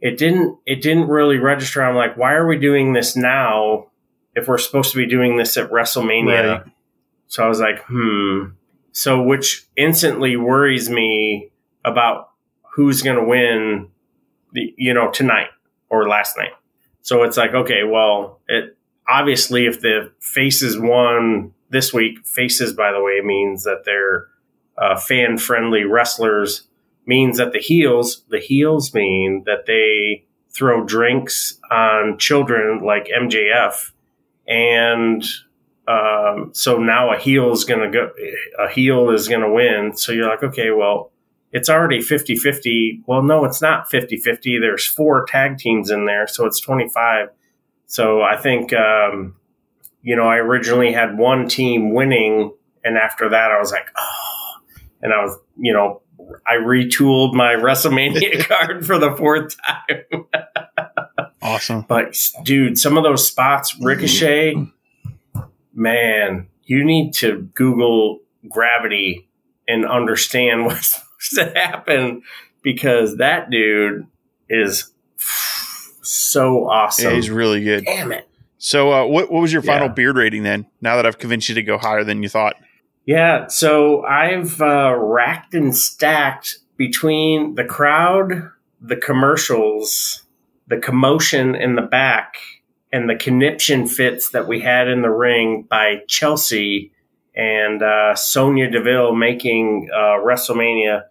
it 0.02 0.18
didn't 0.18 0.58
it 0.66 0.82
didn't 0.82 1.08
really 1.08 1.38
register. 1.38 1.84
I'm 1.84 1.96
like, 1.96 2.18
why 2.18 2.34
are 2.34 2.48
we 2.48 2.58
doing 2.58 2.94
this 2.94 3.16
now 3.16 3.92
if 4.36 4.48
we're 4.48 4.58
supposed 4.58 4.92
to 4.94 4.98
be 4.98 5.06
doing 5.06 5.38
this 5.38 5.56
at 5.56 5.70
WrestleMania? 5.70 6.64
Right. 6.64 6.74
So 7.28 7.46
I 7.46 7.48
was 7.48 7.60
like, 7.60 7.84
hmm. 7.88 8.46
So 8.92 9.22
which 9.22 9.68
instantly 9.76 10.36
worries 10.36 10.90
me 10.90 11.52
about 11.86 12.32
who's 12.74 13.04
going 13.04 13.18
to 13.18 13.24
win, 13.24 13.90
the, 14.54 14.74
you 14.78 14.96
know, 14.96 15.12
tonight 15.12 15.50
or 15.90 16.10
last 16.10 16.38
night. 16.38 16.54
So 17.04 17.22
it's 17.22 17.38
like, 17.38 17.54
okay, 17.54 17.84
well, 17.84 18.40
it 18.48 18.76
obviously 19.08 19.68
if 19.68 19.82
the 19.82 20.12
faces 20.20 20.80
won 20.80 21.54
this 21.70 21.94
week, 21.94 22.26
faces 22.26 22.74
by 22.74 22.92
the 22.92 23.04
way 23.04 23.22
means 23.24 23.64
that 23.64 23.84
they're 23.86 24.30
uh, 24.78 25.00
fan 25.00 25.38
friendly 25.38 25.84
wrestlers. 25.84 26.68
Means 27.06 27.38
that 27.38 27.54
the 27.54 27.60
heels, 27.60 28.26
the 28.30 28.40
heels 28.40 28.94
mean 28.94 29.44
that 29.46 29.66
they 29.66 30.26
throw 30.50 30.84
drinks 30.84 31.58
on 31.72 32.18
children 32.18 32.82
like 32.84 33.08
MJF, 33.08 33.92
and 34.46 35.24
um, 35.88 36.50
so 36.54 36.78
now 36.78 37.14
a 37.14 37.18
heel 37.18 37.52
is 37.54 37.64
going 37.64 37.80
to 37.80 37.90
go, 37.90 38.12
a 38.60 38.68
heel 38.68 39.10
is 39.10 39.30
going 39.30 39.42
to 39.42 39.50
win. 39.50 39.96
So 39.96 40.12
you're 40.12 40.30
like, 40.30 40.44
okay, 40.44 40.72
well, 40.72 41.12
it's 41.54 41.70
already 41.70 42.02
50 42.02 42.36
50. 42.36 43.04
Well, 43.08 43.24
no, 43.24 43.46
it's 43.46 43.62
not 43.62 43.90
50 43.90 44.18
50. 44.18 44.60
There's 44.60 44.86
four 44.86 45.26
tag 45.26 45.58
teams 45.58 45.90
in 45.90 46.06
there, 46.06 46.28
so 46.28 46.46
it's 46.46 46.60
25. 46.60 47.30
So 47.86 48.22
I 48.22 48.36
think, 48.36 48.74
um, 48.74 49.36
you 50.02 50.16
know, 50.16 50.28
I 50.28 50.38
originally 50.38 50.92
had 50.92 51.18
one 51.18 51.48
team 51.48 51.94
winning, 51.94 52.52
and 52.84 52.98
after 52.98 53.30
that, 53.30 53.52
I 53.52 53.60
was 53.60 53.72
like, 53.72 53.88
oh, 53.98 54.27
and 55.02 55.14
I 55.14 55.24
was, 55.24 55.38
you 55.58 55.74
know, 55.74 56.02
I 56.46 56.56
retooled 56.56 57.34
my 57.34 57.54
WrestleMania 57.56 58.40
card 58.48 58.86
for 58.86 58.98
the 59.00 59.16
fourth 59.16 59.56
time. 59.66 60.26
Awesome. 61.40 61.86
But 61.88 62.18
dude, 62.44 62.78
some 62.78 62.98
of 62.98 63.04
those 63.04 63.26
spots, 63.26 63.78
Ricochet, 63.80 64.56
man, 65.74 66.48
you 66.64 66.84
need 66.84 67.14
to 67.16 67.50
Google 67.54 68.20
gravity 68.50 69.30
and 69.68 69.86
understand 69.86 70.66
what's 70.66 70.94
supposed 71.30 71.54
to 71.54 71.60
happen 71.60 72.24
because 72.64 73.18
that 73.18 73.50
dude 73.50 74.08
is 74.50 74.92
so 76.02 76.68
awesome. 76.70 77.06
Yeah, 77.12 77.16
he's 77.16 77.30
really 77.30 77.64
good. 77.64 77.86
Damn 77.86 78.12
it. 78.12 78.28
So, 78.58 78.92
uh, 78.92 79.06
what 79.06 79.32
what 79.32 79.42
was 79.42 79.54
your 79.54 79.62
final 79.62 79.88
Yeah. 79.88 79.94
beard 79.94 80.18
rating 80.18 80.44
then? 80.44 80.66
Now 80.82 80.96
that 80.96 81.06
I've 81.06 81.20
convinced 81.20 81.48
you 81.50 81.56
to 81.56 81.64
go 81.64 81.78
higher 81.78 82.04
than 82.04 82.24
you 82.24 82.30
thought. 82.30 82.56
Yeah, 83.08 83.48
so 83.48 84.04
I've 84.04 84.62
uh, 84.62 84.94
racked 84.96 85.54
and 85.56 85.76
stacked 85.76 86.60
between 86.76 87.56
the 87.56 87.64
crowd, 87.64 88.52
the 88.82 88.98
commercials, 88.98 90.24
the 90.68 90.78
commotion 90.78 91.56
in 91.56 91.76
the 91.76 91.82
back, 91.82 92.36
and 92.92 93.10
the 93.10 93.16
conniption 93.16 93.88
fits 93.88 94.30
that 94.32 94.48
we 94.48 94.60
had 94.60 94.90
in 94.90 95.02
the 95.02 95.10
ring 95.10 95.64
by 95.70 96.02
Chelsea 96.08 96.92
and 97.34 97.82
uh, 97.82 98.14
Sonya 98.14 98.70
Deville 98.70 99.16
making 99.16 99.90
uh, 99.94 100.20
WrestleMania. 100.20 101.04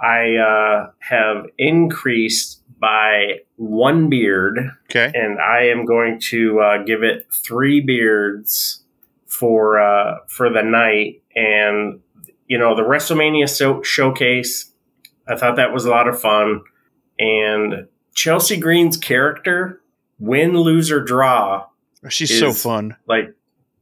I 0.00 0.36
uh, 0.36 0.90
have 1.00 1.46
increased 1.58 2.62
by 2.80 3.40
one 3.56 4.08
beard 4.08 4.58
Okay. 4.90 5.10
and 5.14 5.38
I 5.38 5.66
am 5.66 5.84
going 5.84 6.20
to 6.30 6.60
uh, 6.60 6.82
give 6.84 7.02
it 7.02 7.26
three 7.30 7.80
beards 7.80 8.82
for 9.26 9.80
uh, 9.80 10.18
for 10.28 10.48
the 10.50 10.62
night. 10.62 11.22
And 11.36 12.00
you 12.46 12.58
know, 12.58 12.74
the 12.76 12.82
WrestleMania 12.82 13.48
so- 13.48 13.82
showcase, 13.82 14.70
I 15.26 15.36
thought 15.36 15.56
that 15.56 15.72
was 15.72 15.84
a 15.84 15.90
lot 15.90 16.08
of 16.08 16.20
fun. 16.20 16.62
And 17.18 17.86
Chelsea 18.14 18.58
Green's 18.58 18.96
character, 18.96 19.80
win, 20.18 20.52
lose 20.58 20.90
or 20.90 21.02
draw, 21.02 21.66
She's 22.08 22.38
so 22.38 22.52
fun. 22.52 22.96
like 23.06 23.34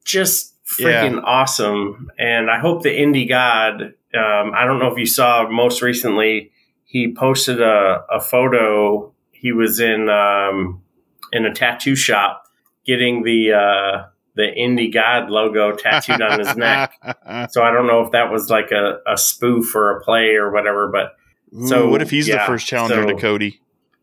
just 0.05 0.55
freaking 0.64 1.22
awesome. 1.24 2.11
And 2.18 2.50
I 2.50 2.59
hope 2.61 2.82
the 2.82 2.90
indie 2.90 3.28
god. 3.28 3.94
Um, 4.14 4.53
I 4.55 4.64
don't 4.64 4.78
know 4.78 4.92
if 4.92 4.98
you 4.98 5.07
saw 5.07 5.48
most 5.48 5.82
recently. 5.82 6.53
He 6.84 7.12
posted 7.12 7.61
a, 7.61 8.05
a 8.11 8.20
photo. 8.20 9.12
He 9.32 9.50
was 9.53 9.80
in 9.80 10.09
um, 10.09 10.82
in 11.32 11.46
a 11.46 11.53
tattoo 11.53 11.96
shop 11.96 12.44
getting 12.86 13.22
the 13.22 13.53
uh, 13.53 14.07
the 14.35 14.43
indie 14.59 14.93
god 14.93 15.30
logo 15.30 15.72
tattooed 15.72 16.22
on 16.22 16.39
his 16.39 16.57
neck. 16.57 16.93
So 17.51 17.62
I 17.62 17.70
don't 17.70 17.87
know 17.87 18.01
if 18.03 18.12
that 18.12 18.30
was 18.33 18.51
like 18.51 18.70
a, 18.70 18.99
a 19.07 19.16
spoof 19.16 19.74
or 19.74 19.91
a 19.97 20.03
play 20.03 20.35
or 20.35 20.51
whatever. 20.51 20.89
But 20.89 21.16
so, 21.53 21.66
So, 21.66 21.89
what 21.91 22.03
if 22.03 22.11
he's 22.11 22.26
the 22.26 22.39
first 22.47 22.66
challenger 22.66 23.03
so- 23.03 23.09
to 23.09 23.14
Cody? 23.20 23.61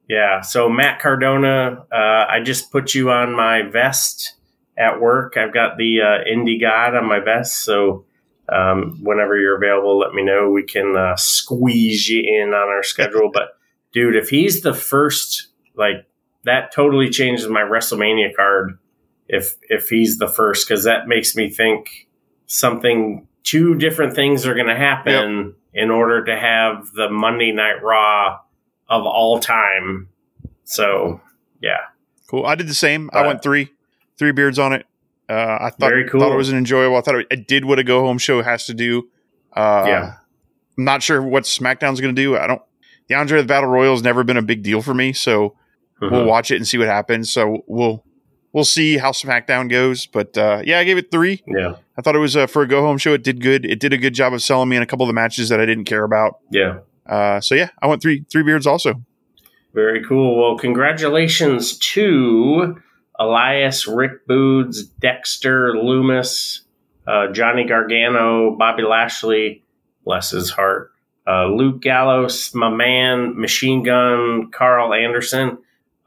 yeah. 0.07 0.41
So 0.41 0.69
Matt 0.69 0.99
Cardona, 0.99 1.85
uh, 1.91 2.25
I 2.29 2.41
just 2.43 2.71
put 2.71 2.93
you 2.93 3.11
on 3.11 3.35
my 3.35 3.61
vest 3.63 4.33
at 4.77 4.99
work. 5.01 5.35
I've 5.37 5.53
got 5.53 5.77
the 5.77 6.01
uh, 6.01 6.23
Indie 6.31 6.59
God 6.59 6.95
on 6.95 7.07
my 7.07 7.19
vest. 7.19 7.63
So 7.63 8.05
um, 8.51 8.99
whenever 9.03 9.37
you're 9.37 9.57
available, 9.57 9.99
let 9.99 10.13
me 10.13 10.23
know. 10.23 10.49
We 10.49 10.63
can 10.63 10.95
uh, 10.95 11.15
squeeze 11.15 12.07
you 12.09 12.21
in 12.23 12.49
on 12.49 12.69
our 12.69 12.83
schedule. 12.83 13.29
but 13.33 13.57
dude, 13.93 14.15
if 14.15 14.29
he's 14.29 14.61
the 14.61 14.73
first, 14.73 15.47
like 15.75 16.07
that 16.45 16.71
totally 16.71 17.09
changes 17.09 17.47
my 17.47 17.61
WrestleMania 17.61 18.35
card. 18.35 18.79
If 19.31 19.53
if 19.69 19.87
he's 19.89 20.17
the 20.17 20.27
first, 20.27 20.67
because 20.67 20.83
that 20.85 21.07
makes 21.07 21.35
me 21.35 21.49
think 21.49 22.07
something. 22.47 23.27
Two 23.43 23.75
different 23.75 24.13
things 24.15 24.45
are 24.45 24.53
going 24.53 24.67
to 24.67 24.75
happen 24.75 25.55
in 25.73 25.89
order 25.89 26.25
to 26.25 26.37
have 26.37 26.91
the 26.93 27.09
Monday 27.09 27.51
Night 27.51 27.81
Raw 27.81 28.39
of 28.87 29.03
all 29.05 29.39
time. 29.39 30.09
So 30.65 31.21
yeah, 31.61 31.77
Cool. 32.27 32.45
I 32.45 32.55
did 32.55 32.67
the 32.67 32.73
same. 32.75 33.09
I 33.13 33.21
Uh, 33.23 33.27
went 33.27 33.41
three, 33.41 33.69
three 34.17 34.31
beards 34.33 34.59
on 34.59 34.73
it. 34.73 34.85
Uh, 35.29 35.57
I 35.61 35.69
thought, 35.69 35.89
Very 35.89 36.07
cool. 36.09 36.19
thought 36.19 36.31
it 36.33 36.37
was 36.37 36.49
an 36.49 36.57
enjoyable. 36.57 36.97
I 36.97 37.01
thought 37.01 37.15
it, 37.15 37.27
it 37.31 37.47
did 37.47 37.65
what 37.65 37.79
a 37.79 37.83
go 37.83 38.01
home 38.01 38.17
show 38.17 38.41
has 38.43 38.65
to 38.65 38.73
do. 38.73 39.07
Uh, 39.55 39.85
Yeah. 39.87 40.13
I'm 40.77 40.85
not 40.85 41.01
sure 41.01 41.21
what 41.21 41.43
SmackDown's 41.43 42.01
going 42.01 42.15
to 42.15 42.21
do. 42.21 42.37
I 42.37 42.45
don't. 42.47 42.61
The 43.07 43.15
Andre 43.15 43.41
the 43.41 43.47
Battle 43.47 43.69
Royal 43.69 43.93
has 43.93 44.03
never 44.03 44.23
been 44.23 44.37
a 44.37 44.41
big 44.43 44.63
deal 44.63 44.81
for 44.81 44.93
me, 44.93 45.13
so 45.13 45.55
we'll 46.01 46.11
Mhm. 46.11 46.25
watch 46.25 46.51
it 46.51 46.55
and 46.57 46.67
see 46.67 46.77
what 46.77 46.87
happens. 46.87 47.31
So 47.31 47.63
we'll 47.67 48.03
we'll 48.53 48.65
see 48.65 48.97
how 48.97 49.11
SmackDown 49.11 49.69
goes. 49.69 50.05
But 50.05 50.37
uh, 50.37 50.61
yeah, 50.65 50.79
I 50.79 50.83
gave 50.83 50.97
it 50.97 51.11
three. 51.11 51.43
yeah, 51.47 51.75
I 51.97 52.01
thought 52.01 52.15
it 52.15 52.19
was 52.19 52.35
uh, 52.35 52.47
for 52.47 52.61
a 52.63 52.67
go 52.67 52.81
home 52.81 52.97
show. 52.97 53.13
It 53.13 53.23
did 53.23 53.41
good. 53.41 53.65
It 53.65 53.79
did 53.79 53.93
a 53.93 53.97
good 53.97 54.13
job 54.13 54.33
of 54.33 54.41
selling 54.41 54.69
me 54.69 54.77
in 54.77 54.83
a 54.83 54.85
couple 54.85 55.03
of 55.03 55.07
the 55.07 55.13
matches 55.13 55.49
that 55.49 55.59
I 55.59 55.65
didn't 55.65 55.85
care 55.85 56.03
about. 56.03 56.39
yeah. 56.49 56.79
Uh, 57.05 57.41
so 57.41 57.55
yeah, 57.55 57.69
I 57.81 57.87
went 57.87 58.01
three 58.03 58.23
three 58.31 58.43
beards 58.43 58.67
also. 58.67 59.01
Very 59.73 60.03
cool. 60.03 60.37
Well, 60.37 60.57
congratulations 60.57 61.77
to 61.79 62.79
Elias, 63.19 63.87
Rick 63.87 64.27
Boogs, 64.27 64.77
Dexter 64.99 65.73
Lumis, 65.73 66.61
uh, 67.07 67.31
Johnny 67.31 67.65
Gargano, 67.65 68.55
Bobby 68.55 68.83
Lashley, 68.83 69.63
bless 70.05 70.29
his 70.29 70.49
heart, 70.49 70.91
uh, 71.27 71.47
Luke 71.47 71.81
Gallows, 71.81 72.53
my 72.53 72.69
man, 72.69 73.39
Machine 73.39 73.83
Gun, 73.83 74.51
Karl 74.51 74.93
Anderson. 74.93 75.57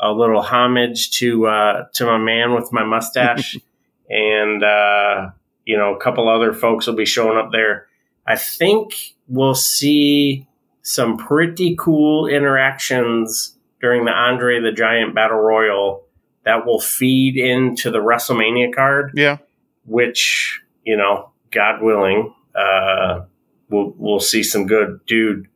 A 0.03 0.11
little 0.11 0.42
homage 0.42 1.12
to 1.18 1.46
uh, 1.46 1.84
to 1.94 2.07
my 2.07 2.18
man 2.18 2.55
with 2.55 2.72
my 2.72 2.84
mustache, 2.84 3.57
and 4.11 4.64
uh, 4.64 5.30
you 5.64 5.76
know 5.76 5.94
a 5.94 6.00
couple 6.00 6.28
other 6.28 6.53
folks 6.53 6.86
will 6.86 6.96
be 6.96 7.07
showing 7.07 7.38
up 7.38 7.53
there. 7.53 7.86
I 8.26 8.36
think 8.36 9.14
we'll 9.28 9.55
see 9.55 10.48
some 10.82 11.16
pretty 11.16 11.76
cool 11.78 12.26
interactions 12.26 13.57
during 13.80 14.05
the 14.05 14.12
Andre 14.12 14.61
the 14.61 14.72
Giant 14.72 15.14
Battle 15.14 15.38
Royal 15.38 16.05
that 16.44 16.66
will 16.66 16.80
feed 16.80 17.36
into 17.36 17.90
the 17.90 17.98
WrestleMania 17.98 18.74
card, 18.74 19.12
Yeah, 19.14 19.38
which, 19.84 20.61
you 20.84 20.96
know, 20.96 21.30
God 21.50 21.82
willing, 21.82 22.34
uh, 22.55 23.22
we'll, 23.68 23.94
we'll 23.96 24.20
see 24.20 24.42
some 24.42 24.66
good. 24.66 25.00
Dude, 25.07 25.48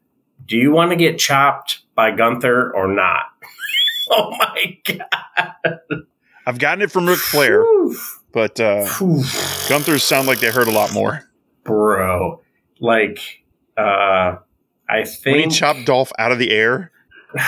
do 0.46 0.56
you 0.56 0.70
want 0.70 0.90
to 0.90 0.96
get 0.96 1.18
chopped 1.18 1.80
by 1.94 2.12
Gunther 2.12 2.72
or 2.74 2.86
not? 2.86 3.26
oh 4.10 4.30
my 4.38 4.78
God. 4.84 5.78
I've 6.46 6.58
gotten 6.58 6.82
it 6.82 6.92
from 6.92 7.06
Ric 7.06 7.18
Flair, 7.18 7.64
but 8.32 8.60
uh. 8.60 8.86
Gunther's 9.68 10.04
sound 10.04 10.28
like 10.28 10.40
they 10.40 10.50
hurt 10.50 10.68
a 10.68 10.72
lot 10.72 10.92
more. 10.92 11.24
Bro. 11.64 12.40
Like, 12.80 13.18
uh, 13.76 14.36
I 14.88 15.04
think. 15.04 15.36
When 15.36 15.50
he 15.50 15.56
chopped 15.56 15.86
Dolph 15.86 16.12
out 16.18 16.30
of 16.30 16.38
the 16.38 16.50
air, 16.52 16.92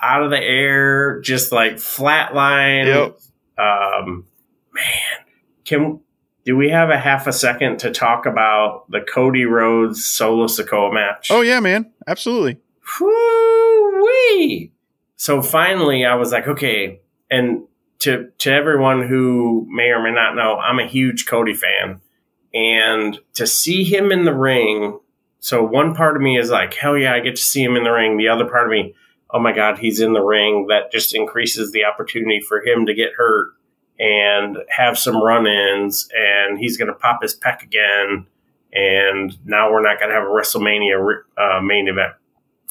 out 0.00 0.22
of 0.22 0.30
the 0.30 0.40
air, 0.40 1.20
just 1.20 1.50
like 1.50 1.74
flatline. 1.74 2.86
Yep. 2.86 3.18
Um, 3.58 4.26
man, 4.72 5.26
can 5.64 6.00
do 6.44 6.56
we 6.56 6.68
have 6.70 6.90
a 6.90 6.98
half 6.98 7.26
a 7.26 7.32
second 7.32 7.78
to 7.78 7.90
talk 7.90 8.26
about 8.26 8.90
the 8.90 9.00
Cody 9.00 9.44
Rhodes 9.44 10.04
Solo 10.04 10.46
Sikoa 10.46 10.92
match? 10.92 11.28
oh 11.30 11.40
yeah, 11.40 11.60
man, 11.60 11.90
absolutely. 12.06 12.58
Woo-wee. 13.00 14.73
So 15.24 15.40
finally, 15.40 16.04
I 16.04 16.16
was 16.16 16.32
like, 16.32 16.46
okay, 16.46 17.00
and 17.30 17.62
to 18.00 18.28
to 18.40 18.52
everyone 18.52 19.08
who 19.08 19.66
may 19.70 19.84
or 19.84 20.02
may 20.02 20.12
not 20.12 20.36
know, 20.36 20.58
I'm 20.58 20.78
a 20.78 20.86
huge 20.86 21.24
Cody 21.24 21.54
fan, 21.54 22.02
and 22.52 23.18
to 23.32 23.46
see 23.46 23.84
him 23.84 24.12
in 24.12 24.26
the 24.26 24.34
ring. 24.34 25.00
So 25.40 25.64
one 25.64 25.94
part 25.94 26.16
of 26.16 26.20
me 26.20 26.36
is 26.36 26.50
like, 26.50 26.74
hell 26.74 26.98
yeah, 26.98 27.14
I 27.14 27.20
get 27.20 27.36
to 27.36 27.42
see 27.42 27.64
him 27.64 27.74
in 27.74 27.84
the 27.84 27.90
ring. 27.90 28.18
The 28.18 28.28
other 28.28 28.44
part 28.44 28.66
of 28.66 28.70
me, 28.70 28.94
oh 29.30 29.40
my 29.40 29.52
god, 29.52 29.78
he's 29.78 29.98
in 29.98 30.12
the 30.12 30.20
ring. 30.20 30.66
That 30.68 30.92
just 30.92 31.14
increases 31.14 31.72
the 31.72 31.86
opportunity 31.86 32.42
for 32.46 32.62
him 32.62 32.84
to 32.84 32.92
get 32.92 33.14
hurt 33.16 33.54
and 33.98 34.58
have 34.68 34.98
some 34.98 35.22
run-ins, 35.22 36.06
and 36.14 36.58
he's 36.58 36.76
going 36.76 36.88
to 36.88 36.98
pop 36.98 37.22
his 37.22 37.34
pec 37.34 37.62
again. 37.62 38.26
And 38.74 39.38
now 39.46 39.72
we're 39.72 39.80
not 39.80 39.98
going 39.98 40.10
to 40.10 40.16
have 40.16 40.24
a 40.24 40.26
WrestleMania 40.26 41.22
uh, 41.38 41.62
main 41.62 41.88
event 41.88 42.12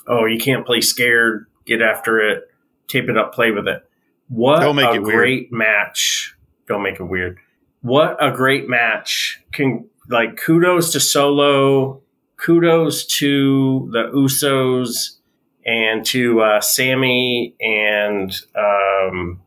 oh, 0.08 0.26
you 0.26 0.38
can't 0.38 0.66
play 0.66 0.82
scared, 0.82 1.48
get 1.66 1.82
after 1.82 2.20
it, 2.20 2.44
tape 2.88 3.10
it 3.10 3.18
up, 3.18 3.34
play 3.34 3.52
with 3.52 3.68
it. 3.68 3.84
What 4.30 4.60
Don't 4.62 4.76
make 4.76 4.88
a 4.90 4.94
it 4.96 5.04
weird. 5.04 5.16
great 5.16 5.54
match. 5.54 6.36
Don't 6.68 6.84
make 6.84 7.00
it 7.00 7.04
weird. 7.04 7.40
What 7.82 8.18
a 8.24 8.32
great 8.32 8.70
match. 8.70 9.42
Can 9.52 9.88
like 10.10 10.38
kudos 10.38 10.92
to 10.94 11.00
Solo, 11.00 12.02
kudos 12.38 13.06
to 13.20 13.90
the 13.92 14.12
Usos 14.14 15.18
and 15.66 16.06
to 16.08 16.42
uh, 16.42 16.62
Sammy 16.62 17.56
and 17.60 18.34
um, 18.56 19.42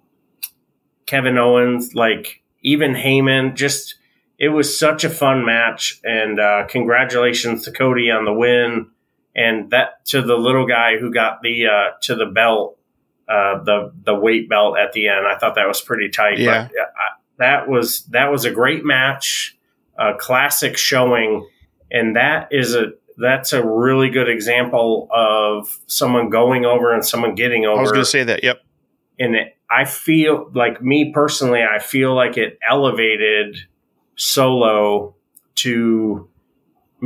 Kevin 1.06 1.38
Owens, 1.38 1.94
like 1.94 2.42
even 2.62 2.94
Heyman. 2.94 3.54
Just 3.54 3.96
it 4.38 4.48
was 4.48 4.78
such 4.78 5.04
a 5.04 5.10
fun 5.10 5.44
match, 5.46 6.00
and 6.04 6.38
uh, 6.38 6.66
congratulations 6.68 7.64
to 7.64 7.72
Cody 7.72 8.10
on 8.10 8.24
the 8.24 8.32
win, 8.32 8.90
and 9.36 9.70
that 9.70 10.04
to 10.06 10.22
the 10.22 10.34
little 10.34 10.66
guy 10.66 10.96
who 10.98 11.12
got 11.12 11.42
the 11.42 11.66
uh, 11.66 11.90
to 12.02 12.16
the 12.16 12.26
belt, 12.26 12.78
uh, 13.28 13.62
the 13.62 13.92
the 14.04 14.14
weight 14.14 14.48
belt 14.48 14.78
at 14.78 14.92
the 14.92 15.08
end. 15.08 15.26
I 15.26 15.38
thought 15.38 15.54
that 15.56 15.68
was 15.68 15.80
pretty 15.80 16.08
tight. 16.08 16.38
Yeah. 16.38 16.68
But, 16.68 16.78
uh, 16.78 17.14
that 17.38 17.68
was 17.68 18.04
that 18.06 18.32
was 18.32 18.46
a 18.46 18.50
great 18.50 18.84
match, 18.84 19.56
a 19.98 20.14
classic 20.14 20.78
showing, 20.78 21.46
and 21.90 22.16
that 22.16 22.48
is 22.50 22.74
a 22.74 22.92
that's 23.18 23.52
a 23.52 23.64
really 23.64 24.10
good 24.10 24.28
example 24.28 25.08
of 25.14 25.68
someone 25.86 26.30
going 26.30 26.64
over 26.64 26.92
and 26.92 27.04
someone 27.04 27.34
getting 27.34 27.66
over 27.66 27.78
I 27.78 27.82
was 27.82 27.92
going 27.92 28.04
to 28.04 28.10
say 28.10 28.24
that. 28.24 28.42
Yep. 28.42 28.62
and 29.18 29.36
it, 29.36 29.56
I 29.70 29.84
feel 29.84 30.50
like 30.54 30.82
me 30.82 31.12
personally, 31.12 31.62
I 31.62 31.78
feel 31.78 32.14
like 32.14 32.36
it 32.36 32.58
elevated 32.68 33.56
Solo 34.16 35.14
to 35.56 36.28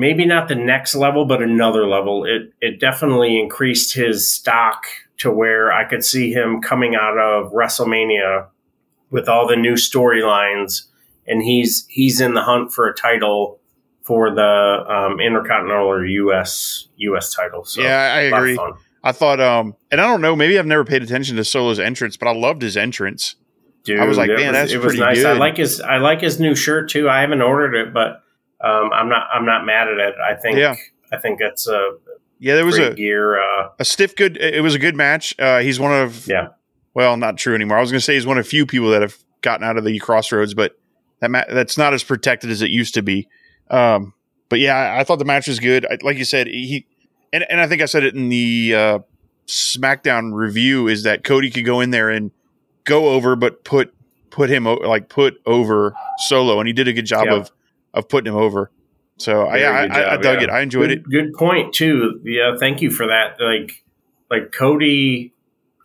maybe 0.00 0.24
not 0.24 0.48
the 0.48 0.54
next 0.54 0.94
level, 0.94 1.26
but 1.26 1.42
another 1.42 1.86
level. 1.86 2.24
It 2.24 2.52
it 2.60 2.80
definitely 2.80 3.38
increased 3.38 3.94
his 3.94 4.30
stock 4.30 4.86
to 5.18 5.30
where 5.30 5.70
I 5.70 5.84
could 5.84 6.04
see 6.04 6.32
him 6.32 6.62
coming 6.62 6.96
out 6.96 7.18
of 7.18 7.52
WrestleMania 7.52 8.48
with 9.10 9.28
all 9.28 9.46
the 9.46 9.56
new 9.56 9.74
storylines, 9.74 10.86
and 11.26 11.42
he's 11.42 11.86
he's 11.88 12.20
in 12.20 12.34
the 12.34 12.42
hunt 12.42 12.72
for 12.72 12.88
a 12.88 12.94
title 12.94 13.60
for 14.02 14.34
the 14.34 14.84
um, 14.88 15.20
Intercontinental 15.20 15.86
or 15.86 16.04
US 16.04 16.88
US 16.96 17.32
title. 17.32 17.64
So 17.64 17.82
Yeah, 17.82 18.12
I 18.14 18.20
agree. 18.22 18.58
I 19.02 19.12
thought, 19.12 19.40
um, 19.40 19.76
and 19.90 19.98
I 19.98 20.06
don't 20.06 20.20
know, 20.20 20.36
maybe 20.36 20.58
I've 20.58 20.66
never 20.66 20.84
paid 20.84 21.02
attention 21.02 21.36
to 21.36 21.44
Solo's 21.44 21.80
entrance, 21.80 22.18
but 22.18 22.28
I 22.28 22.34
loved 22.34 22.60
his 22.60 22.76
entrance. 22.76 23.34
Dude, 23.82 23.98
I 23.98 24.04
was 24.04 24.18
like, 24.18 24.28
man, 24.28 24.52
that's 24.52 24.72
it 24.72 24.76
was 24.76 24.94
pretty 24.94 25.00
nice. 25.00 25.24
I 25.24 25.32
like 25.32 25.56
his 25.56 25.80
I 25.80 25.96
like 25.96 26.20
his 26.20 26.38
new 26.38 26.54
shirt 26.54 26.90
too. 26.90 27.08
I 27.08 27.20
haven't 27.22 27.40
ordered 27.40 27.74
it, 27.74 27.94
but 27.94 28.22
um, 28.62 28.90
I'm 28.92 29.08
not 29.08 29.26
I'm 29.32 29.44
not 29.46 29.64
mad 29.64 29.88
at 29.88 29.98
it. 29.98 30.14
I 30.18 30.34
think 30.34 30.58
Yeah. 30.58 30.74
I 31.12 31.16
think 31.18 31.38
that's 31.40 31.66
a 31.68 31.92
Yeah, 32.38 32.54
there 32.54 32.64
was 32.66 32.78
a, 32.78 32.94
gear. 32.94 33.40
Uh, 33.40 33.68
a 33.78 33.84
stiff 33.84 34.14
good. 34.16 34.36
It 34.36 34.62
was 34.62 34.74
a 34.74 34.78
good 34.78 34.94
match. 34.96 35.34
Uh, 35.38 35.58
he's 35.60 35.80
one 35.80 35.92
of 35.92 36.26
yeah, 36.28 36.48
well, 36.94 37.16
not 37.16 37.36
true 37.36 37.54
anymore. 37.54 37.78
I 37.78 37.80
was 37.80 37.90
going 37.90 37.98
to 38.00 38.04
say 38.04 38.14
he's 38.14 38.26
one 38.26 38.38
of 38.38 38.46
few 38.46 38.66
people 38.66 38.90
that 38.90 39.02
have 39.02 39.16
gotten 39.42 39.66
out 39.66 39.76
of 39.76 39.84
the 39.84 39.98
crossroads, 39.98 40.54
but 40.54 40.78
that 41.20 41.30
ma- 41.30 41.44
that's 41.50 41.76
not 41.78 41.94
as 41.94 42.02
protected 42.04 42.50
as 42.50 42.62
it 42.62 42.70
used 42.70 42.94
to 42.94 43.02
be. 43.02 43.28
Um, 43.70 44.14
but 44.48 44.58
yeah, 44.58 44.74
I, 44.76 45.00
I 45.00 45.04
thought 45.04 45.18
the 45.18 45.24
match 45.24 45.48
was 45.48 45.58
good. 45.60 45.86
I, 45.86 45.98
like 46.02 46.16
you 46.18 46.24
said, 46.24 46.46
he 46.46 46.86
and 47.32 47.44
and 47.50 47.60
I 47.60 47.66
think 47.66 47.82
I 47.82 47.86
said 47.86 48.04
it 48.04 48.14
in 48.14 48.28
the 48.28 48.74
uh, 48.74 48.98
SmackDown 49.46 50.32
review 50.34 50.88
is 50.88 51.02
that 51.04 51.24
Cody 51.24 51.50
could 51.50 51.64
go 51.64 51.80
in 51.80 51.90
there 51.90 52.08
and 52.10 52.30
go 52.84 53.10
over, 53.10 53.36
but 53.36 53.64
put 53.64 53.94
put 54.30 54.48
him 54.50 54.64
like 54.64 55.08
put 55.08 55.40
over 55.46 55.94
Solo, 56.28 56.58
and 56.60 56.66
he 56.66 56.72
did 56.72 56.88
a 56.88 56.92
good 56.92 57.06
job 57.06 57.26
Yeah. 57.26 57.36
of 57.36 57.50
of 57.94 58.08
putting 58.08 58.32
him 58.32 58.38
over. 58.38 58.70
So 59.18 59.42
I, 59.46 59.56
I, 59.56 59.86
good 59.86 59.96
I, 59.96 60.12
I 60.12 60.16
dug 60.16 60.38
yeah. 60.38 60.44
it. 60.44 60.50
I 60.50 60.60
enjoyed 60.60 60.88
good, 60.88 60.98
it. 60.98 61.04
Good 61.04 61.34
point 61.34 61.74
too. 61.74 62.20
Yeah, 62.24 62.56
thank 62.58 62.80
you 62.80 62.90
for 62.90 63.06
that. 63.08 63.36
Like 63.38 63.84
like 64.30 64.52
Cody 64.52 65.34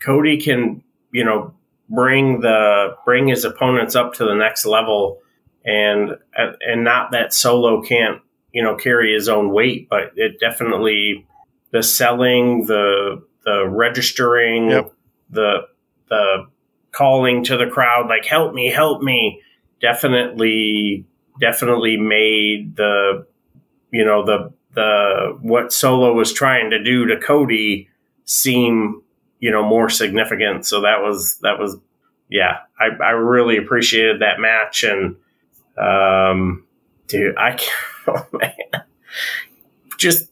Cody 0.02 0.40
can 0.40 0.84
you 1.12 1.24
know 1.26 1.54
bring 1.90 2.40
the 2.42 2.96
bring 3.04 3.28
his 3.28 3.44
opponents 3.44 3.96
up 3.96 4.14
to 4.16 4.26
the 4.26 4.36
next 4.36 4.66
level, 4.66 5.20
and 5.66 6.12
and 6.36 6.84
not 6.84 7.12
that 7.12 7.34
Solo 7.34 7.82
can't 7.82 8.22
you 8.54 8.64
know 8.64 8.76
carry 8.76 9.14
his 9.14 9.28
own 9.28 9.52
weight, 9.52 9.90
but 9.90 10.14
it 10.16 10.40
definitely 10.40 11.26
the 11.72 11.84
selling 11.84 12.66
the 12.68 13.22
the 13.44 13.68
registering 13.68 14.70
Yep. 14.70 14.94
the 15.30 15.68
the 16.10 16.48
calling 16.92 17.44
to 17.44 17.58
the 17.58 17.68
crowd 17.68 18.08
like 18.08 18.26
help 18.26 18.54
me 18.54 18.70
help 18.70 19.02
me 19.02 19.42
definitely 19.82 21.06
definitely 21.40 21.98
made 21.98 22.76
the 22.76 23.26
you 23.92 24.06
know 24.06 24.26
the 24.26 24.52
the 24.74 25.38
what 25.42 25.72
solo 25.72 26.14
was 26.14 26.34
trying 26.34 26.70
to 26.72 26.84
do 26.84 27.06
to 27.06 27.20
cody 27.20 27.90
seem 28.26 29.02
you 29.40 29.52
know 29.52 29.64
more 29.64 29.90
significant. 29.90 30.66
So 30.66 30.82
that 30.82 31.02
was 31.02 31.38
that 31.42 31.60
was 31.60 31.78
yeah 32.30 32.58
i, 32.80 32.88
I 33.04 33.12
really 33.12 33.58
appreciated 33.58 34.22
that 34.22 34.40
match 34.40 34.84
and 34.84 35.16
um 35.78 36.66
dude 37.08 37.38
i 37.38 37.52
can't 37.52 37.72
oh 38.08 38.28
man. 38.34 38.84
Just 39.98 40.30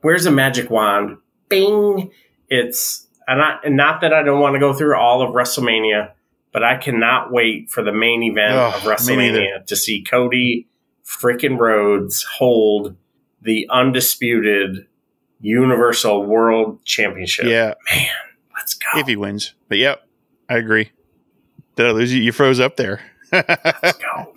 where's 0.00 0.26
a 0.26 0.30
magic 0.30 0.70
wand? 0.70 1.18
Bing. 1.48 2.10
It's 2.48 3.06
and 3.26 3.38
not, 3.38 3.66
and 3.66 3.76
not 3.76 4.00
that 4.02 4.12
i 4.12 4.22
don't 4.22 4.40
want 4.40 4.54
to 4.54 4.60
go 4.60 4.72
through 4.72 4.96
all 4.96 5.22
of 5.22 5.34
wrestlemania 5.34 6.12
but 6.54 6.64
i 6.64 6.78
cannot 6.78 7.30
wait 7.30 7.68
for 7.70 7.82
the 7.82 7.92
main 7.92 8.22
event 8.22 8.54
Ugh, 8.54 8.74
of 8.74 8.80
wrestlemania 8.82 9.66
to 9.66 9.76
see 9.76 10.02
cody 10.02 10.66
freaking 11.04 11.58
rhodes 11.58 12.22
hold 12.22 12.96
the 13.42 13.66
undisputed 13.70 14.86
universal 15.40 16.24
world 16.24 16.82
championship 16.84 17.44
Yeah, 17.44 17.74
Man, 17.92 18.06
let's 18.56 18.74
go 18.74 18.98
if 18.98 19.06
he 19.06 19.16
wins. 19.16 19.54
But 19.68 19.78
yep, 19.78 20.08
I 20.48 20.56
agree. 20.56 20.90
Did 21.76 21.86
I 21.86 21.90
lose 21.90 22.12
you? 22.12 22.22
You 22.22 22.32
froze 22.32 22.60
up 22.60 22.76
there. 22.76 23.00
let's 23.30 23.98
go 23.98 24.32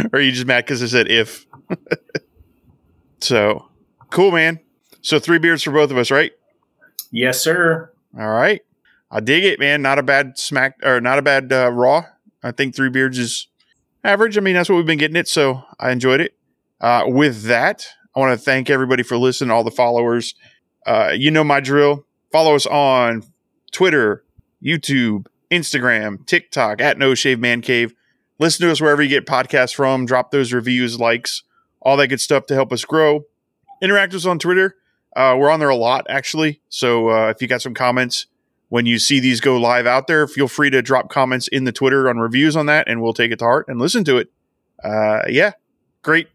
or 0.12 0.18
are 0.18 0.20
you 0.20 0.32
just 0.32 0.46
mad 0.46 0.64
because 0.64 0.82
I 0.82 0.86
said 0.86 1.08
if? 1.08 1.46
so 3.20 3.68
cool, 4.10 4.32
man. 4.32 4.58
So 5.00 5.20
three 5.20 5.38
beers 5.38 5.62
for 5.62 5.70
both 5.70 5.90
of 5.90 5.96
us, 5.96 6.10
right? 6.10 6.32
yes 7.10 7.40
sir 7.40 7.90
All 8.18 8.28
right. 8.28 8.60
I 9.10 9.20
dig 9.20 9.44
it, 9.44 9.58
man. 9.58 9.82
Not 9.82 9.98
a 9.98 10.02
bad 10.02 10.38
smack 10.38 10.78
or 10.82 11.00
not 11.00 11.18
a 11.18 11.22
bad 11.22 11.52
uh, 11.52 11.70
raw. 11.72 12.04
I 12.42 12.52
think 12.52 12.74
three 12.74 12.90
beards 12.90 13.18
is 13.18 13.48
average. 14.04 14.36
I 14.36 14.40
mean, 14.40 14.54
that's 14.54 14.68
what 14.68 14.76
we've 14.76 14.86
been 14.86 14.98
getting 14.98 15.16
it. 15.16 15.28
So 15.28 15.62
I 15.80 15.90
enjoyed 15.90 16.20
it. 16.20 16.36
Uh, 16.80 17.04
with 17.06 17.44
that, 17.44 17.86
I 18.14 18.20
want 18.20 18.38
to 18.38 18.44
thank 18.44 18.70
everybody 18.70 19.02
for 19.02 19.16
listening, 19.16 19.50
all 19.50 19.64
the 19.64 19.70
followers. 19.70 20.34
Uh, 20.86 21.12
you 21.14 21.30
know 21.30 21.44
my 21.44 21.60
drill. 21.60 22.06
Follow 22.30 22.54
us 22.54 22.66
on 22.66 23.22
Twitter, 23.72 24.24
YouTube, 24.62 25.26
Instagram, 25.50 26.24
TikTok 26.26 26.80
at 26.80 26.98
No 26.98 27.14
Shave 27.14 27.40
Man 27.40 27.60
Cave. 27.60 27.94
Listen 28.38 28.66
to 28.66 28.72
us 28.72 28.80
wherever 28.80 29.02
you 29.02 29.08
get 29.08 29.26
podcasts 29.26 29.74
from. 29.74 30.06
Drop 30.06 30.30
those 30.30 30.52
reviews, 30.52 31.00
likes, 31.00 31.42
all 31.80 31.96
that 31.96 32.08
good 32.08 32.20
stuff 32.20 32.46
to 32.46 32.54
help 32.54 32.72
us 32.72 32.84
grow. 32.84 33.24
Interact 33.82 34.12
with 34.12 34.22
us 34.22 34.26
on 34.26 34.38
Twitter. 34.38 34.76
Uh, 35.16 35.36
we're 35.38 35.50
on 35.50 35.58
there 35.58 35.68
a 35.68 35.76
lot, 35.76 36.06
actually. 36.08 36.60
So 36.68 37.10
uh, 37.10 37.28
if 37.30 37.42
you 37.42 37.48
got 37.48 37.62
some 37.62 37.74
comments 37.74 38.26
when 38.68 38.86
you 38.86 38.98
see 38.98 39.20
these 39.20 39.40
go 39.40 39.56
live 39.58 39.86
out 39.86 40.06
there, 40.06 40.26
feel 40.26 40.48
free 40.48 40.70
to 40.70 40.82
drop 40.82 41.08
comments 41.08 41.48
in 41.48 41.64
the 41.64 41.72
Twitter 41.72 42.08
on 42.08 42.18
reviews 42.18 42.56
on 42.56 42.66
that, 42.66 42.88
and 42.88 43.02
we'll 43.02 43.14
take 43.14 43.32
it 43.32 43.38
to 43.38 43.44
heart 43.44 43.66
and 43.68 43.78
listen 43.78 44.04
to 44.04 44.18
it. 44.18 44.30
Uh, 44.82 45.22
yeah, 45.28 45.52
great, 46.02 46.28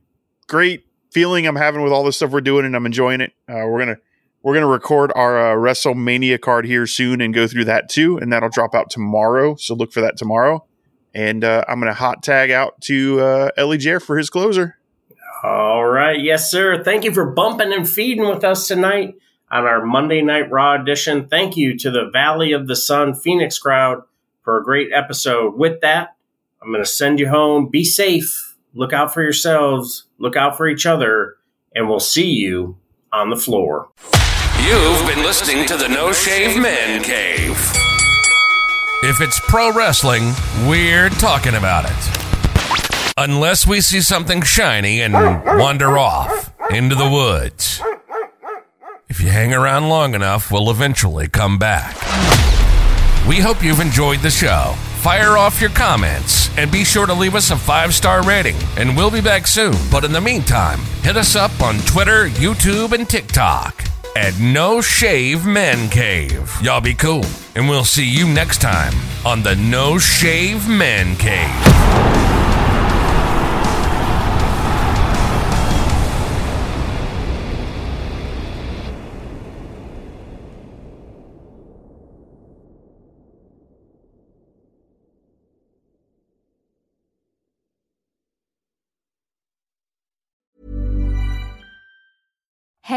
great 0.47 0.85
feeling 1.11 1.45
I'm 1.45 1.55
having 1.55 1.83
with 1.83 1.93
all 1.93 2.03
this 2.03 2.17
stuff 2.17 2.31
we're 2.31 2.41
doing, 2.41 2.65
and 2.65 2.75
I'm 2.75 2.85
enjoying 2.85 3.21
it. 3.21 3.33
Uh, 3.47 3.65
we're 3.67 3.79
gonna 3.79 3.97
we're 4.41 4.55
gonna 4.55 4.67
record 4.67 5.11
our 5.15 5.53
uh, 5.53 5.55
WrestleMania 5.55 6.41
card 6.41 6.65
here 6.65 6.87
soon 6.87 7.21
and 7.21 7.33
go 7.33 7.47
through 7.47 7.65
that 7.65 7.87
too, 7.87 8.17
and 8.17 8.33
that'll 8.33 8.49
drop 8.49 8.73
out 8.73 8.89
tomorrow. 8.89 9.55
So 9.55 9.75
look 9.75 9.93
for 9.93 10.01
that 10.01 10.17
tomorrow. 10.17 10.65
And 11.15 11.43
uh, 11.43 11.63
I'm 11.67 11.79
gonna 11.79 11.93
hot 11.93 12.23
tag 12.23 12.49
out 12.49 12.81
to 12.81 13.21
uh, 13.21 13.49
Ellie 13.55 13.77
Jer 13.77 13.99
for 13.99 14.17
his 14.17 14.31
closer. 14.31 14.77
All 15.43 15.85
right. 15.85 16.19
Yes, 16.19 16.49
sir. 16.49 16.83
Thank 16.83 17.03
you 17.03 17.13
for 17.13 17.25
bumping 17.25 17.73
and 17.73 17.87
feeding 17.87 18.27
with 18.27 18.43
us 18.43 18.67
tonight 18.67 19.15
on 19.53 19.65
our 19.65 19.85
Monday 19.85 20.23
Night 20.23 20.49
Raw 20.49 20.81
edition. 20.81 21.27
Thank 21.27 21.55
you 21.55 21.77
to 21.77 21.91
the 21.91 22.09
Valley 22.11 22.53
of 22.53 22.65
the 22.67 22.75
Sun 22.75 23.13
Phoenix 23.13 23.59
crowd 23.59 24.01
for 24.41 24.57
a 24.57 24.63
great 24.63 24.91
episode. 24.91 25.55
With 25.55 25.79
that, 25.81 26.15
I'm 26.59 26.69
going 26.69 26.83
to 26.83 26.89
send 26.89 27.19
you 27.19 27.29
home. 27.29 27.69
Be 27.69 27.83
safe. 27.83 28.55
Look 28.73 28.93
out 28.93 29.13
for 29.13 29.21
yourselves. 29.21 30.05
Look 30.17 30.35
out 30.35 30.57
for 30.57 30.67
each 30.67 30.87
other. 30.87 31.35
And 31.75 31.87
we'll 31.87 31.99
see 31.99 32.31
you 32.31 32.77
on 33.11 33.29
the 33.29 33.35
floor. 33.35 33.89
You've 34.59 35.07
been 35.07 35.23
listening 35.23 35.67
to 35.67 35.77
the 35.77 35.87
No 35.87 36.11
Shave 36.11 36.59
Man 36.59 37.03
Cave. 37.03 37.51
If 39.03 39.21
it's 39.21 39.39
pro 39.39 39.71
wrestling, 39.71 40.33
we're 40.67 41.09
talking 41.09 41.53
about 41.53 41.85
it. 41.85 43.13
Unless 43.17 43.67
we 43.67 43.81
see 43.81 44.01
something 44.01 44.41
shiny 44.41 45.01
and 45.01 45.13
wander 45.13 45.99
off 45.99 46.51
into 46.71 46.95
the 46.95 47.07
woods. 47.07 47.79
If 49.13 49.21
you 49.21 49.29
hang 49.29 49.53
around 49.53 49.89
long 49.89 50.15
enough, 50.15 50.51
we'll 50.51 50.71
eventually 50.71 51.27
come 51.27 51.59
back. 51.59 51.95
We 53.27 53.39
hope 53.39 53.63
you've 53.63 53.79
enjoyed 53.79 54.21
the 54.21 54.31
show. 54.31 54.73
Fire 55.01 55.37
off 55.37 55.61
your 55.61 55.69
comments 55.69 56.49
and 56.57 56.71
be 56.71 56.83
sure 56.83 57.05
to 57.05 57.13
leave 57.13 57.35
us 57.35 57.51
a 57.51 57.55
five 57.55 57.93
star 57.93 58.23
rating. 58.23 58.55
And 58.75 58.97
we'll 58.97 59.11
be 59.11 59.21
back 59.21 59.45
soon. 59.45 59.75
But 59.91 60.03
in 60.03 60.13
the 60.13 60.19
meantime, 60.19 60.79
hit 61.03 61.15
us 61.15 61.35
up 61.35 61.51
on 61.61 61.77
Twitter, 61.81 62.27
YouTube, 62.29 62.91
and 62.93 63.07
TikTok 63.07 63.83
at 64.15 64.39
No 64.39 64.81
Shave 64.81 65.45
Men 65.45 65.91
Cave. 65.91 66.51
Y'all 66.63 66.81
be 66.81 66.95
cool. 66.95 67.25
And 67.55 67.69
we'll 67.69 67.85
see 67.85 68.09
you 68.09 68.27
next 68.27 68.61
time 68.61 68.95
on 69.27 69.43
the 69.43 69.55
No 69.55 69.99
Shave 69.99 70.67
Men 70.67 71.15
Cave. 71.17 72.42